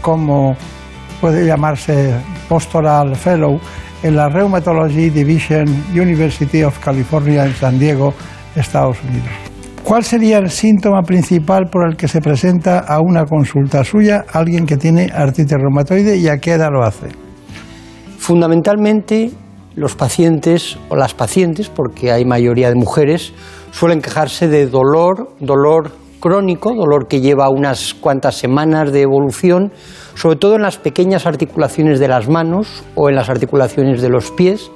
[0.00, 0.56] como
[1.20, 2.14] puede llamarse
[2.48, 3.58] Postural Fellow
[4.02, 8.14] en la Rheumatology Division University of California en San Diego,
[8.54, 9.28] Estados Unidos.
[9.82, 14.66] ¿Cuál sería el síntoma principal por el que se presenta a una consulta suya alguien
[14.66, 17.06] que tiene artritis reumatoide y a qué edad lo hace?
[18.18, 19.30] Fundamentalmente,
[19.76, 23.32] los pacientes o las pacientes, porque hay mayoría de mujeres,
[23.70, 29.72] suelen quejarse de dolor, dolor crónico, dolor que lleva unas cuantas semanas de evolución,
[30.14, 34.30] sobre todo en las pequeñas articulaciones de las manos o en las articulaciones de los
[34.30, 34.70] pies,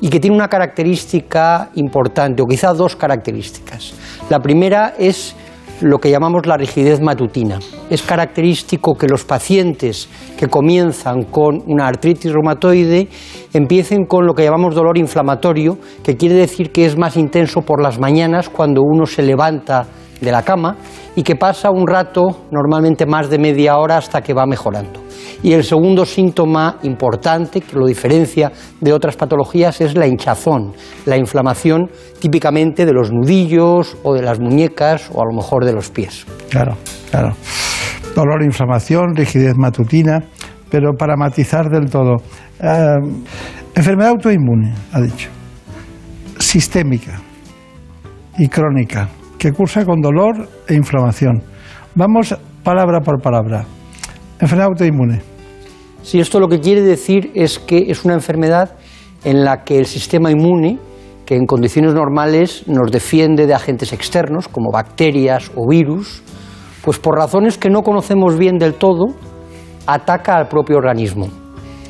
[0.00, 3.94] y que tiene una característica importante, o quizá dos características.
[4.28, 5.36] La primera es
[5.82, 7.58] lo que llamamos la rigidez matutina.
[7.90, 13.08] Es característico que los pacientes que comienzan con una artritis reumatoide
[13.52, 17.82] empiecen con lo que llamamos dolor inflamatorio, que quiere decir que es más intenso por
[17.82, 19.86] las mañanas cuando uno se levanta
[20.22, 20.76] de la cama
[21.14, 25.02] y que pasa un rato, normalmente más de media hora, hasta que va mejorando.
[25.42, 30.72] Y el segundo síntoma importante que lo diferencia de otras patologías es la hinchazón,
[31.04, 31.90] la inflamación
[32.20, 36.24] típicamente de los nudillos o de las muñecas o a lo mejor de los pies.
[36.48, 36.76] Claro,
[37.10, 37.34] claro.
[38.14, 40.20] Dolor, inflamación, rigidez matutina,
[40.70, 42.16] pero para matizar del todo.
[42.60, 42.96] eh,
[43.74, 45.28] enfermedad autoinmune, ha dicho.
[46.38, 47.20] Sistémica
[48.38, 49.08] y crónica,
[49.42, 51.42] que cursa con dolor e inflamación.
[51.96, 52.32] Vamos
[52.62, 53.64] palabra por palabra.
[54.38, 55.20] Enfermedad autoinmune.
[56.04, 58.76] Si esto lo que quiere decir es que es una enfermedad
[59.24, 60.78] en la que el sistema inmune,
[61.26, 66.22] que en condiciones normales nos defiende de agentes externos como bacterias o virus,
[66.84, 69.06] pues por razones que no conocemos bien del todo,
[69.88, 71.26] ataca al propio organismo,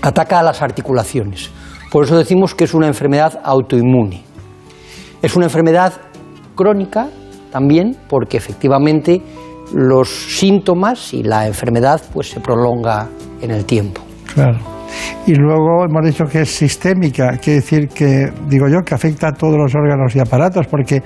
[0.01, 1.51] ataca a las articulaciones.
[1.91, 4.23] Por eso decimos que es una enfermedad autoinmune.
[5.21, 5.93] Es una enfermedad
[6.55, 7.11] crónica
[7.53, 9.23] también porque efectivamente
[9.75, 13.09] los síntomas y la enfermedad pues se prolonga
[13.41, 14.03] en el tiempo.
[14.35, 14.59] Claro.
[15.27, 19.33] Y luego hemos dicho que es sistémica, quiere decir que, digo yo, que afecta a
[19.33, 21.03] todos los órganos y aparatos, porque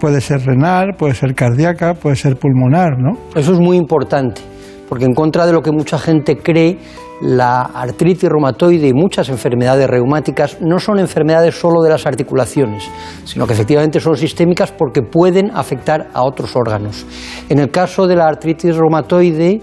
[0.00, 3.12] puede ser renal, puede ser cardíaca, puede ser pulmonar, ¿no?
[3.34, 4.42] Eso es muy importante,
[4.90, 6.76] porque en contra de lo que mucha gente cree,
[7.22, 12.90] la artritis reumatoide y muchas enfermedades reumáticas no son enfermedades solo de las articulaciones,
[13.24, 17.06] sino que efectivamente son sistémicas porque pueden afectar a otros órganos.
[17.48, 19.60] En el caso de la artritis reumatoide,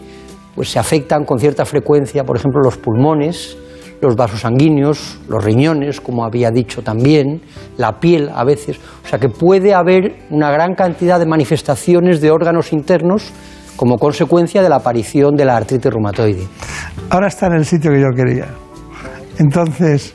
[0.56, 3.58] pues se afectan con cierta frecuencia, por ejemplo, los pulmones,
[4.00, 7.42] los vasos sanguíneos, los riñones, como había dicho también,
[7.76, 8.80] la piel a veces.
[9.04, 13.34] O sea que puede haber una gran cantidad de manifestaciones de órganos internos
[13.78, 16.46] como consecuencia de la aparición de la artritis reumatoide.
[17.10, 18.48] Ahora está en el sitio que yo quería.
[19.38, 20.14] Entonces,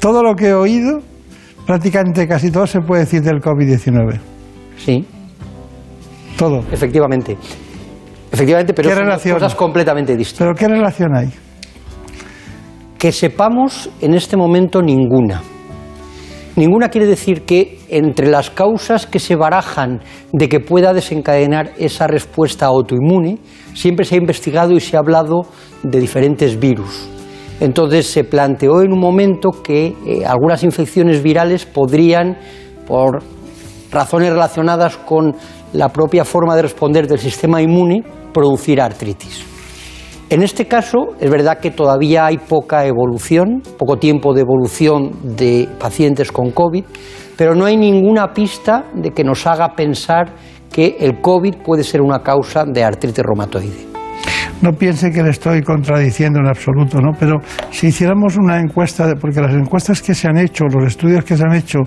[0.00, 0.98] todo lo que he oído,
[1.66, 4.18] prácticamente casi todo se puede decir del COVID-19.
[4.78, 5.06] Sí.
[6.36, 6.64] Todo.
[6.72, 7.36] Efectivamente.
[8.32, 9.34] Efectivamente, pero ¿Qué son relación?
[9.34, 10.38] cosas completamente distintas.
[10.38, 11.28] ¿Pero qué relación hay?
[12.98, 15.42] Que sepamos en este momento ninguna.
[16.56, 20.00] Ninguna quiere decir que entre las causas que se barajan
[20.32, 23.38] de que pueda desencadenar esa respuesta autoinmune,
[23.74, 25.46] siempre se ha investigado y se ha hablado
[25.82, 27.08] de diferentes virus.
[27.60, 32.38] Entonces se planteó en un momento que eh, algunas infecciones virales podrían,
[32.86, 33.22] por
[33.92, 35.36] razones relacionadas con
[35.72, 38.02] la propia forma de responder del sistema inmune,
[38.32, 39.49] producir artritis.
[40.30, 45.68] En este caso, es verdad que todavía hay poca evolución, poco tiempo de evolución de
[45.80, 46.84] pacientes con COVID,
[47.36, 50.32] pero no hay ninguna pista de que nos haga pensar
[50.70, 53.99] que el COVID puede ser una causa de artritis reumatoide.
[54.62, 57.12] No piense que le estoy contradiciendo en absoluto, ¿no?
[57.18, 57.38] Pero
[57.70, 61.44] si hiciéramos una encuesta, porque las encuestas que se han hecho, los estudios que se
[61.44, 61.78] han hecho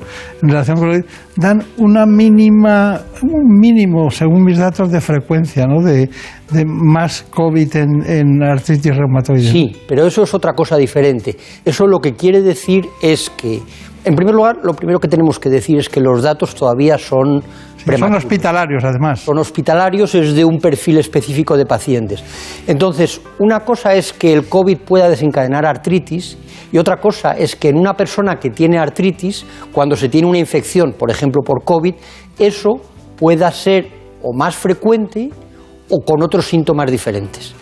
[0.41, 1.05] en relación con el
[1.35, 5.83] dan una mínima, un mínimo, según mis datos, de frecuencia, ¿no?
[5.83, 6.09] De,
[6.51, 9.51] de más COVID en, en artritis reumatoide.
[9.51, 11.37] Sí, pero eso es otra cosa diferente.
[11.63, 13.59] Eso lo que quiere decir es que,
[14.05, 17.41] en primer lugar, lo primero que tenemos que decir es que los datos todavía son
[17.83, 18.23] son prematuros.
[18.23, 19.19] hospitalarios, además.
[19.19, 22.23] Son hospitalarios, es de un perfil específico de pacientes.
[22.67, 26.37] Entonces, una cosa es que el COVID pueda desencadenar artritis
[26.71, 30.39] y otra cosa es que en una persona que tiene artritis, cuando se tiene una
[30.39, 31.93] infección, por ejemplo por COVID,
[32.39, 32.81] eso
[33.17, 33.87] pueda ser
[34.21, 35.29] o más frecuente
[35.89, 37.53] o con otros síntomas diferentes.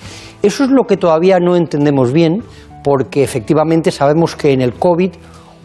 [0.42, 2.42] Eso es lo que todavía no entendemos bien
[2.84, 5.12] porque efectivamente sabemos que en el COVID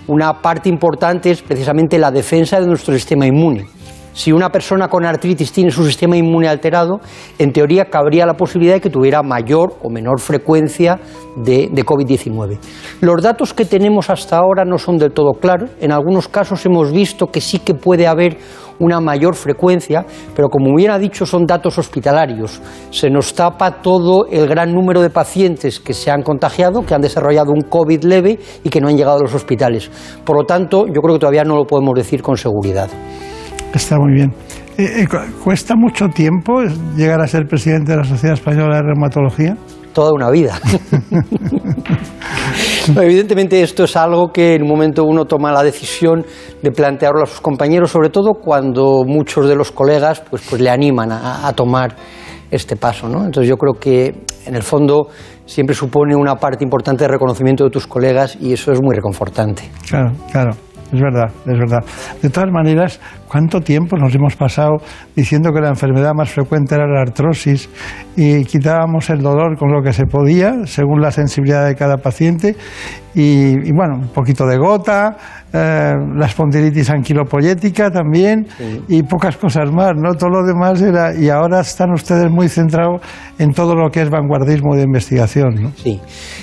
[0.08, 3.66] una parte importante es precisamente la defensa de nuestro sistema inmune.
[4.16, 7.00] Si una persona con artritis tiene su sistema inmune alterado,
[7.38, 10.98] en teoría cabría la posibilidad de que tuviera mayor o menor frecuencia
[11.36, 12.58] de, de COVID-19.
[13.02, 15.68] Los datos que tenemos hasta ahora no son del todo claros.
[15.80, 18.38] En algunos casos hemos visto que sí que puede haber
[18.78, 22.62] una mayor frecuencia, pero como ha dicho, son datos hospitalarios.
[22.90, 27.02] Se nos tapa todo el gran número de pacientes que se han contagiado, que han
[27.02, 29.90] desarrollado un COVID leve y que no han llegado a los hospitales.
[30.24, 32.88] Por lo tanto, yo creo que todavía no lo podemos decir con seguridad.
[33.76, 34.32] Está muy bien.
[34.78, 36.62] Eh, eh, cu- ¿Cuesta mucho tiempo
[36.96, 39.54] llegar a ser presidente de la Sociedad Española de Reumatología?
[39.92, 40.58] Toda una vida.
[42.94, 46.24] No, evidentemente esto es algo que en un momento uno toma la decisión
[46.62, 50.70] de plantearlo a sus compañeros, sobre todo cuando muchos de los colegas pues, pues le
[50.70, 51.94] animan a, a tomar
[52.50, 53.08] este paso.
[53.08, 53.24] ¿no?
[53.26, 55.08] Entonces yo creo que en el fondo
[55.44, 59.70] siempre supone una parte importante de reconocimiento de tus colegas y eso es muy reconfortante.
[59.86, 60.52] Claro, claro.
[60.92, 61.80] Es verdad, es verdad.
[62.22, 64.76] De todas maneras, ¿cuánto tiempo nos hemos pasado
[65.14, 67.68] diciendo que la enfermedad más frecuente era la artrosis
[68.16, 72.56] y quitábamos el dolor con lo que se podía, según la sensibilidad de cada paciente?
[73.14, 75.16] Y, y bueno, un poquito de gota,
[75.56, 78.46] eh, la espondilitis anquilopoyética también
[78.88, 80.14] y pocas cosas más, ¿no?
[80.14, 81.14] Todo lo demás era...
[81.14, 83.00] Y ahora están ustedes muy centrados
[83.38, 85.70] en todo lo que es vanguardismo de investigación, ¿no?
[85.76, 85.98] Sí,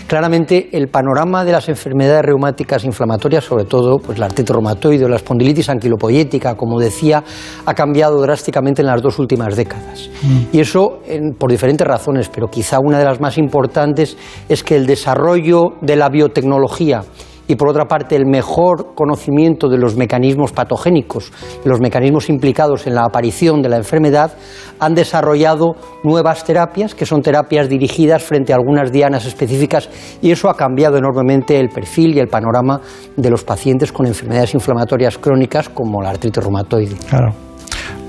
[0.07, 5.09] claramente el panorama de las enfermedades reumáticas inflamatorias, sobre todo pues la artritis reumatoide o
[5.09, 7.23] la espondilitis anquilopoyética, como decía,
[7.65, 10.09] ha cambiado drásticamente en las dos últimas décadas.
[10.51, 14.17] Y eso en- por diferentes razones, pero quizá una de las más importantes
[14.49, 17.03] es que el desarrollo de la biotecnología
[17.47, 21.31] y por otra parte el mejor conocimiento de los mecanismos patogénicos,
[21.65, 24.33] los mecanismos implicados en la aparición de la enfermedad,
[24.79, 29.89] han desarrollado nuevas terapias, que son terapias dirigidas frente a algunas dianas específicas,
[30.21, 32.81] y eso ha cambiado enormemente el perfil y el panorama
[33.15, 36.95] de los pacientes con enfermedades inflamatorias crónicas como la artritis reumatoide.
[37.09, 37.33] Claro.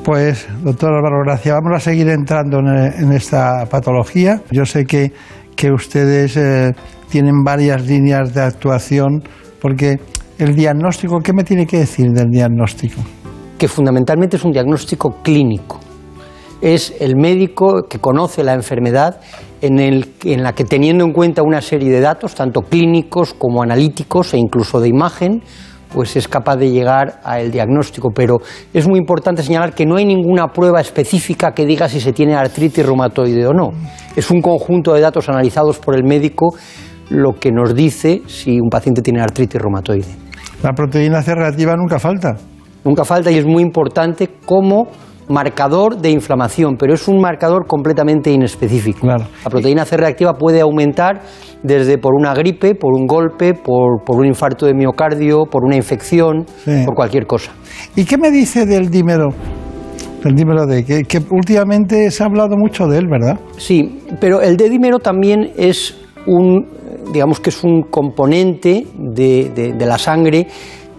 [0.05, 4.43] Pues, doctor Álvaro Gracia, vamos a seguir entrando en, en esta patología.
[4.51, 5.13] Yo sé que,
[5.57, 6.73] que ustedes eh,
[7.09, 9.23] tienen varias líneas de actuación,
[9.61, 9.97] porque
[10.39, 13.01] el diagnóstico, ¿qué me tiene que decir del diagnóstico?
[13.59, 15.81] que fundamentalmente es un diagnóstico clínico.
[16.61, 19.21] Es el médico que conoce la enfermedad
[19.61, 23.63] en, el, en la que teniendo en cuenta una serie de datos, tanto clínicos como
[23.63, 25.43] analíticos e incluso de imagen,
[25.95, 28.11] pues es capaz de llegar al diagnóstico.
[28.13, 28.39] Pero
[28.73, 32.35] es muy importante señalar que no hay ninguna prueba específica que diga si se tiene
[32.35, 33.71] artritis reumatoide o no.
[34.17, 36.55] Es un conjunto de datos analizados por el médico
[37.11, 40.09] lo que nos dice si un paciente tiene artritis reumatoide.
[40.63, 42.35] La proteína C reactiva nunca falta.
[42.85, 44.89] Nunca falta y es muy importante como
[45.29, 49.07] marcador de inflamación, pero es un marcador completamente inespecífico.
[49.07, 49.17] La
[49.51, 51.23] proteína C reactiva puede aumentar
[51.63, 55.77] desde por una gripe, por un golpe, por, por un infarto de miocardio, por una
[55.77, 56.83] infección, Sí.
[56.85, 57.53] por cualquier cosa.
[57.97, 59.29] ¿Y qué me dice del dímero?
[60.23, 63.39] Del dímero D, que, que últimamente se ha hablado mucho de él, ¿verdad?
[63.59, 65.97] Sí, pero el D-dímero también es
[66.27, 66.67] un,
[67.13, 70.47] digamos que es un componente de, de- de la sangre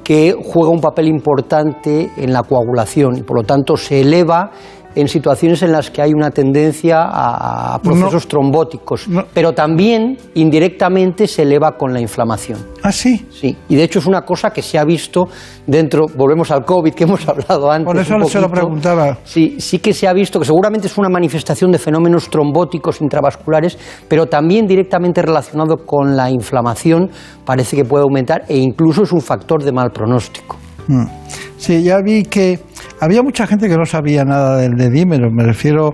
[0.05, 4.51] que juega un papel importante en la coagulación y por lo tanto se eleva
[4.95, 11.27] en situaciones en las que hay una tendencia a, a procesos trombóticos, pero también indirectamente
[11.27, 12.59] se eleva con la inflamación.
[12.81, 13.25] ¿Ah, sí?
[13.29, 15.27] Sí, y de hecho es una cosa que se ha visto
[15.67, 17.85] dentro, volvemos al COVID que hemos hablado antes.
[17.85, 19.17] Por eso un se lo preguntaba.
[19.23, 23.77] Sí, sí que se ha visto que seguramente es una manifestación de fenómenos trombóticos intravasculares,
[24.07, 27.09] pero también directamente relacionado con la inflamación,
[27.45, 30.57] parece que puede aumentar e incluso es un factor de mal pronóstico.
[30.87, 31.05] Mm.
[31.57, 32.59] Sí, ya vi que
[32.99, 35.93] había mucha gente que no sabía nada del dedímero, me refiero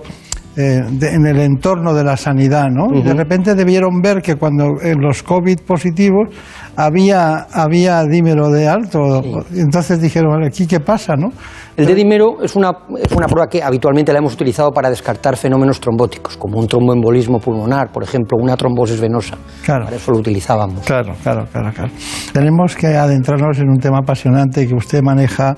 [0.54, 2.94] eh, de- en el entorno de la sanidad, ¿no?
[2.94, 6.28] Y de repente debieron ver que cuando en los COVID positivos
[6.76, 9.22] había, había dímero de alto.
[9.50, 11.30] Y Entonces dijeron, ¿aquí qué pasa, no?
[11.74, 12.70] El D-dímero es una,
[13.02, 17.38] es una prueba que habitualmente la hemos utilizado para descartar fenómenos trombóticos, como un tromboembolismo
[17.40, 19.38] pulmonar, por ejemplo, una trombosis venosa.
[19.64, 19.86] Claro.
[19.86, 20.84] Para eso lo utilizábamos.
[20.84, 21.90] Claro, claro, claro, claro.
[22.34, 25.54] Tenemos que adentrarnos en un tema apasionante que usted maneja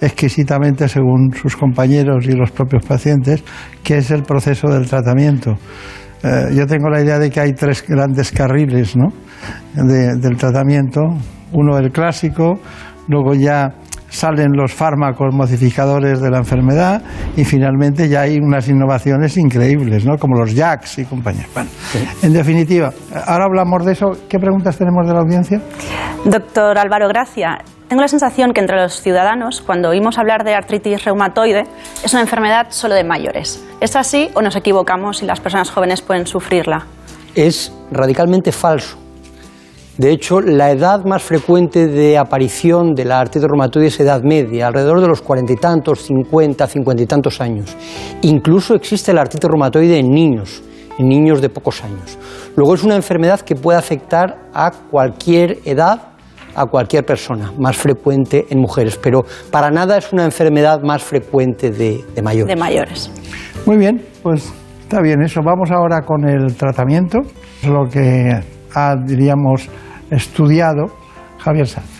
[0.00, 3.42] exquisitamente según sus compañeros y los propios pacientes,
[3.82, 5.56] que es el proceso del tratamiento.
[6.22, 9.08] Eh, yo tengo la idea de que hay tres grandes carriles ¿no?
[9.74, 11.00] de- del tratamiento.
[11.52, 12.60] Uno el clásico,
[13.08, 13.74] luego ya
[14.10, 17.02] salen los fármacos modificadores de la enfermedad
[17.36, 20.18] y finalmente ya hay unas innovaciones increíbles, ¿no?
[20.18, 21.46] como los JAKs y compañía.
[21.54, 21.70] Bueno,
[22.22, 22.92] en definitiva,
[23.26, 24.10] ahora hablamos de eso.
[24.28, 25.60] ¿Qué preguntas tenemos de la audiencia?
[26.26, 27.58] Doctor Álvaro Gracia,
[27.88, 31.64] tengo la sensación que entre los ciudadanos, cuando oímos hablar de artritis reumatoide,
[32.04, 33.64] es una enfermedad solo de mayores.
[33.80, 36.86] ¿Es así o nos equivocamos y las personas jóvenes pueden sufrirla?
[37.34, 38.96] es radicalmente falso.
[40.00, 44.68] De hecho, la edad más frecuente de aparición de la artritis reumatoide es edad media,
[44.68, 47.76] alrededor de los cuarenta y tantos, cincuenta, cincuenta y tantos años.
[48.22, 50.62] Incluso existe la artritis reumatoide en niños,
[50.98, 52.18] en niños de pocos años.
[52.56, 56.12] Luego es una enfermedad que puede afectar a cualquier edad,
[56.54, 61.70] a cualquier persona, más frecuente en mujeres, pero para nada es una enfermedad más frecuente
[61.70, 62.48] de, de mayores.
[62.48, 63.10] De mayores.
[63.66, 64.50] Muy bien, pues
[64.80, 65.42] está bien eso.
[65.44, 67.18] Vamos ahora con el tratamiento,
[67.68, 68.32] lo que
[68.74, 69.68] ha, diríamos,
[70.10, 70.90] estudiado
[71.38, 71.99] Javier Sanz.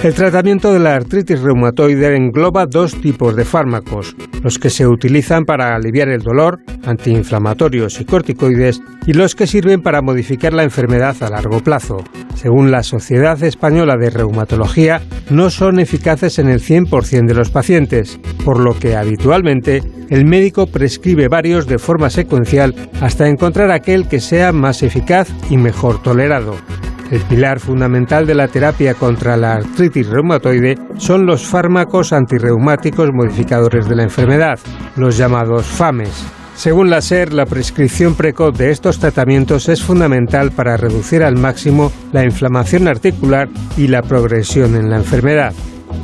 [0.00, 4.14] El tratamiento de la artritis reumatoide engloba dos tipos de fármacos,
[4.44, 9.82] los que se utilizan para aliviar el dolor, antiinflamatorios y corticoides, y los que sirven
[9.82, 12.04] para modificar la enfermedad a largo plazo.
[12.36, 18.20] Según la Sociedad Española de Reumatología, no son eficaces en el 100% de los pacientes,
[18.44, 24.20] por lo que habitualmente el médico prescribe varios de forma secuencial hasta encontrar aquel que
[24.20, 26.54] sea más eficaz y mejor tolerado.
[27.10, 33.88] El pilar fundamental de la terapia contra la artritis reumatoide son los fármacos antirreumáticos modificadores
[33.88, 34.58] de la enfermedad,
[34.96, 36.26] los llamados FAMES.
[36.54, 41.92] Según la SER, la prescripción precoz de estos tratamientos es fundamental para reducir al máximo
[42.12, 45.54] la inflamación articular y la progresión en la enfermedad.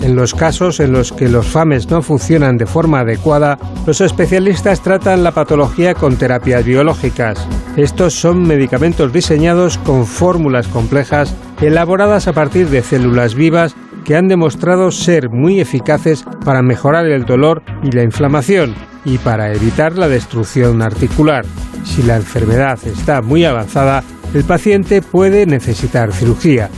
[0.02, 4.82] En los casos en los que los FAMES no funcionan de forma adecuada, los especialistas
[4.82, 7.46] tratan la patología con terapias biológicas.
[7.76, 14.28] Estos son medicamentos diseñados con fórmulas complejas elaboradas a partir de células vivas que han
[14.28, 20.08] demostrado ser muy eficaces para mejorar el dolor y la inflamación y para evitar la
[20.08, 21.44] destrucción articular.
[21.84, 24.02] Si la enfermedad está muy avanzada,
[24.34, 26.68] el paciente puede necesitar cirugía.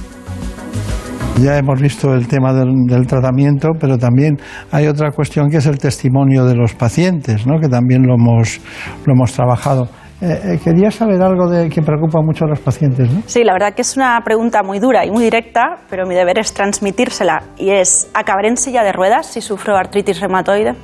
[1.43, 4.39] Ya hemos visto el tema del, del, tratamiento, pero también
[4.73, 7.61] hay otra cuestión que es el testimonio de los pacientes, ¿no?
[7.61, 8.59] que también lo hemos,
[9.05, 9.87] lo hemos trabajado.
[10.23, 13.23] Eh, eh, quería saber algo de que preocupa mucho a los pacientes, ¿no?
[13.27, 16.39] Sí, la verdad que es una pregunta muy dura y muy directa, pero mi deber
[16.39, 17.43] es transmitírsela.
[17.59, 20.75] Y es, ¿acabaré en silla de ruedas si sufro artritis reumatoide?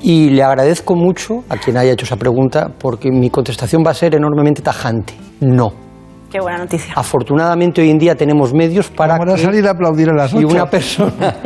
[0.00, 3.94] Y le agradezco mucho a quien haya hecho esa pregunta, porque mi contestación va a
[3.94, 5.14] ser enormemente tajante.
[5.40, 5.87] No.
[6.30, 6.92] Qué buena noticia.
[6.94, 10.44] Afortunadamente hoy en día tenemos medios para Vamos a salir a aplaudir a las si
[10.44, 11.36] una persona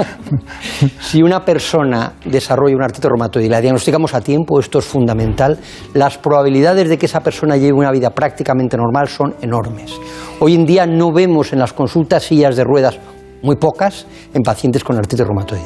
[1.00, 5.56] si una persona desarrolla una artritis reumatoide y la diagnosticamos a tiempo, esto es fundamental,
[5.94, 9.94] las probabilidades de que esa persona lleve una vida prácticamente normal son enormes.
[10.40, 12.98] Hoy en día no vemos en las consultas sillas de ruedas
[13.40, 15.62] muy pocas en pacientes con artritis reumatoide.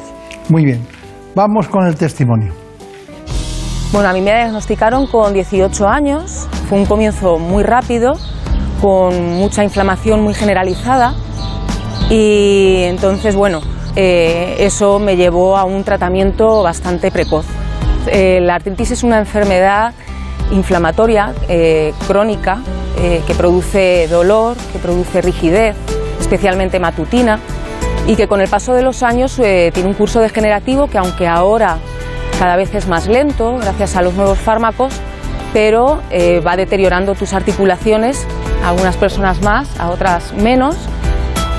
[0.49, 0.85] Muy bien.
[1.33, 2.53] Vamos con el testimonio.
[3.91, 8.13] Bueno, a mí me diagnosticaron con 18 años, fue un comienzo muy rápido
[8.81, 11.13] con mucha inflamación muy generalizada
[12.09, 13.61] y entonces, bueno,
[13.95, 17.45] eh, eso me llevó a un tratamiento bastante precoz.
[18.07, 19.93] Eh, la artritis es una enfermedad
[20.51, 22.61] inflamatoria eh, crónica
[22.97, 25.75] que produce dolor, que produce rigidez,
[26.19, 27.39] especialmente matutina,
[28.07, 31.77] y que con el paso de los años tiene un curso degenerativo que aunque ahora
[32.39, 34.99] cada vez es más lento gracias a los nuevos fármacos,
[35.53, 38.25] pero eh, va deteriorando tus articulaciones,
[38.63, 40.75] a algunas personas más, a otras menos,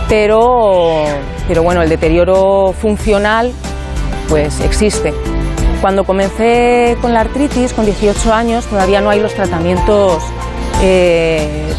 [0.09, 1.05] pero,
[1.47, 3.52] pero bueno, el deterioro funcional
[4.28, 5.12] pues existe.
[5.81, 10.23] Cuando comencé con la artritis, con 18 años, todavía no hay los tratamientos
[10.82, 11.73] eh,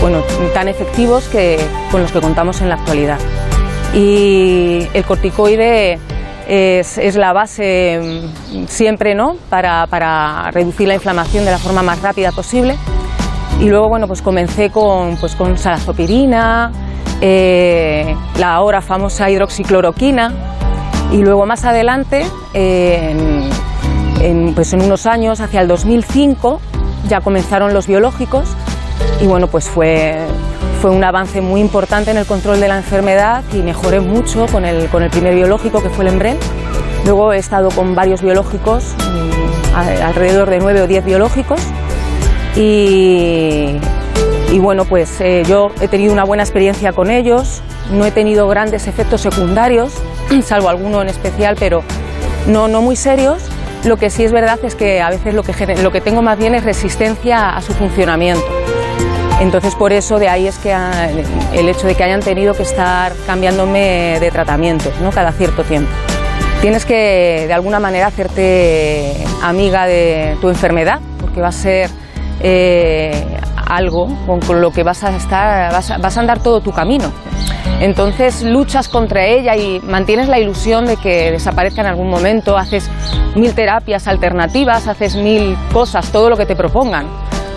[0.00, 0.22] bueno,
[0.54, 1.58] tan efectivos que,
[1.90, 3.18] con los que contamos en la actualidad.
[3.94, 5.98] Y el corticoide
[6.50, 8.00] es, la base
[8.52, 9.36] mm, siempre ¿no?
[9.48, 12.76] para, para reducir la inflamación de la forma más rápida posible.
[13.60, 16.72] Y luego, bueno, pues comencé con, pues con salazopirina,
[17.20, 20.32] eh, la ahora famosa hidroxicloroquina,
[21.12, 22.24] y luego más adelante,
[22.54, 23.50] en,
[24.54, 26.60] pues en unos años, hacia el 2005,
[27.08, 28.48] ya comenzaron los biológicos,
[29.20, 30.26] y bueno, pues fue,
[30.80, 34.64] fue un avance muy importante en el control de la enfermedad y mejoré mucho con
[34.64, 36.38] el, con el primer biológico que fue el Embren.
[37.04, 41.60] Luego he estado con varios biológicos, mm, alrededor de nueve o diez biológicos.
[42.56, 43.76] Y,
[44.50, 47.60] y bueno, pues eh, yo he tenido una buena experiencia con ellos,
[47.92, 49.92] no he tenido grandes efectos secundarios,
[50.42, 51.82] salvo alguno en especial, pero
[52.46, 53.42] no, no muy serios.
[53.84, 55.52] Lo que sí es verdad es que a veces lo que,
[55.82, 58.44] lo que tengo más bien es resistencia a su funcionamiento.
[59.40, 60.76] Entonces, por eso de ahí es que
[61.54, 65.10] el hecho de que hayan tenido que estar cambiándome de tratamientos ¿no?
[65.10, 65.90] cada cierto tiempo.
[66.60, 71.88] Tienes que, de alguna manera, hacerte amiga de tu enfermedad, porque va a ser
[72.42, 77.10] eh, algo con, lo que vas a, estar, vas a andar todo tu camino.
[77.80, 82.90] Entonces luchas contra ella y mantienes la ilusión de que desaparezca en algún momento, haces
[83.34, 87.06] mil terapias alternativas, haces mil cosas, todo lo que te propongan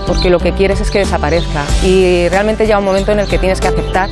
[0.06, 1.64] porque lo que quieres es que desaparezca.
[1.84, 4.10] Y realmente llega un momento en el que tienes que aceptar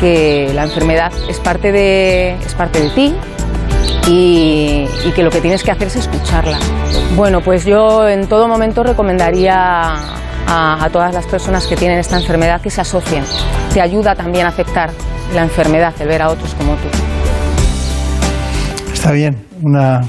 [0.00, 3.14] que la enfermedad es parte de, es parte de ti
[4.08, 6.58] y, que lo que tienes que hacer es escucharla.
[7.16, 12.16] Bueno, pues yo en todo momento recomendaría a, a todas las personas que tienen esta
[12.16, 13.24] enfermedad que se asocien.
[13.74, 14.90] Te ayuda también a aceptar
[15.34, 16.88] la enfermedad, el ver a otros como tú.
[18.92, 20.00] Está bien, una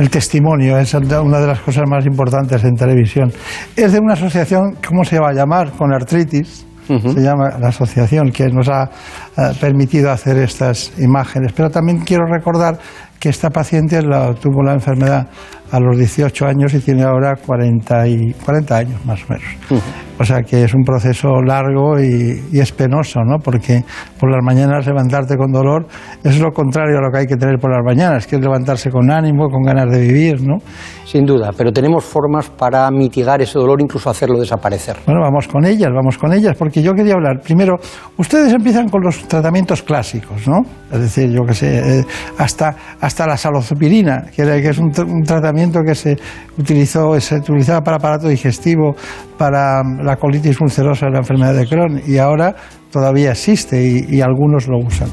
[0.00, 3.30] el testimonio es una de las cosas más importantes en televisión.
[3.76, 5.72] Es de una asociación, ¿cómo se va a llamar?
[5.72, 6.66] Con artritis.
[6.86, 11.52] se llama la asociación que nos ha eh, permitido hacer estas imágenes.
[11.52, 12.78] Pero también quiero recordar
[13.20, 15.28] que esta paciente la, tuvo la enfermedad
[15.70, 19.82] a los 18 años y tiene ahora 40, y, 40 años más o menos.
[20.18, 23.38] O sea que es un proceso largo y, y es penoso, ¿no?
[23.38, 23.82] Porque
[24.18, 25.86] por las mañanas levantarte con dolor
[26.22, 28.90] es lo contrario a lo que hay que tener por las mañanas, que es levantarse
[28.90, 30.58] con ánimo, con ganas de vivir, ¿no?
[31.06, 34.96] Sin duda, pero tenemos formas para mitigar ese dolor, incluso hacerlo desaparecer.
[35.06, 37.40] Bueno, vamos con ellas, vamos con ellas, porque yo quería hablar.
[37.40, 37.76] Primero,
[38.16, 40.60] ustedes empiezan con los tratamientos clásicos, ¿no?
[40.92, 42.04] Es decir, yo qué sé, eh,
[42.38, 44.92] hasta, hasta la salozapirina, que, es un
[45.24, 46.16] tratamiento que se
[46.58, 48.94] utilizó, se utilizaba para aparato digestivo,
[49.38, 52.54] para mm, la colitis ulcerosa, la enfermedad de Crohn, y ahora
[52.90, 55.08] todavía existe y, y algunos lo usan.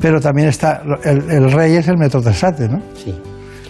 [0.00, 2.80] Pero también está, el, el rey es el metotrexate, ¿no?
[2.94, 3.14] Sí.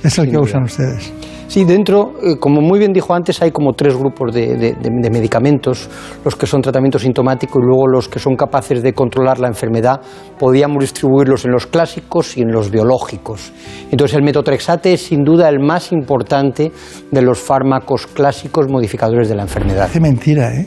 [0.07, 1.13] Es el que usan ustedes.
[1.49, 5.11] Sí, dentro, eh, como muy bien dijo antes, hay como tres grupos de, de- de-
[5.11, 5.89] medicamentos,
[6.25, 10.01] los que son tratamiento sintomático y luego los que son capaces de controlar la enfermedad.
[10.39, 13.53] Podíamos distribuirlos en los clásicos y en los biológicos.
[13.93, 16.73] Entonces el metotrexate es sin duda el más importante
[17.13, 19.85] de los fármacos clásicos modificadores de la enfermedad.
[19.85, 20.67] Hace mentira, ¿eh?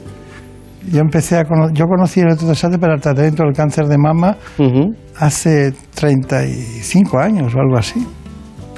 [0.92, 4.38] Yo empecé a cono- yo conocí el metotrexate para el tratamiento del cáncer de mama
[5.18, 8.00] hace 35 años o algo así.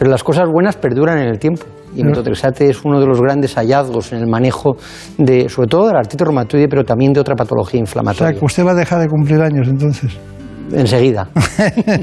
[0.02, 1.62] Pero las cosas buenas perduran en el tiempo.
[1.96, 4.76] Y el metotrexate es uno de los grandes hallazgos en el manejo
[5.20, 8.40] de, sobre todo de la artritis reumatoide, pero también de otra patología O sea, inflamatoria.
[8.40, 10.18] que usted va a dejar de cumplir años entonces.
[10.74, 11.30] Enseguida.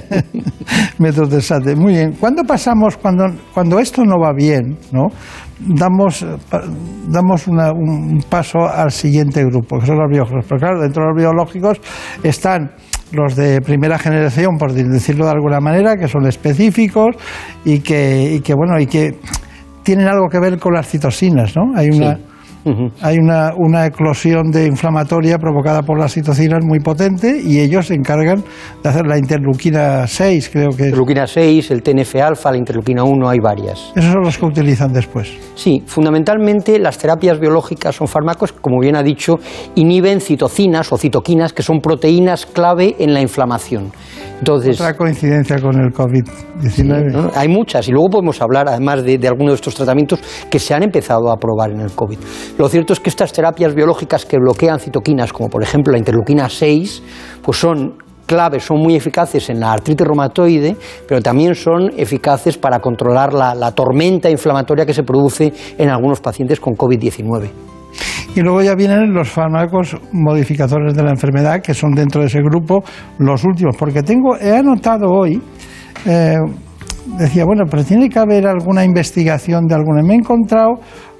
[0.98, 1.74] Metotrexate.
[1.74, 2.12] Muy bien.
[2.20, 5.08] ¿Cuándo pasamos, cuando, cuando esto no va bien, ¿no?
[5.60, 6.24] damos,
[7.08, 10.44] damos una- un paso al siguiente grupo, que son los biológicos?
[10.48, 11.80] Pero claro, dentro de los biológicos
[12.22, 12.70] están
[13.12, 17.16] los de primera generación, por decirlo de alguna manera, que son específicos
[17.64, 19.18] y que, y que bueno, y que
[19.82, 21.72] tienen algo que ver con las citosinas, ¿no?
[21.74, 22.18] Hay una,
[23.00, 27.94] hay una, una eclosión de inflamatoria provocada por las citocinas muy potente y ellos se
[27.94, 28.44] encargan
[28.82, 30.88] de hacer la interleuquina 6, creo que es.
[30.88, 33.92] Interleuquina 6, el TNF-alfa, la interleuquina 1, hay varias.
[33.94, 35.32] Esos son los que utilizan después.
[35.54, 39.36] Sí, fundamentalmente las terapias biológicas son fármacos que, como bien ha dicho,
[39.74, 43.92] inhiben citocinas o citoquinas, que son proteínas clave en la inflamación.
[44.38, 47.12] Entonces, Otra coincidencia con el COVID-19.
[47.12, 47.30] ¿no?
[47.34, 50.20] Hay muchas y luego podemos hablar además de, de algunos de estos tratamientos
[50.50, 52.18] que se han empezado a probar en el COVID.
[52.56, 56.48] Lo cierto es que estas terapias biológicas que bloquean citoquinas, como por ejemplo la interleuquina
[56.48, 57.02] 6,
[57.42, 57.94] pues son
[58.26, 60.76] claves, son muy eficaces en la artritis reumatoide,
[61.08, 66.20] pero también son eficaces para controlar la, la tormenta inflamatoria que se produce en algunos
[66.20, 67.77] pacientes con COVID-19.
[68.34, 72.40] Y luego ya vienen los fármacos modificadores de la enfermedad, que son dentro de ese
[72.40, 72.84] grupo
[73.18, 73.76] los últimos.
[73.76, 75.40] Porque tengo, he anotado hoy,
[76.06, 76.36] eh,
[77.18, 80.02] decía, bueno, pero tiene que haber alguna investigación de alguna.
[80.02, 80.74] Me he encontrado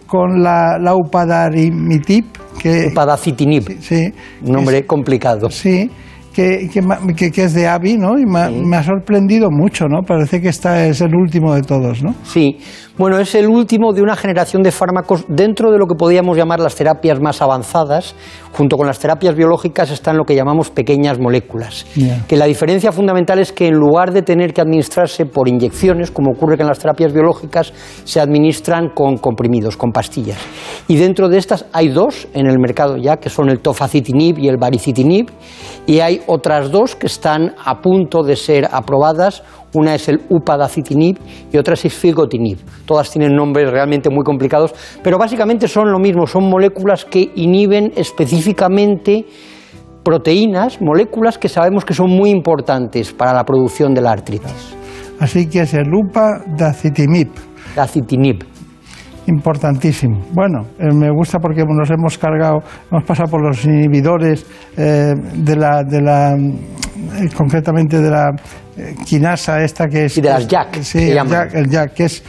[0.07, 2.25] con la, la upadacitinib,
[2.59, 2.89] que...
[2.91, 4.13] Upadacitinib, sí,
[4.43, 5.51] un nombre complicado.
[5.51, 5.91] Sí,
[6.39, 8.17] que, que, que- que es de AVI, ¿no?
[8.19, 10.03] Y me, ha- me ha sorprendido mucho, ¿no?
[10.03, 12.15] Parece que esta es el último de todos, ¿no?
[12.23, 12.59] Sí,
[12.97, 16.61] bueno, es el último de una generación de fármacos dentro de lo que podríamos llamar
[16.61, 18.15] las terapias más avanzadas.
[18.53, 21.87] Junto con las terapias biológicas están lo que llamamos pequeñas moléculas.
[22.27, 26.33] Que la diferencia fundamental es que en lugar de tener que administrarse por inyecciones, como
[26.33, 27.73] ocurre con las terapias biológicas,
[28.05, 30.39] se administran con comprimidos, con pastillas.
[30.89, 34.49] Y dentro de estas hay dos en el mercado ya, que son el tofacitinib y
[34.49, 35.27] el baricitinib,
[35.87, 39.43] y hay otras dos que están a punto de ser aprobadas.
[39.75, 41.19] Una es el upadacitinib
[41.53, 42.59] y otra es el filgotinib.
[42.87, 47.93] Todas tienen nombres realmente muy complicados, pero básicamente son lo mismo, son moléculas que inhiben
[47.97, 49.27] específicamente
[50.03, 54.75] proteínas, moléculas que sabemos que son muy importantes para la producción de la artritis.
[55.21, 57.29] Así que es el upadacitinib.
[57.75, 58.58] Dacitinib.
[59.29, 60.21] Importantísimo.
[60.33, 62.59] Bueno, eh, me gusta porque nos hemos cargado,
[62.91, 64.45] hemos pasado por los inhibidores
[64.77, 68.31] eh, de la, de la eh, concretamente de la
[68.77, 70.17] eh, quinasa esta que es...
[70.17, 71.33] Y de las JAK, Sí, el llaman.
[71.33, 72.25] JAK, el JAK, que es...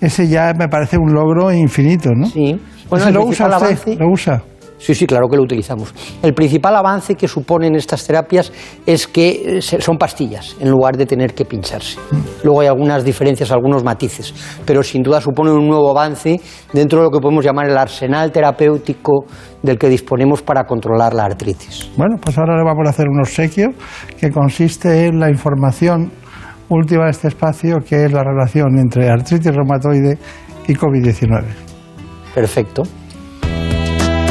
[0.00, 2.26] Ese ya me parece un logro infinito, ¿no?
[2.26, 2.60] Sí.
[2.90, 3.66] Bueno, ¿Ese el lo usa usted?
[3.66, 4.42] avance- ¿Lo usa?
[4.82, 5.94] Sí, sí, claro que lo utilizamos.
[6.22, 8.52] El principal avance que suponen estas terapias
[8.84, 12.00] es que eh, son pastillas en lugar de tener que pincharse.
[12.42, 14.34] Luego hay algunas diferencias, algunos matices,
[14.66, 16.40] pero sin duda supone un nuevo avance
[16.72, 19.24] dentro de lo que podemos llamar el arsenal terapéutico
[19.62, 21.88] del que disponemos para controlar la artritis.
[21.96, 23.68] Bueno, pues ahora le vamos a hacer un obsequio
[24.18, 26.10] que consiste en la información
[26.68, 30.18] última de este espacio, que es la relación entre artritis reumatoide
[30.66, 31.44] y COVID-19.
[32.34, 32.82] Perfecto.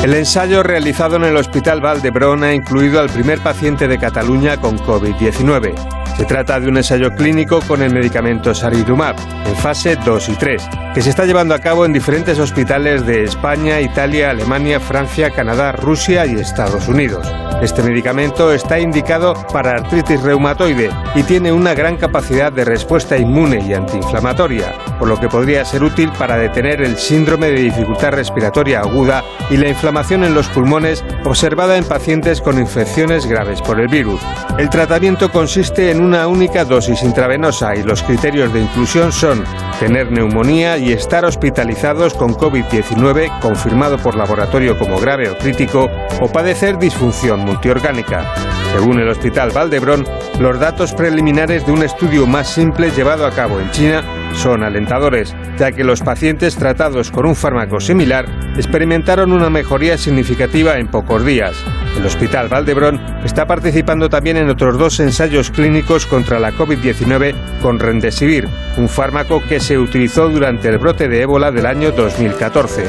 [0.04, 4.80] El ensayo realizado en el Hospital Valdebrón ha incluido al primer paciente de Cataluña con
[4.80, 6.01] COVID-19.
[6.22, 9.16] Se trata de un ensayo clínico con el medicamento Saridumab,
[9.48, 13.24] en fase 2 y 3, que se está llevando a cabo en diferentes hospitales de
[13.24, 17.28] España, Italia, Alemania, Francia, Canadá, Rusia y Estados Unidos.
[17.64, 23.64] Este medicamento está indicado para artritis reumatoide y tiene una gran capacidad de respuesta inmune
[23.64, 28.80] y antiinflamatoria, por lo que podría ser útil para detener el síndrome de dificultad respiratoria
[28.80, 33.88] aguda y la inflamación en los pulmones observada en pacientes con infecciones graves por el
[33.88, 34.22] virus.
[34.58, 39.46] El tratamiento consiste en una única dosis intravenosa y los criterios de inclusión son
[39.80, 45.90] tener neumonía y estar hospitalizados con COVID-19 confirmado por laboratorio como grave o crítico
[46.20, 48.61] o padecer disfunción multiorgánica.
[48.72, 50.06] Según el Hospital Valdebrón,
[50.40, 54.02] los datos preliminares de un estudio más simple llevado a cabo en China
[54.34, 58.26] son alentadores, ya que los pacientes tratados con un fármaco similar
[58.56, 61.54] experimentaron una mejoría significativa en pocos días.
[61.98, 67.78] El Hospital Valdebrón está participando también en otros dos ensayos clínicos contra la COVID-19 con
[67.78, 72.86] Remdesivir, un fármaco que se utilizó durante el brote de ébola del año 2014.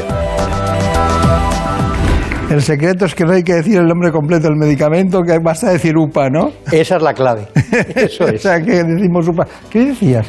[2.53, 5.71] El secreto es que no hay que decir el nombre completo del medicamento, que basta
[5.71, 6.51] decir UPA, ¿no?
[6.71, 7.47] Esa es la clave.
[7.97, 8.43] Eso o es.
[8.43, 9.47] sea, que decimos UPA.
[9.71, 10.27] ¿Qué decías?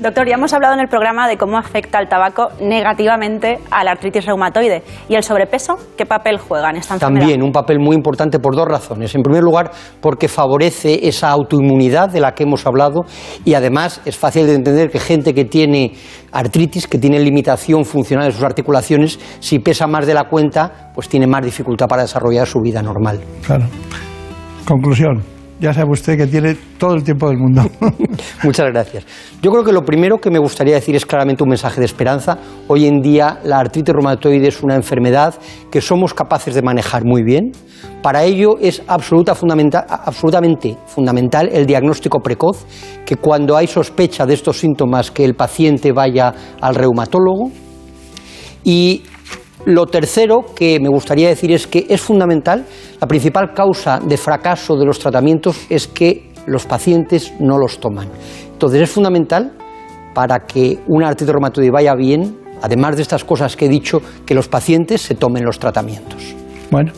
[0.00, 3.90] Doctor, ya hemos hablado en el programa de cómo afecta el tabaco negativamente a la
[3.90, 4.82] artritis reumatoide.
[5.10, 5.76] ¿Y el sobrepeso?
[5.94, 7.20] ¿Qué papel juega en esta enfermedad?
[7.20, 9.14] También un papel muy importante por dos razones.
[9.14, 9.70] En primer lugar,
[10.00, 13.02] porque favorece esa autoinmunidad de la que hemos hablado
[13.44, 15.92] y además es fácil de entender que gente que tiene
[16.32, 21.10] artritis, que tiene limitación funcional de sus articulaciones, si pesa más de la cuenta, pues
[21.10, 23.20] tiene más dificultad para desarrollar su vida normal.
[23.44, 23.66] Claro.
[24.66, 25.39] Conclusión.
[25.60, 27.62] Ya sabe usted que tiene todo el tiempo del mundo.
[28.42, 29.04] Muchas gracias.
[29.42, 32.38] Yo creo que lo primero que me gustaría decir es claramente un mensaje de esperanza.
[32.66, 35.34] Hoy en día la artritis reumatoide es una enfermedad
[35.70, 37.52] que somos capaces de manejar muy bien.
[38.02, 42.64] Para ello es absoluta fundamenta- absolutamente fundamental el diagnóstico precoz,
[43.04, 46.32] que cuando hay sospecha de estos síntomas que el paciente vaya
[46.62, 47.50] al reumatólogo.
[48.64, 49.02] Y
[49.66, 52.64] lo tercero que me gustaría decir es que es fundamental,
[53.00, 58.08] la principal causa de fracaso de los tratamientos es que los pacientes no los toman.
[58.52, 59.52] Entonces es fundamental
[60.14, 64.34] para que una artritis reumatoide vaya bien, además de estas cosas que he dicho, que
[64.34, 66.34] los pacientes se tomen los tratamientos.
[66.70, 66.92] Bueno,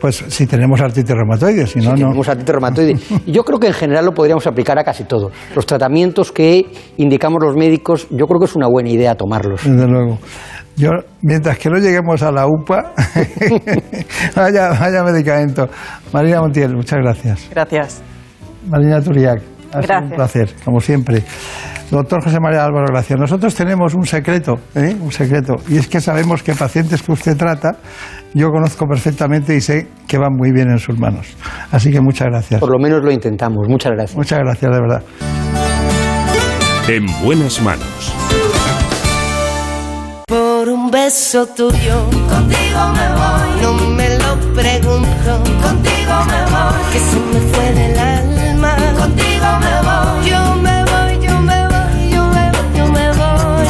[0.00, 1.96] pues si tenemos artritis reumatoide, si no, no.
[1.96, 2.96] Tenemos artritis reumatoide.
[3.26, 5.30] Y yo creo que en general lo podríamos aplicar a casi todo.
[5.54, 6.66] Los tratamientos que
[6.96, 9.64] indicamos los médicos, yo creo que es una buena idea tomarlos.
[9.64, 10.18] Desde luego.
[10.76, 10.90] Yo,
[11.22, 12.92] mientras que no lleguemos a la UPA,
[14.36, 15.68] vaya, vaya medicamento.
[16.12, 17.48] Marina Montiel, muchas gracias.
[17.50, 18.02] Gracias.
[18.68, 19.40] Marina Turiac,
[19.72, 21.22] ha sido un placer, como siempre.
[21.90, 24.96] Doctor José María Álvaro Gracia, nosotros tenemos un secreto, ¿eh?
[25.00, 27.76] un secreto, y es que sabemos que pacientes que usted trata,
[28.34, 31.36] yo conozco perfectamente y sé que van muy bien en sus manos.
[31.70, 32.60] Así que muchas gracias.
[32.60, 33.68] Por lo menos lo intentamos.
[33.68, 34.16] Muchas gracias.
[34.16, 35.02] Muchas gracias, de verdad.
[36.88, 38.12] En buenas manos.
[40.96, 43.50] Beso tuyo, contigo me voy.
[43.60, 45.30] No me lo pregunto,
[45.62, 46.80] contigo me voy.
[46.90, 50.30] Que se me fue del alma, contigo me voy.
[50.30, 53.68] Yo me voy, yo me voy, yo me voy, yo me voy.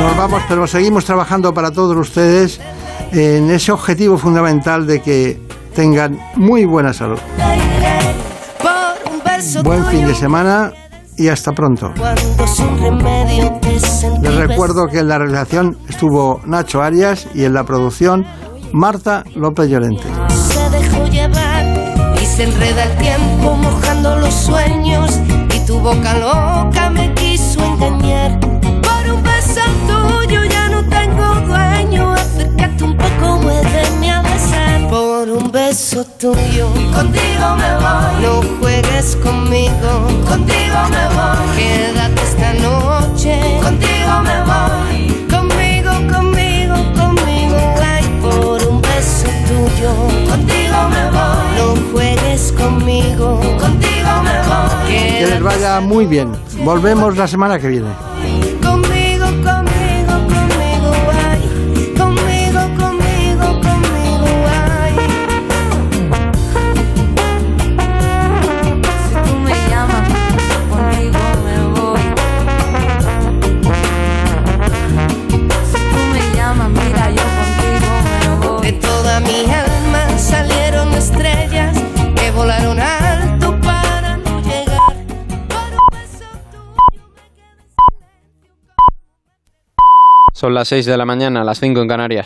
[0.00, 2.60] Nos vamos, pero seguimos trabajando para todos ustedes
[3.12, 5.40] en ese objetivo fundamental de que
[5.76, 7.20] tengan muy buena salud.
[9.62, 10.72] Buen fin de semana
[11.16, 11.92] y hasta pronto.
[14.22, 18.24] Les recuerdo que en la realización estuvo Nacho Arias y en la producción
[18.72, 20.04] Marta López Llorente.
[20.28, 21.64] se dejó llevar
[22.20, 25.18] y se enreda el tiempo mojando los sueños
[25.54, 28.38] y tu boca loca me quiso engañar.
[28.40, 30.65] Por un beso tuyo ya
[35.16, 38.22] Por un beso tuyo, contigo me voy.
[38.22, 39.90] No juegues conmigo,
[40.28, 41.56] contigo me voy.
[41.56, 45.26] Quédate esta noche, contigo me voy.
[45.30, 49.90] Conmigo, conmigo, conmigo, ay, por un beso tuyo.
[50.28, 51.46] Contigo me voy.
[51.56, 53.40] No juegues conmigo.
[53.58, 55.18] Contigo me voy.
[55.18, 56.30] Que les vaya muy bien.
[56.62, 58.15] Volvemos la semana que viene.
[90.36, 92.14] Son las 6 de la mañana, las 5 en Canarias.